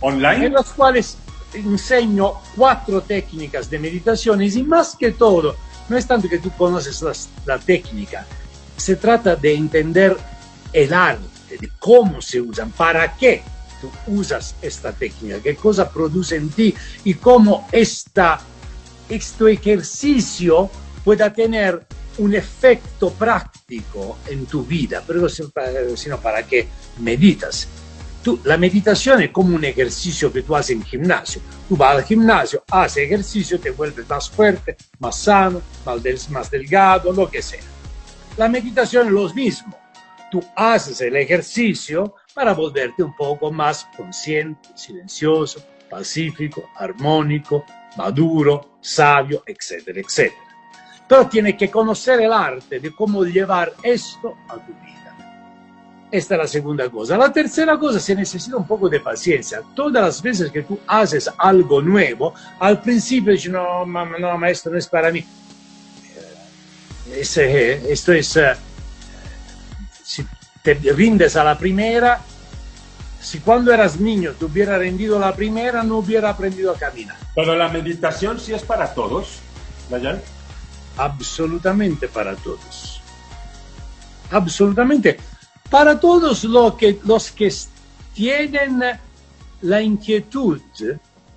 ¿Online? 0.00 0.46
En 0.46 0.52
las 0.52 0.70
cuales 0.72 1.16
enseño 1.54 2.34
cuatro 2.56 3.02
técnicas 3.02 3.68
de 3.68 3.78
meditaciones 3.78 4.56
y 4.56 4.62
más 4.62 4.96
que 4.96 5.12
todo, 5.12 5.56
no 5.88 5.96
es 5.96 6.06
tanto 6.06 6.28
que 6.28 6.38
tú 6.38 6.50
conoces 6.56 7.02
la, 7.44 7.58
técnica, 7.58 8.26
se 8.76 8.96
trata 8.96 9.36
de 9.36 9.54
entender 9.54 10.16
el 10.72 10.92
arte, 10.92 11.58
de 11.58 11.68
cómo 11.78 12.20
se 12.20 12.40
usan, 12.40 12.70
para 12.70 13.16
qué 13.16 13.42
tú 13.80 13.90
usas 14.06 14.54
esta 14.62 14.92
técnica, 14.92 15.40
qué 15.40 15.56
cosa 15.56 15.90
produce 15.90 16.36
en 16.36 16.48
ti 16.50 16.74
y 17.04 17.14
cómo 17.14 17.68
esta, 17.72 18.40
este 19.08 19.52
ejercicio 19.52 20.70
pueda 21.04 21.32
tener 21.32 21.84
un 22.18 22.34
efecto 22.34 23.10
práctico 23.10 24.18
en 24.28 24.46
tu 24.46 24.64
vida, 24.64 25.02
pero 25.06 25.28
sino 25.28 26.20
para 26.20 26.46
que 26.46 26.68
meditas. 27.00 27.66
Tú, 28.22 28.40
la 28.44 28.56
meditación 28.56 29.20
es 29.22 29.30
como 29.30 29.56
un 29.56 29.64
ejercicio 29.64 30.32
que 30.32 30.42
tú 30.42 30.54
haces 30.54 30.76
en 30.76 30.84
gimnasio. 30.84 31.42
Tú 31.68 31.76
vas 31.76 31.96
al 31.96 32.04
gimnasio, 32.04 32.62
haces 32.70 33.04
ejercicio, 33.04 33.58
te 33.58 33.70
vuelves 33.70 34.08
más 34.08 34.30
fuerte, 34.30 34.76
más 35.00 35.18
sano, 35.18 35.60
más, 35.84 36.30
más 36.30 36.50
delgado, 36.50 37.12
lo 37.12 37.28
que 37.28 37.42
sea. 37.42 37.62
La 38.36 38.48
meditación 38.48 39.08
es 39.08 39.12
lo 39.12 39.28
mismo. 39.34 39.76
Tú 40.30 40.40
haces 40.54 41.00
el 41.00 41.16
ejercicio 41.16 42.14
para 42.32 42.54
volverte 42.54 43.02
un 43.02 43.14
poco 43.16 43.50
más 43.50 43.86
consciente, 43.96 44.70
silencioso, 44.74 45.62
pacífico, 45.90 46.70
armónico, 46.76 47.64
maduro, 47.96 48.78
sabio, 48.80 49.42
etcétera, 49.46 50.00
etcétera. 50.00 50.40
Pero 51.08 51.28
tienes 51.28 51.56
que 51.56 51.70
conocer 51.70 52.20
el 52.20 52.32
arte 52.32 52.80
de 52.80 52.94
cómo 52.94 53.24
llevar 53.24 53.74
esto 53.82 54.38
a 54.48 54.54
tu 54.54 54.72
vida. 54.72 55.01
Esta 56.12 56.34
es 56.34 56.40
la 56.42 56.46
segunda 56.46 56.90
cosa. 56.90 57.16
La 57.16 57.32
tercera 57.32 57.78
cosa, 57.78 57.98
se 57.98 58.14
necesita 58.14 58.58
un 58.58 58.66
poco 58.66 58.86
de 58.86 59.00
paciencia. 59.00 59.62
Todas 59.74 60.02
las 60.04 60.20
veces 60.20 60.52
que 60.52 60.62
tú 60.62 60.78
haces 60.86 61.30
algo 61.38 61.80
nuevo, 61.80 62.34
al 62.60 62.82
principio 62.82 63.32
dices, 63.32 63.50
no, 63.50 63.86
mamá, 63.86 64.18
no, 64.18 64.36
maestro, 64.36 64.72
no 64.72 64.78
es 64.78 64.86
para 64.86 65.10
mí. 65.10 65.20
Eh, 67.08 67.20
es, 67.20 67.38
esto 67.38 68.12
es, 68.12 68.36
uh, 68.36 68.40
si 70.04 70.26
te 70.62 70.74
rindes 70.74 71.34
a 71.34 71.44
la 71.44 71.56
primera, 71.56 72.20
si 73.18 73.38
cuando 73.38 73.72
eras 73.72 73.98
niño 73.98 74.32
te 74.32 74.44
hubiera 74.44 74.76
rendido 74.76 75.18
la 75.18 75.34
primera, 75.34 75.82
no 75.82 75.96
hubiera 75.96 76.28
aprendido 76.28 76.72
a 76.72 76.78
caminar. 76.78 77.16
Pero 77.34 77.56
la 77.56 77.70
meditación 77.70 78.38
sí 78.38 78.52
es 78.52 78.62
para 78.62 78.92
todos, 78.92 79.38
Dayan. 79.88 80.20
Absolutamente 80.98 82.06
para 82.06 82.36
todos. 82.36 83.00
Absolutamente 84.30 85.31
para 85.72 85.98
todos 85.98 86.44
los 86.44 86.74
que, 87.32 87.50
tienen 88.12 88.82
la 89.62 89.80
inquietud 89.80 90.60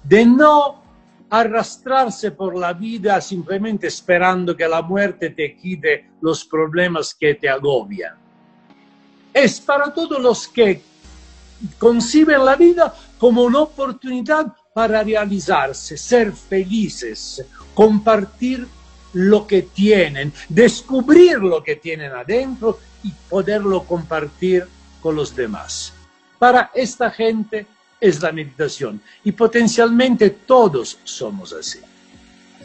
de 0.03 0.25
no 0.25 0.83
arrastrarse 1.29 2.31
por 2.31 2.57
la 2.57 2.73
vida 2.73 3.21
simplemente 3.21 3.87
esperando 3.87 4.53
que 4.53 4.67
la 4.67 4.81
muerte 4.81 5.29
te 5.29 5.55
quite 5.55 6.09
los 6.19 6.43
problemas 6.43 7.15
que 7.15 7.35
te 7.35 7.47
agobian. 7.47 8.15
Es 9.33 9.61
para 9.61 9.93
todos 9.93 10.21
los 10.21 10.49
que 10.49 10.81
conciben 11.79 12.43
la 12.43 12.57
vida 12.57 12.93
como 13.17 13.43
una 13.43 13.61
oportunidad 13.61 14.47
para 14.73 15.01
realizarse, 15.01 15.95
ser 15.97 16.33
felices, 16.33 17.41
compartir 17.73 18.67
lo 19.13 19.47
que 19.47 19.61
tienen, 19.61 20.33
descubrir 20.49 21.37
lo 21.37 21.63
que 21.63 21.77
tienen 21.77 22.11
adentro 22.11 22.79
y 23.05 23.13
poderlo 23.29 23.83
compartir 23.83 24.65
con 24.99 25.15
los 25.15 25.35
demás. 25.35 25.93
Para 26.39 26.71
esta 26.73 27.11
gente 27.11 27.67
es 28.01 28.21
la 28.21 28.31
meditación 28.31 28.99
y 29.23 29.31
potencialmente 29.31 30.31
todos 30.31 30.97
somos 31.03 31.53
así. 31.53 31.79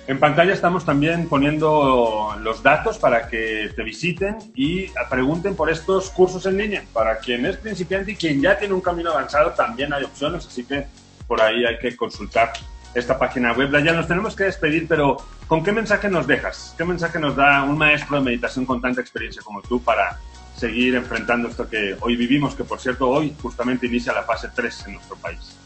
En 0.07 0.19
pantalla 0.19 0.55
estamos 0.55 0.85
también 0.85 1.29
poniendo 1.29 2.35
los 2.41 2.63
datos 2.63 2.99
para 2.99 3.29
que 3.29 3.71
te 3.77 3.83
visiten 3.83 4.39
y 4.57 4.87
pregunten 5.09 5.55
por 5.55 5.71
estos 5.71 6.11
cursos 6.11 6.47
en 6.47 6.57
línea. 6.57 6.83
Para 6.93 7.19
quien 7.19 7.45
es 7.47 7.59
principiante 7.59 8.13
y 8.13 8.17
quien 8.17 8.41
ya 8.41 8.59
tiene 8.59 8.75
un 8.75 8.81
camino 8.81 9.11
avanzado, 9.11 9.51
también 9.51 9.93
hay 9.93 10.03
opciones, 10.03 10.47
así 10.47 10.65
que 10.65 10.87
por 11.29 11.41
ahí 11.41 11.65
hay 11.65 11.79
que 11.79 11.95
consultar 11.95 12.53
esta 12.95 13.19
página 13.19 13.53
web. 13.53 13.71
Ya 13.85 13.93
nos 13.93 14.09
tenemos 14.09 14.35
que 14.35 14.45
despedir, 14.45 14.89
pero 14.89 15.19
¿con 15.47 15.63
qué 15.63 15.71
mensaje 15.71 16.09
nos 16.09 16.27
dejas? 16.27 16.75
¿Qué 16.77 16.85
mensaje 16.85 17.21
nos 17.21 17.37
da 17.37 17.63
un 17.63 17.79
maestro 17.79 18.17
de 18.17 18.25
meditación 18.25 18.67
con 18.67 18.81
tanta 18.81 19.01
experiencia 19.01 19.43
como 19.43 19.63
tú 19.63 19.81
para 19.81 20.19
seguir 20.61 20.95
enfrentando 20.95 21.49
esto 21.49 21.67
que 21.69 21.97
hoy 22.01 22.17
vivimos, 22.17 22.55
que 22.55 22.65
por 22.65 22.79
cierto 22.79 23.09
hoy 23.09 23.35
justamente 23.41 23.87
inicia 23.87 24.13
la 24.13 24.25
fase 24.25 24.49
3 24.55 24.85
en 24.87 24.95
nuestro 24.95 25.17
país? 25.17 25.57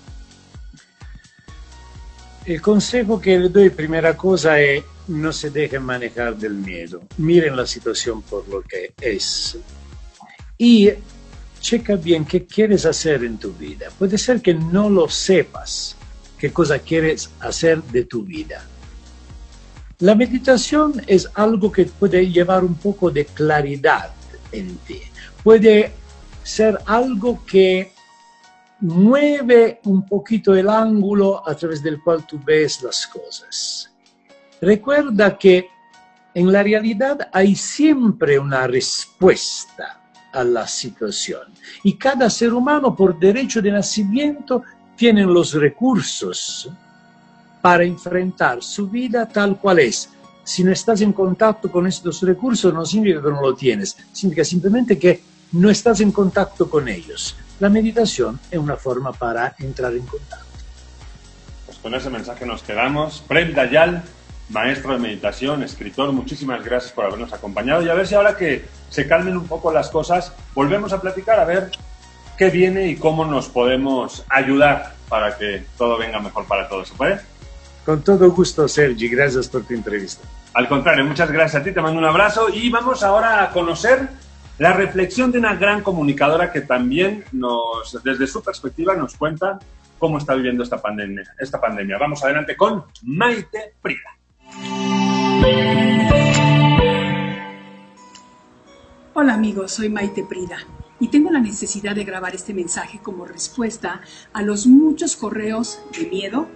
El 2.46 2.60
consejo 2.60 3.20
que 3.20 3.38
le 3.38 3.48
doy, 3.48 3.70
primera 3.70 4.16
cosa, 4.16 4.60
es 4.60 4.84
no 5.08 5.32
se 5.32 5.50
dejen 5.50 5.82
manejar 5.82 6.36
del 6.36 6.54
miedo. 6.54 7.02
Miren 7.16 7.56
la 7.56 7.66
situación 7.66 8.22
por 8.22 8.46
lo 8.48 8.62
que 8.62 8.92
es. 9.00 9.58
Y 10.56 10.90
checa 11.60 11.96
bien 11.96 12.24
qué 12.24 12.46
quieres 12.46 12.86
hacer 12.86 13.24
en 13.24 13.38
tu 13.38 13.52
vida. 13.52 13.88
Puede 13.98 14.16
ser 14.16 14.40
que 14.40 14.54
no 14.54 14.88
lo 14.88 15.08
sepas, 15.08 15.96
qué 16.38 16.52
cosa 16.52 16.78
quieres 16.78 17.30
hacer 17.40 17.82
de 17.82 18.04
tu 18.04 18.22
vida. 18.22 18.64
La 19.98 20.14
meditación 20.14 21.02
es 21.06 21.28
algo 21.34 21.72
que 21.72 21.84
puede 21.86 22.30
llevar 22.30 22.62
un 22.62 22.74
poco 22.74 23.10
de 23.10 23.24
claridad 23.24 24.12
Puede 25.42 25.92
ser 26.42 26.78
algo 26.86 27.44
que 27.44 27.92
mueve 28.80 29.80
un 29.84 30.06
poquito 30.06 30.54
el 30.54 30.68
ángulo 30.68 31.46
a 31.48 31.54
través 31.54 31.82
del 31.82 32.02
cual 32.02 32.26
tú 32.26 32.40
ves 32.44 32.82
las 32.82 33.06
cosas. 33.06 33.90
Recuerda 34.60 35.38
que 35.38 35.68
en 36.34 36.52
la 36.52 36.62
realidad 36.62 37.28
hay 37.32 37.54
siempre 37.54 38.38
una 38.38 38.66
respuesta 38.66 40.00
a 40.32 40.42
la 40.42 40.66
situación 40.66 41.52
y 41.84 41.96
cada 41.96 42.28
ser 42.28 42.52
humano 42.52 42.94
por 42.94 43.18
derecho 43.18 43.62
de 43.62 43.70
nacimiento 43.70 44.62
tiene 44.96 45.22
los 45.22 45.54
recursos 45.54 46.68
para 47.62 47.84
enfrentar 47.84 48.62
su 48.62 48.88
vida 48.88 49.26
tal 49.26 49.58
cual 49.58 49.78
es. 49.78 50.10
Si 50.44 50.62
no 50.62 50.72
estás 50.72 51.00
en 51.00 51.12
contacto 51.12 51.70
con 51.70 51.86
estos 51.86 52.20
recursos 52.22 52.72
no 52.72 52.84
significa 52.84 53.22
que 53.22 53.30
no 53.30 53.40
lo 53.40 53.54
tienes, 53.54 53.96
significa 54.12 54.44
simplemente 54.44 54.98
que 54.98 55.22
no 55.52 55.70
estás 55.70 56.00
en 56.00 56.12
contacto 56.12 56.68
con 56.68 56.86
ellos. 56.88 57.36
La 57.60 57.70
meditación 57.70 58.38
es 58.50 58.58
una 58.58 58.76
forma 58.76 59.12
para 59.12 59.54
entrar 59.58 59.94
en 59.94 60.04
contacto. 60.04 60.44
Pues 61.64 61.78
con 61.78 61.94
ese 61.94 62.10
mensaje 62.10 62.44
nos 62.44 62.62
quedamos. 62.62 63.24
Prem 63.26 63.54
Dayal, 63.54 64.02
maestro 64.50 64.92
de 64.92 64.98
meditación, 64.98 65.62
escritor, 65.62 66.12
muchísimas 66.12 66.62
gracias 66.62 66.92
por 66.92 67.06
habernos 67.06 67.32
acompañado 67.32 67.82
y 67.82 67.88
a 67.88 67.94
ver 67.94 68.06
si 68.06 68.14
ahora 68.14 68.36
que 68.36 68.66
se 68.90 69.06
calmen 69.06 69.36
un 69.36 69.46
poco 69.46 69.72
las 69.72 69.88
cosas, 69.88 70.32
volvemos 70.54 70.92
a 70.92 71.00
platicar 71.00 71.40
a 71.40 71.44
ver 71.44 71.70
qué 72.36 72.50
viene 72.50 72.88
y 72.88 72.96
cómo 72.96 73.24
nos 73.24 73.48
podemos 73.48 74.24
ayudar 74.28 74.94
para 75.08 75.38
que 75.38 75.64
todo 75.78 75.96
venga 75.96 76.20
mejor 76.20 76.44
para 76.46 76.68
todos. 76.68 76.88
¿Se 76.88 76.94
puede? 76.94 77.20
Con 77.84 78.02
todo 78.02 78.30
gusto, 78.30 78.66
Sergi. 78.66 79.08
Gracias 79.08 79.48
por 79.48 79.64
tu 79.64 79.74
entrevista. 79.74 80.26
Al 80.54 80.68
contrario, 80.68 81.04
muchas 81.04 81.30
gracias 81.30 81.60
a 81.60 81.64
ti, 81.64 81.72
te 81.72 81.80
mando 81.80 81.98
un 81.98 82.04
abrazo 82.04 82.48
y 82.48 82.70
vamos 82.70 83.02
ahora 83.02 83.42
a 83.42 83.50
conocer 83.50 84.08
la 84.58 84.72
reflexión 84.72 85.32
de 85.32 85.38
una 85.38 85.54
gran 85.56 85.82
comunicadora 85.82 86.50
que 86.50 86.62
también 86.62 87.24
nos, 87.32 87.98
desde 88.02 88.26
su 88.26 88.42
perspectiva, 88.42 88.94
nos 88.94 89.16
cuenta 89.16 89.58
cómo 89.98 90.18
está 90.18 90.34
viviendo 90.34 90.62
esta 90.62 90.80
pandemia. 90.80 91.24
Esta 91.38 91.60
pandemia. 91.60 91.98
Vamos 91.98 92.24
adelante 92.24 92.56
con 92.56 92.84
Maite 93.02 93.74
Prida. 93.82 94.16
Hola 99.12 99.34
amigos, 99.34 99.72
soy 99.72 99.90
Maite 99.90 100.24
Prida 100.24 100.58
y 101.00 101.08
tengo 101.08 101.30
la 101.30 101.40
necesidad 101.40 101.94
de 101.94 102.04
grabar 102.04 102.34
este 102.34 102.54
mensaje 102.54 102.98
como 103.02 103.26
respuesta 103.26 104.00
a 104.32 104.42
los 104.42 104.66
muchos 104.66 105.16
correos 105.16 105.80
de 105.98 106.06
miedo 106.06 106.48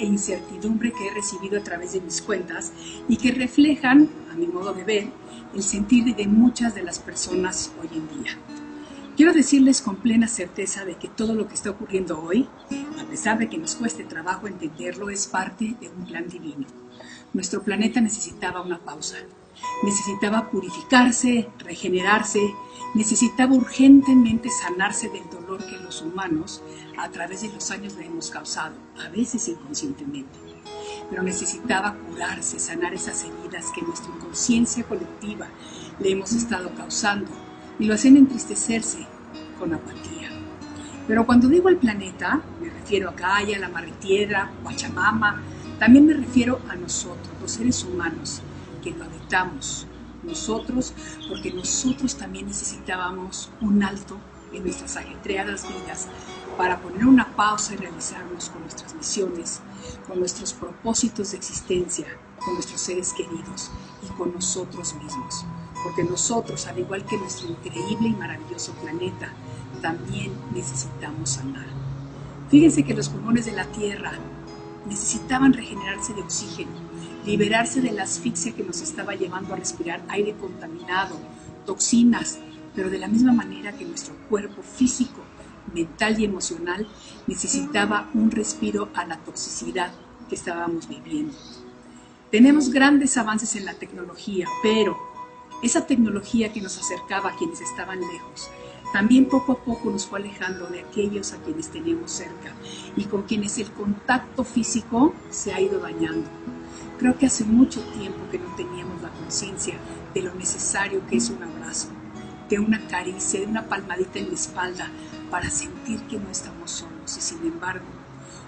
e 0.00 0.04
incertidumbre 0.04 0.92
que 0.92 1.06
he 1.06 1.14
recibido 1.14 1.58
a 1.58 1.62
través 1.62 1.92
de 1.92 2.00
mis 2.00 2.22
cuentas 2.22 2.72
y 3.08 3.16
que 3.16 3.32
reflejan, 3.32 4.08
a 4.32 4.34
mi 4.34 4.46
modo 4.46 4.72
de 4.72 4.84
ver, 4.84 5.08
el 5.54 5.62
sentir 5.62 6.14
de 6.14 6.26
muchas 6.26 6.74
de 6.74 6.82
las 6.82 6.98
personas 6.98 7.72
hoy 7.80 7.88
en 7.92 8.22
día. 8.22 8.38
Quiero 9.16 9.32
decirles 9.34 9.82
con 9.82 9.96
plena 9.96 10.28
certeza 10.28 10.84
de 10.84 10.94
que 10.94 11.08
todo 11.08 11.34
lo 11.34 11.46
que 11.46 11.54
está 11.54 11.70
ocurriendo 11.70 12.20
hoy, 12.20 12.48
a 12.98 13.04
pesar 13.04 13.38
de 13.38 13.48
que 13.48 13.58
nos 13.58 13.74
cueste 13.74 14.04
trabajo 14.04 14.46
entenderlo, 14.46 15.10
es 15.10 15.26
parte 15.26 15.76
de 15.80 15.88
un 15.88 16.06
plan 16.06 16.26
divino. 16.28 16.66
Nuestro 17.34 17.62
planeta 17.62 18.00
necesitaba 18.00 18.62
una 18.62 18.78
pausa, 18.78 19.16
necesitaba 19.82 20.50
purificarse, 20.50 21.48
regenerarse, 21.58 22.40
necesitaba 22.94 23.54
urgentemente 23.54 24.48
sanarse 24.48 25.08
del 25.10 25.28
dolor 25.30 25.64
que 25.66 25.76
los 25.78 26.02
humanos 26.02 26.62
a 26.98 27.10
través 27.10 27.42
de 27.42 27.48
los 27.48 27.70
años 27.70 27.94
le 27.96 28.06
hemos 28.06 28.30
causado, 28.30 28.74
a 29.04 29.08
veces 29.08 29.48
inconscientemente 29.48 30.50
pero 31.10 31.22
necesitaba 31.24 31.96
curarse, 32.08 32.60
sanar 32.60 32.94
esas 32.94 33.24
heridas 33.24 33.66
que 33.74 33.82
nuestra 33.82 34.14
inconsciencia 34.14 34.84
colectiva 34.84 35.48
le 35.98 36.12
hemos 36.12 36.32
estado 36.32 36.72
causando 36.74 37.30
y 37.78 37.86
lo 37.86 37.94
hacen 37.94 38.16
entristecerse 38.16 39.06
con 39.58 39.74
apatía. 39.74 40.30
Pero 41.08 41.26
cuando 41.26 41.48
digo 41.48 41.68
el 41.68 41.76
planeta, 41.76 42.40
me 42.60 42.70
refiero 42.70 43.08
a 43.08 43.12
Gaia, 43.12 43.58
la 43.58 43.68
Madre 43.68 43.92
Tierra, 44.00 44.52
Pachamama, 44.62 45.42
también 45.80 46.06
me 46.06 46.14
refiero 46.14 46.60
a 46.68 46.76
nosotros, 46.76 47.28
los 47.40 47.50
seres 47.50 47.82
humanos, 47.82 48.42
que 48.82 48.92
lo 48.92 49.04
habitamos. 49.04 49.86
Nosotros, 50.22 50.92
porque 51.28 51.52
nosotros 51.52 52.16
también 52.16 52.46
necesitábamos 52.46 53.50
un 53.60 53.82
alto 53.82 54.18
en 54.52 54.62
nuestras 54.64 54.96
ajetreadas 54.96 55.66
vidas 55.66 56.08
para 56.60 56.78
poner 56.78 57.06
una 57.06 57.26
pausa 57.36 57.72
y 57.72 57.78
realizarnos 57.78 58.50
con 58.50 58.60
nuestras 58.60 58.94
misiones, 58.94 59.62
con 60.06 60.18
nuestros 60.18 60.52
propósitos 60.52 61.30
de 61.30 61.38
existencia, 61.38 62.06
con 62.38 62.52
nuestros 62.52 62.82
seres 62.82 63.14
queridos 63.14 63.70
y 64.02 64.12
con 64.18 64.34
nosotros 64.34 64.94
mismos. 65.02 65.46
Porque 65.82 66.04
nosotros, 66.04 66.66
al 66.66 66.78
igual 66.78 67.06
que 67.06 67.16
nuestro 67.16 67.48
increíble 67.48 68.08
y 68.08 68.14
maravilloso 68.14 68.72
planeta, 68.72 69.32
también 69.80 70.34
necesitamos 70.52 71.30
sanar. 71.30 71.64
Fíjense 72.50 72.82
que 72.82 72.92
los 72.92 73.08
pulmones 73.08 73.46
de 73.46 73.52
la 73.52 73.64
Tierra 73.64 74.12
necesitaban 74.84 75.54
regenerarse 75.54 76.12
de 76.12 76.20
oxígeno, 76.20 76.72
liberarse 77.24 77.80
de 77.80 77.92
la 77.92 78.02
asfixia 78.02 78.52
que 78.52 78.64
nos 78.64 78.82
estaba 78.82 79.14
llevando 79.14 79.54
a 79.54 79.56
respirar 79.56 80.02
aire 80.08 80.34
contaminado, 80.34 81.16
toxinas, 81.64 82.38
pero 82.74 82.90
de 82.90 82.98
la 82.98 83.08
misma 83.08 83.32
manera 83.32 83.72
que 83.72 83.86
nuestro 83.86 84.14
cuerpo 84.28 84.60
físico 84.60 85.22
mental 85.74 86.20
y 86.20 86.24
emocional 86.24 86.86
necesitaba 87.26 88.08
un 88.14 88.30
respiro 88.30 88.88
a 88.94 89.04
la 89.06 89.18
toxicidad 89.18 89.92
que 90.28 90.34
estábamos 90.34 90.88
viviendo. 90.88 91.36
Tenemos 92.30 92.70
grandes 92.70 93.16
avances 93.16 93.56
en 93.56 93.64
la 93.64 93.74
tecnología, 93.74 94.46
pero 94.62 94.96
esa 95.62 95.86
tecnología 95.86 96.52
que 96.52 96.60
nos 96.60 96.78
acercaba 96.78 97.30
a 97.30 97.36
quienes 97.36 97.60
estaban 97.60 98.00
lejos, 98.00 98.50
también 98.92 99.26
poco 99.26 99.52
a 99.52 99.58
poco 99.58 99.90
nos 99.90 100.06
fue 100.06 100.18
alejando 100.18 100.66
de 100.66 100.80
aquellos 100.80 101.32
a 101.32 101.38
quienes 101.38 101.68
tenemos 101.68 102.10
cerca 102.10 102.52
y 102.96 103.04
con 103.04 103.22
quienes 103.22 103.58
el 103.58 103.70
contacto 103.70 104.42
físico 104.42 105.14
se 105.30 105.52
ha 105.52 105.60
ido 105.60 105.78
dañando. 105.78 106.28
Creo 106.98 107.16
que 107.16 107.26
hace 107.26 107.44
mucho 107.44 107.80
tiempo 107.98 108.18
que 108.30 108.38
no 108.38 108.54
teníamos 108.56 109.00
la 109.00 109.10
conciencia 109.10 109.74
de 110.12 110.22
lo 110.22 110.34
necesario 110.34 111.06
que 111.08 111.16
es 111.16 111.30
un 111.30 111.42
abrazo, 111.42 111.88
de 112.48 112.58
una 112.58 112.86
caricia, 112.88 113.40
de 113.40 113.46
una 113.46 113.66
palmadita 113.66 114.18
en 114.18 114.28
la 114.28 114.34
espalda, 114.34 114.90
para 115.30 115.50
sentir 115.50 116.00
que 116.08 116.18
no 116.18 116.28
estamos 116.30 116.70
solos 116.70 117.16
y 117.16 117.20
sin 117.20 117.46
embargo, 117.46 117.84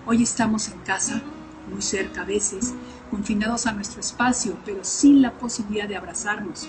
hoy 0.06 0.22
estamos 0.22 0.68
en 0.68 0.78
casa, 0.80 1.22
muy 1.70 1.80
cerca 1.80 2.22
a 2.22 2.26
veces, 2.26 2.74
confinados 3.10 3.66
a 3.66 3.72
nuestro 3.72 4.00
espacio, 4.00 4.56
pero 4.64 4.84
sin 4.84 5.22
la 5.22 5.32
posibilidad 5.32 5.88
de 5.88 5.96
abrazarnos 5.96 6.68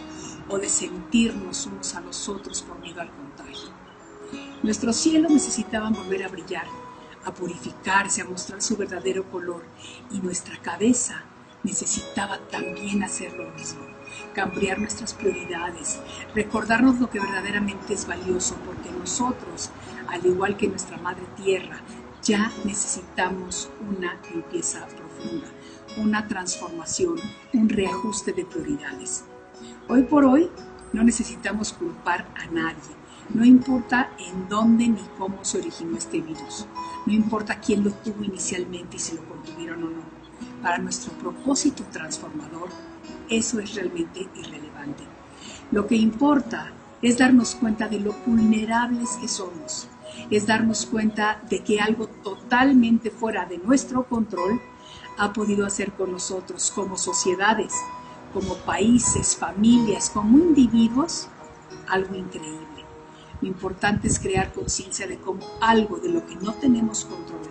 o 0.49 0.57
de 0.57 0.69
sentirnos 0.69 1.65
unos 1.65 1.95
a 1.95 2.01
los 2.01 2.29
otros 2.29 2.61
por 2.61 2.79
miedo 2.79 3.01
al 3.01 3.09
contagio. 3.09 3.69
Nuestros 4.61 4.95
cielos 4.97 5.31
necesitaban 5.31 5.93
volver 5.93 6.23
a 6.23 6.29
brillar, 6.29 6.65
a 7.25 7.33
purificarse, 7.33 8.21
a 8.21 8.25
mostrar 8.25 8.61
su 8.61 8.77
verdadero 8.77 9.29
color 9.31 9.63
y 10.11 10.19
nuestra 10.19 10.61
cabeza 10.61 11.23
necesitaba 11.63 12.39
también 12.51 13.03
hacer 13.03 13.33
lo 13.33 13.49
mismo, 13.51 13.81
cambiar 14.33 14.79
nuestras 14.79 15.13
prioridades, 15.13 15.99
recordarnos 16.35 16.99
lo 16.99 17.09
que 17.09 17.19
verdaderamente 17.19 17.93
es 17.93 18.05
valioso, 18.05 18.55
porque 18.65 18.91
nosotros 18.91 19.69
al 20.13 20.23
igual 20.27 20.55
que 20.55 20.67
nuestra 20.67 20.97
madre 20.97 21.23
tierra, 21.35 21.81
ya 22.21 22.51
necesitamos 22.65 23.69
una 23.89 24.15
limpieza 24.31 24.85
profunda, 24.85 25.47
una 25.97 26.27
transformación, 26.27 27.15
un 27.53 27.67
reajuste 27.67 28.31
de 28.31 28.45
prioridades. 28.45 29.25
Hoy 29.89 30.03
por 30.03 30.25
hoy 30.25 30.51
no 30.93 31.03
necesitamos 31.03 31.73
culpar 31.73 32.27
a 32.35 32.45
nadie. 32.45 32.95
No 33.33 33.43
importa 33.43 34.11
en 34.19 34.47
dónde 34.47 34.87
ni 34.87 35.01
cómo 35.17 35.43
se 35.43 35.57
originó 35.57 35.97
este 35.97 36.21
virus. 36.21 36.67
No 37.07 37.13
importa 37.13 37.59
quién 37.59 37.83
lo 37.83 37.91
tuvo 37.91 38.23
inicialmente 38.23 38.97
y 38.97 38.99
si 38.99 39.15
lo 39.15 39.23
contuvieron 39.27 39.83
o 39.83 39.87
no. 39.87 40.03
Para 40.61 40.77
nuestro 40.77 41.11
propósito 41.13 41.83
transformador, 41.91 42.69
eso 43.29 43.59
es 43.59 43.73
realmente 43.73 44.29
irrelevante. 44.35 45.03
Lo 45.71 45.87
que 45.87 45.95
importa 45.95 46.71
es 47.01 47.17
darnos 47.17 47.55
cuenta 47.55 47.87
de 47.87 47.99
lo 47.99 48.13
vulnerables 48.25 49.09
que 49.19 49.27
somos 49.27 49.89
es 50.29 50.47
darnos 50.47 50.85
cuenta 50.85 51.41
de 51.49 51.63
que 51.63 51.79
algo 51.79 52.07
totalmente 52.07 53.11
fuera 53.11 53.45
de 53.45 53.57
nuestro 53.57 54.05
control 54.05 54.61
ha 55.17 55.33
podido 55.33 55.65
hacer 55.65 55.91
con 55.93 56.11
nosotros 56.11 56.71
como 56.71 56.97
sociedades, 56.97 57.73
como 58.33 58.55
países, 58.55 59.35
familias, 59.35 60.09
como 60.09 60.37
individuos, 60.37 61.27
algo 61.87 62.15
increíble. 62.15 62.67
Lo 63.41 63.47
importante 63.47 64.07
es 64.07 64.19
crear 64.19 64.53
conciencia 64.53 65.05
de 65.05 65.17
cómo 65.17 65.45
algo 65.61 65.97
de 65.97 66.09
lo 66.09 66.25
que 66.25 66.35
no 66.37 66.53
tenemos 66.53 67.05
control, 67.05 67.41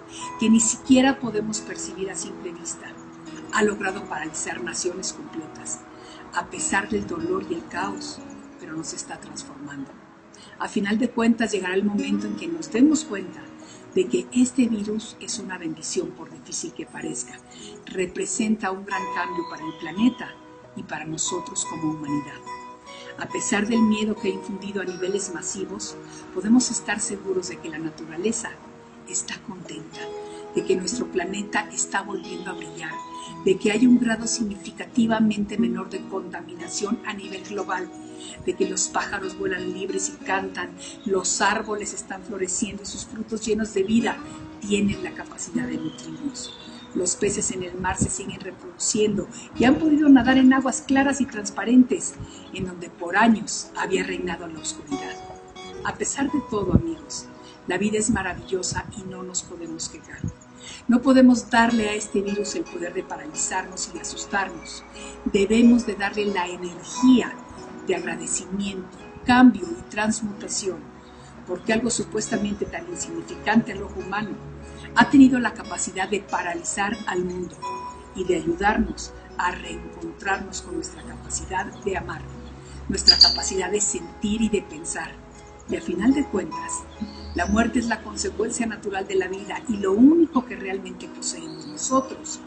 que 0.40 0.48
ni 0.48 0.58
siquiera 0.58 1.20
podemos 1.20 1.60
percibir 1.60 2.10
a 2.10 2.16
simple 2.16 2.52
vista, 2.52 2.86
ha 3.52 3.62
logrado 3.62 4.04
paralizar 4.04 4.62
naciones 4.62 5.12
completas, 5.12 5.80
a 6.34 6.46
pesar 6.46 6.88
del 6.88 7.06
dolor 7.06 7.44
y 7.50 7.54
el 7.54 7.66
caos, 7.68 8.18
pero 8.58 8.74
nos 8.74 8.94
está 8.94 9.20
transformando. 9.20 10.01
A 10.62 10.68
final 10.68 10.96
de 10.96 11.10
cuentas 11.10 11.50
llegará 11.50 11.74
el 11.74 11.82
momento 11.82 12.28
en 12.28 12.36
que 12.36 12.46
nos 12.46 12.70
demos 12.70 13.02
cuenta 13.02 13.42
de 13.96 14.06
que 14.06 14.28
este 14.32 14.68
virus 14.68 15.16
es 15.18 15.40
una 15.40 15.58
bendición, 15.58 16.12
por 16.12 16.30
difícil 16.30 16.72
que 16.72 16.86
parezca. 16.86 17.36
Representa 17.86 18.70
un 18.70 18.86
gran 18.86 19.02
cambio 19.12 19.42
para 19.50 19.66
el 19.66 19.72
planeta 19.80 20.30
y 20.76 20.84
para 20.84 21.04
nosotros 21.04 21.64
como 21.64 21.94
humanidad. 21.94 22.38
A 23.18 23.26
pesar 23.26 23.66
del 23.66 23.82
miedo 23.82 24.14
que 24.14 24.28
ha 24.28 24.34
infundido 24.34 24.80
a 24.80 24.84
niveles 24.84 25.34
masivos, 25.34 25.96
podemos 26.32 26.70
estar 26.70 27.00
seguros 27.00 27.48
de 27.48 27.58
que 27.58 27.68
la 27.68 27.78
naturaleza 27.78 28.50
está 29.08 29.42
contenta, 29.42 29.98
de 30.54 30.64
que 30.64 30.76
nuestro 30.76 31.08
planeta 31.08 31.68
está 31.72 32.02
volviendo 32.02 32.52
a 32.52 32.54
brillar, 32.54 32.94
de 33.44 33.56
que 33.56 33.72
hay 33.72 33.86
un 33.86 33.98
grado 33.98 34.26
significativamente 34.26 35.58
menor 35.58 35.90
de 35.90 36.00
contaminación 36.08 37.00
a 37.06 37.14
nivel 37.14 37.42
global, 37.44 37.90
de 38.46 38.54
que 38.54 38.68
los 38.68 38.88
pájaros 38.88 39.38
vuelan 39.38 39.72
libres 39.72 40.10
y 40.10 40.24
cantan, 40.24 40.70
los 41.04 41.40
árboles 41.40 41.92
están 41.92 42.22
floreciendo 42.22 42.82
y 42.82 42.86
sus 42.86 43.06
frutos 43.06 43.44
llenos 43.44 43.74
de 43.74 43.82
vida 43.82 44.16
tienen 44.60 45.02
la 45.02 45.12
capacidad 45.12 45.66
de 45.66 45.76
nutrirnos. 45.76 46.52
Los 46.94 47.16
peces 47.16 47.50
en 47.52 47.62
el 47.62 47.74
mar 47.74 47.96
se 47.96 48.10
siguen 48.10 48.40
reproduciendo 48.40 49.26
y 49.58 49.64
han 49.64 49.76
podido 49.76 50.08
nadar 50.08 50.36
en 50.36 50.52
aguas 50.52 50.82
claras 50.82 51.20
y 51.20 51.26
transparentes, 51.26 52.14
en 52.52 52.66
donde 52.66 52.90
por 52.90 53.16
años 53.16 53.70
había 53.76 54.04
reinado 54.04 54.46
la 54.46 54.60
oscuridad. 54.60 55.16
A 55.84 55.94
pesar 55.94 56.30
de 56.30 56.40
todo, 56.50 56.74
amigos, 56.74 57.26
la 57.66 57.78
vida 57.78 57.98
es 57.98 58.10
maravillosa 58.10 58.84
y 58.96 59.02
no 59.08 59.22
nos 59.22 59.42
podemos 59.42 59.88
quejar. 59.88 60.20
No 60.88 61.00
podemos 61.02 61.50
darle 61.50 61.88
a 61.88 61.94
este 61.94 62.20
virus 62.20 62.54
el 62.54 62.64
poder 62.64 62.94
de 62.94 63.02
paralizarnos 63.02 63.88
y 63.88 63.92
de 63.92 64.00
asustarnos. 64.00 64.84
Debemos 65.24 65.86
de 65.86 65.94
darle 65.94 66.26
la 66.26 66.46
energía 66.46 67.32
de 67.86 67.96
agradecimiento, 67.96 68.98
cambio 69.24 69.62
y 69.62 69.90
transmutación, 69.90 70.78
porque 71.46 71.72
algo 71.72 71.90
supuestamente 71.90 72.66
tan 72.66 72.88
insignificante 72.88 73.72
al 73.72 73.82
ojo 73.82 74.00
humano 74.00 74.30
ha 74.94 75.08
tenido 75.08 75.38
la 75.38 75.54
capacidad 75.54 76.08
de 76.08 76.20
paralizar 76.20 76.96
al 77.06 77.24
mundo 77.24 77.56
y 78.14 78.24
de 78.24 78.36
ayudarnos 78.36 79.12
a 79.38 79.52
reencontrarnos 79.52 80.62
con 80.62 80.76
nuestra 80.76 81.02
capacidad 81.02 81.66
de 81.84 81.96
amar, 81.96 82.22
nuestra 82.88 83.18
capacidad 83.18 83.70
de 83.70 83.80
sentir 83.80 84.42
y 84.42 84.48
de 84.48 84.62
pensar. 84.62 85.12
Y 85.68 85.76
a 85.76 85.80
final 85.80 86.12
de 86.12 86.24
cuentas, 86.24 86.82
la 87.34 87.46
muerte 87.46 87.78
es 87.78 87.86
la 87.86 88.02
consecuencia 88.02 88.66
natural 88.66 89.06
de 89.06 89.14
la 89.14 89.26
vida 89.26 89.62
y 89.68 89.78
lo 89.78 89.92
único 89.92 90.44
que 90.44 90.54
realmente 90.54 91.08
poseemos 91.08 91.66
nosotros 91.66 92.40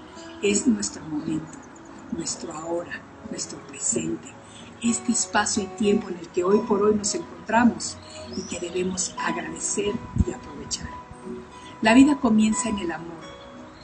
es 0.44 0.68
nuestro 0.68 1.04
momento, 1.06 1.58
nuestro 2.12 2.54
ahora, 2.54 3.02
nuestro 3.32 3.58
presente, 3.68 4.28
este 4.84 5.12
espacio 5.12 5.64
y 5.64 5.68
tiempo 5.78 6.10
en 6.10 6.20
el 6.20 6.28
que 6.30 6.44
hoy 6.44 6.60
por 6.68 6.84
hoy 6.84 6.94
nos 6.94 7.16
encontramos 7.16 7.98
y 8.38 8.42
que 8.44 8.60
debemos 8.60 9.16
agradecer 9.18 9.94
y 10.28 10.32
aprovechar. 10.32 10.90
La 11.82 11.96
vida 11.96 12.20
comienza 12.20 12.70
en 12.70 12.78
el 12.78 12.92
amor 12.92 13.24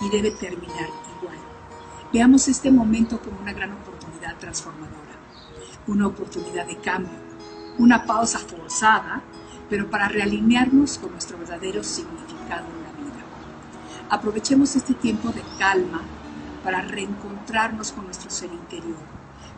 y 0.01 0.09
debe 0.09 0.29
terminar 0.29 0.89
igual. 1.19 1.37
Veamos 2.13 2.47
este 2.47 2.69
momento 2.69 3.19
como 3.19 3.39
una 3.39 3.53
gran 3.53 3.71
oportunidad 3.71 4.37
transformadora, 4.37 5.17
una 5.87 6.07
oportunidad 6.07 6.67
de 6.67 6.77
cambio, 6.77 7.17
una 7.79 8.05
pausa 8.05 8.37
forzada, 8.37 9.23
pero 9.71 9.89
para 9.89 10.09
realinearnos 10.09 10.97
con 10.97 11.13
nuestro 11.13 11.37
verdadero 11.37 11.81
significado 11.81 12.65
en 12.67 12.83
la 12.83 12.91
vida. 12.91 13.23
Aprovechemos 14.09 14.75
este 14.75 14.93
tiempo 14.93 15.29
de 15.29 15.41
calma 15.57 16.01
para 16.61 16.81
reencontrarnos 16.81 17.93
con 17.93 18.03
nuestro 18.03 18.29
ser 18.29 18.51
interior, 18.51 18.99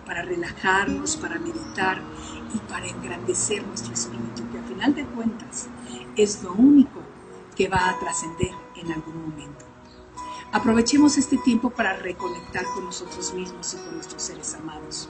para 0.05 0.21
relajarnos, 0.21 1.17
para 1.17 1.39
meditar 1.39 1.99
y 2.53 2.59
para 2.71 2.87
engrandecer 2.87 3.65
nuestro 3.65 3.91
espíritu, 3.91 4.47
que 4.51 4.59
a 4.59 4.63
final 4.63 4.93
de 4.93 5.03
cuentas 5.03 5.67
es 6.15 6.43
lo 6.43 6.53
único 6.53 7.01
que 7.55 7.67
va 7.67 7.89
a 7.89 7.99
trascender 7.99 8.51
en 8.75 8.91
algún 8.91 9.19
momento. 9.19 9.65
Aprovechemos 10.51 11.17
este 11.17 11.37
tiempo 11.37 11.71
para 11.71 11.97
reconectar 11.97 12.65
con 12.75 12.85
nosotros 12.85 13.33
mismos 13.33 13.73
y 13.73 13.77
con 13.77 13.95
nuestros 13.95 14.21
seres 14.21 14.53
amados, 14.53 15.09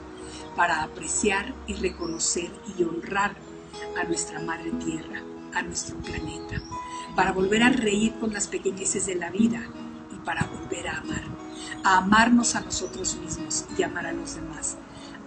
para 0.56 0.82
apreciar 0.82 1.54
y 1.66 1.74
reconocer 1.74 2.50
y 2.78 2.84
honrar 2.84 3.36
a 4.00 4.04
nuestra 4.04 4.40
Madre 4.40 4.70
Tierra, 4.72 5.22
a 5.54 5.62
nuestro 5.62 5.96
planeta, 5.98 6.60
para 7.16 7.32
volver 7.32 7.62
a 7.62 7.70
reír 7.70 8.14
con 8.20 8.32
las 8.32 8.48
pequeñeces 8.48 9.06
de 9.06 9.14
la 9.14 9.30
vida 9.30 9.60
y 10.12 10.16
para 10.24 10.46
volver 10.46 10.88
a 10.88 10.98
amar, 10.98 11.22
a 11.84 11.98
amarnos 11.98 12.54
a 12.54 12.60
nosotros 12.60 13.16
mismos 13.16 13.66
y 13.76 13.82
amar 13.82 14.06
a 14.06 14.12
los 14.12 14.36
demás, 14.36 14.76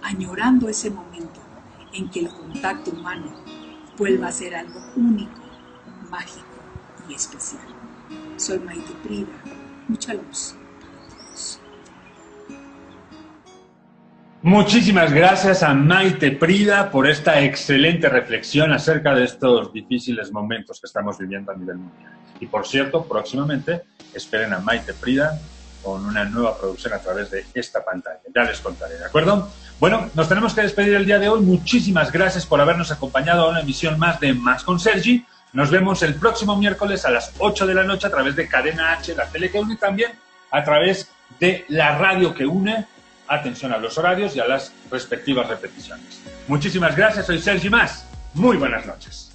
añorando 0.02 0.68
ese 0.68 0.90
momento 0.90 1.40
en 1.92 2.10
que 2.10 2.20
el 2.20 2.28
contacto 2.28 2.90
humano 2.90 3.32
vuelva 3.96 4.28
a 4.28 4.32
ser 4.32 4.54
algo 4.54 4.80
único, 4.96 5.40
mágico 6.10 6.58
especial. 7.14 7.62
Soy 8.36 8.58
Maite 8.60 8.92
Prida. 9.02 9.42
Mucha 9.88 10.14
luz. 10.14 10.54
Muchísimas 14.42 15.12
gracias 15.12 15.64
a 15.64 15.74
Maite 15.74 16.30
Prida 16.30 16.92
por 16.92 17.08
esta 17.08 17.40
excelente 17.40 18.08
reflexión 18.08 18.72
acerca 18.72 19.12
de 19.12 19.24
estos 19.24 19.72
difíciles 19.72 20.30
momentos 20.30 20.80
que 20.80 20.86
estamos 20.86 21.18
viviendo 21.18 21.50
a 21.50 21.56
nivel 21.56 21.78
mundial. 21.78 22.12
Y 22.38 22.46
por 22.46 22.64
cierto, 22.64 23.04
próximamente 23.04 23.82
esperen 24.14 24.52
a 24.52 24.60
Maite 24.60 24.94
Prida 24.94 25.36
con 25.82 26.06
una 26.06 26.24
nueva 26.24 26.56
producción 26.56 26.94
a 26.94 26.98
través 26.98 27.32
de 27.32 27.46
esta 27.52 27.84
pantalla. 27.84 28.20
Ya 28.32 28.44
les 28.44 28.60
contaré, 28.60 28.96
¿de 28.96 29.06
acuerdo? 29.06 29.48
Bueno, 29.80 30.08
nos 30.14 30.28
tenemos 30.28 30.54
que 30.54 30.62
despedir 30.62 30.94
el 30.94 31.04
día 31.04 31.18
de 31.18 31.28
hoy. 31.28 31.40
Muchísimas 31.40 32.12
gracias 32.12 32.46
por 32.46 32.60
habernos 32.60 32.92
acompañado 32.92 33.42
a 33.42 33.50
una 33.50 33.60
emisión 33.60 33.98
más 33.98 34.20
de 34.20 34.34
Más 34.34 34.62
con 34.62 34.78
Sergi. 34.78 35.26
Nos 35.52 35.68
vemos 35.70 36.04
el 36.04 36.14
próximo 36.14 36.56
miércoles 36.56 37.04
a 37.04 37.10
las 37.10 37.32
8 37.38 37.66
de 37.66 37.74
la 37.74 37.82
noche 37.82 38.06
a 38.06 38.10
través 38.10 38.36
de 38.36 38.46
Cadena 38.46 38.92
H, 38.92 39.16
la 39.16 39.26
tele 39.26 39.50
que 39.50 39.58
une 39.58 39.76
también 39.76 40.12
a 40.52 40.62
través 40.62 41.10
de 41.40 41.64
la 41.68 41.98
radio 41.98 42.32
que 42.32 42.46
une. 42.46 42.86
Atención 43.28 43.72
a 43.72 43.78
los 43.78 43.98
horarios 43.98 44.34
y 44.34 44.40
a 44.40 44.46
las 44.46 44.72
respectivas 44.90 45.48
repeticiones. 45.48 46.22
Muchísimas 46.46 46.96
gracias, 46.96 47.26
soy 47.26 47.38
Sergi 47.38 47.68
Más. 47.68 48.06
Muy 48.34 48.56
buenas 48.56 48.86
noches. 48.86 49.27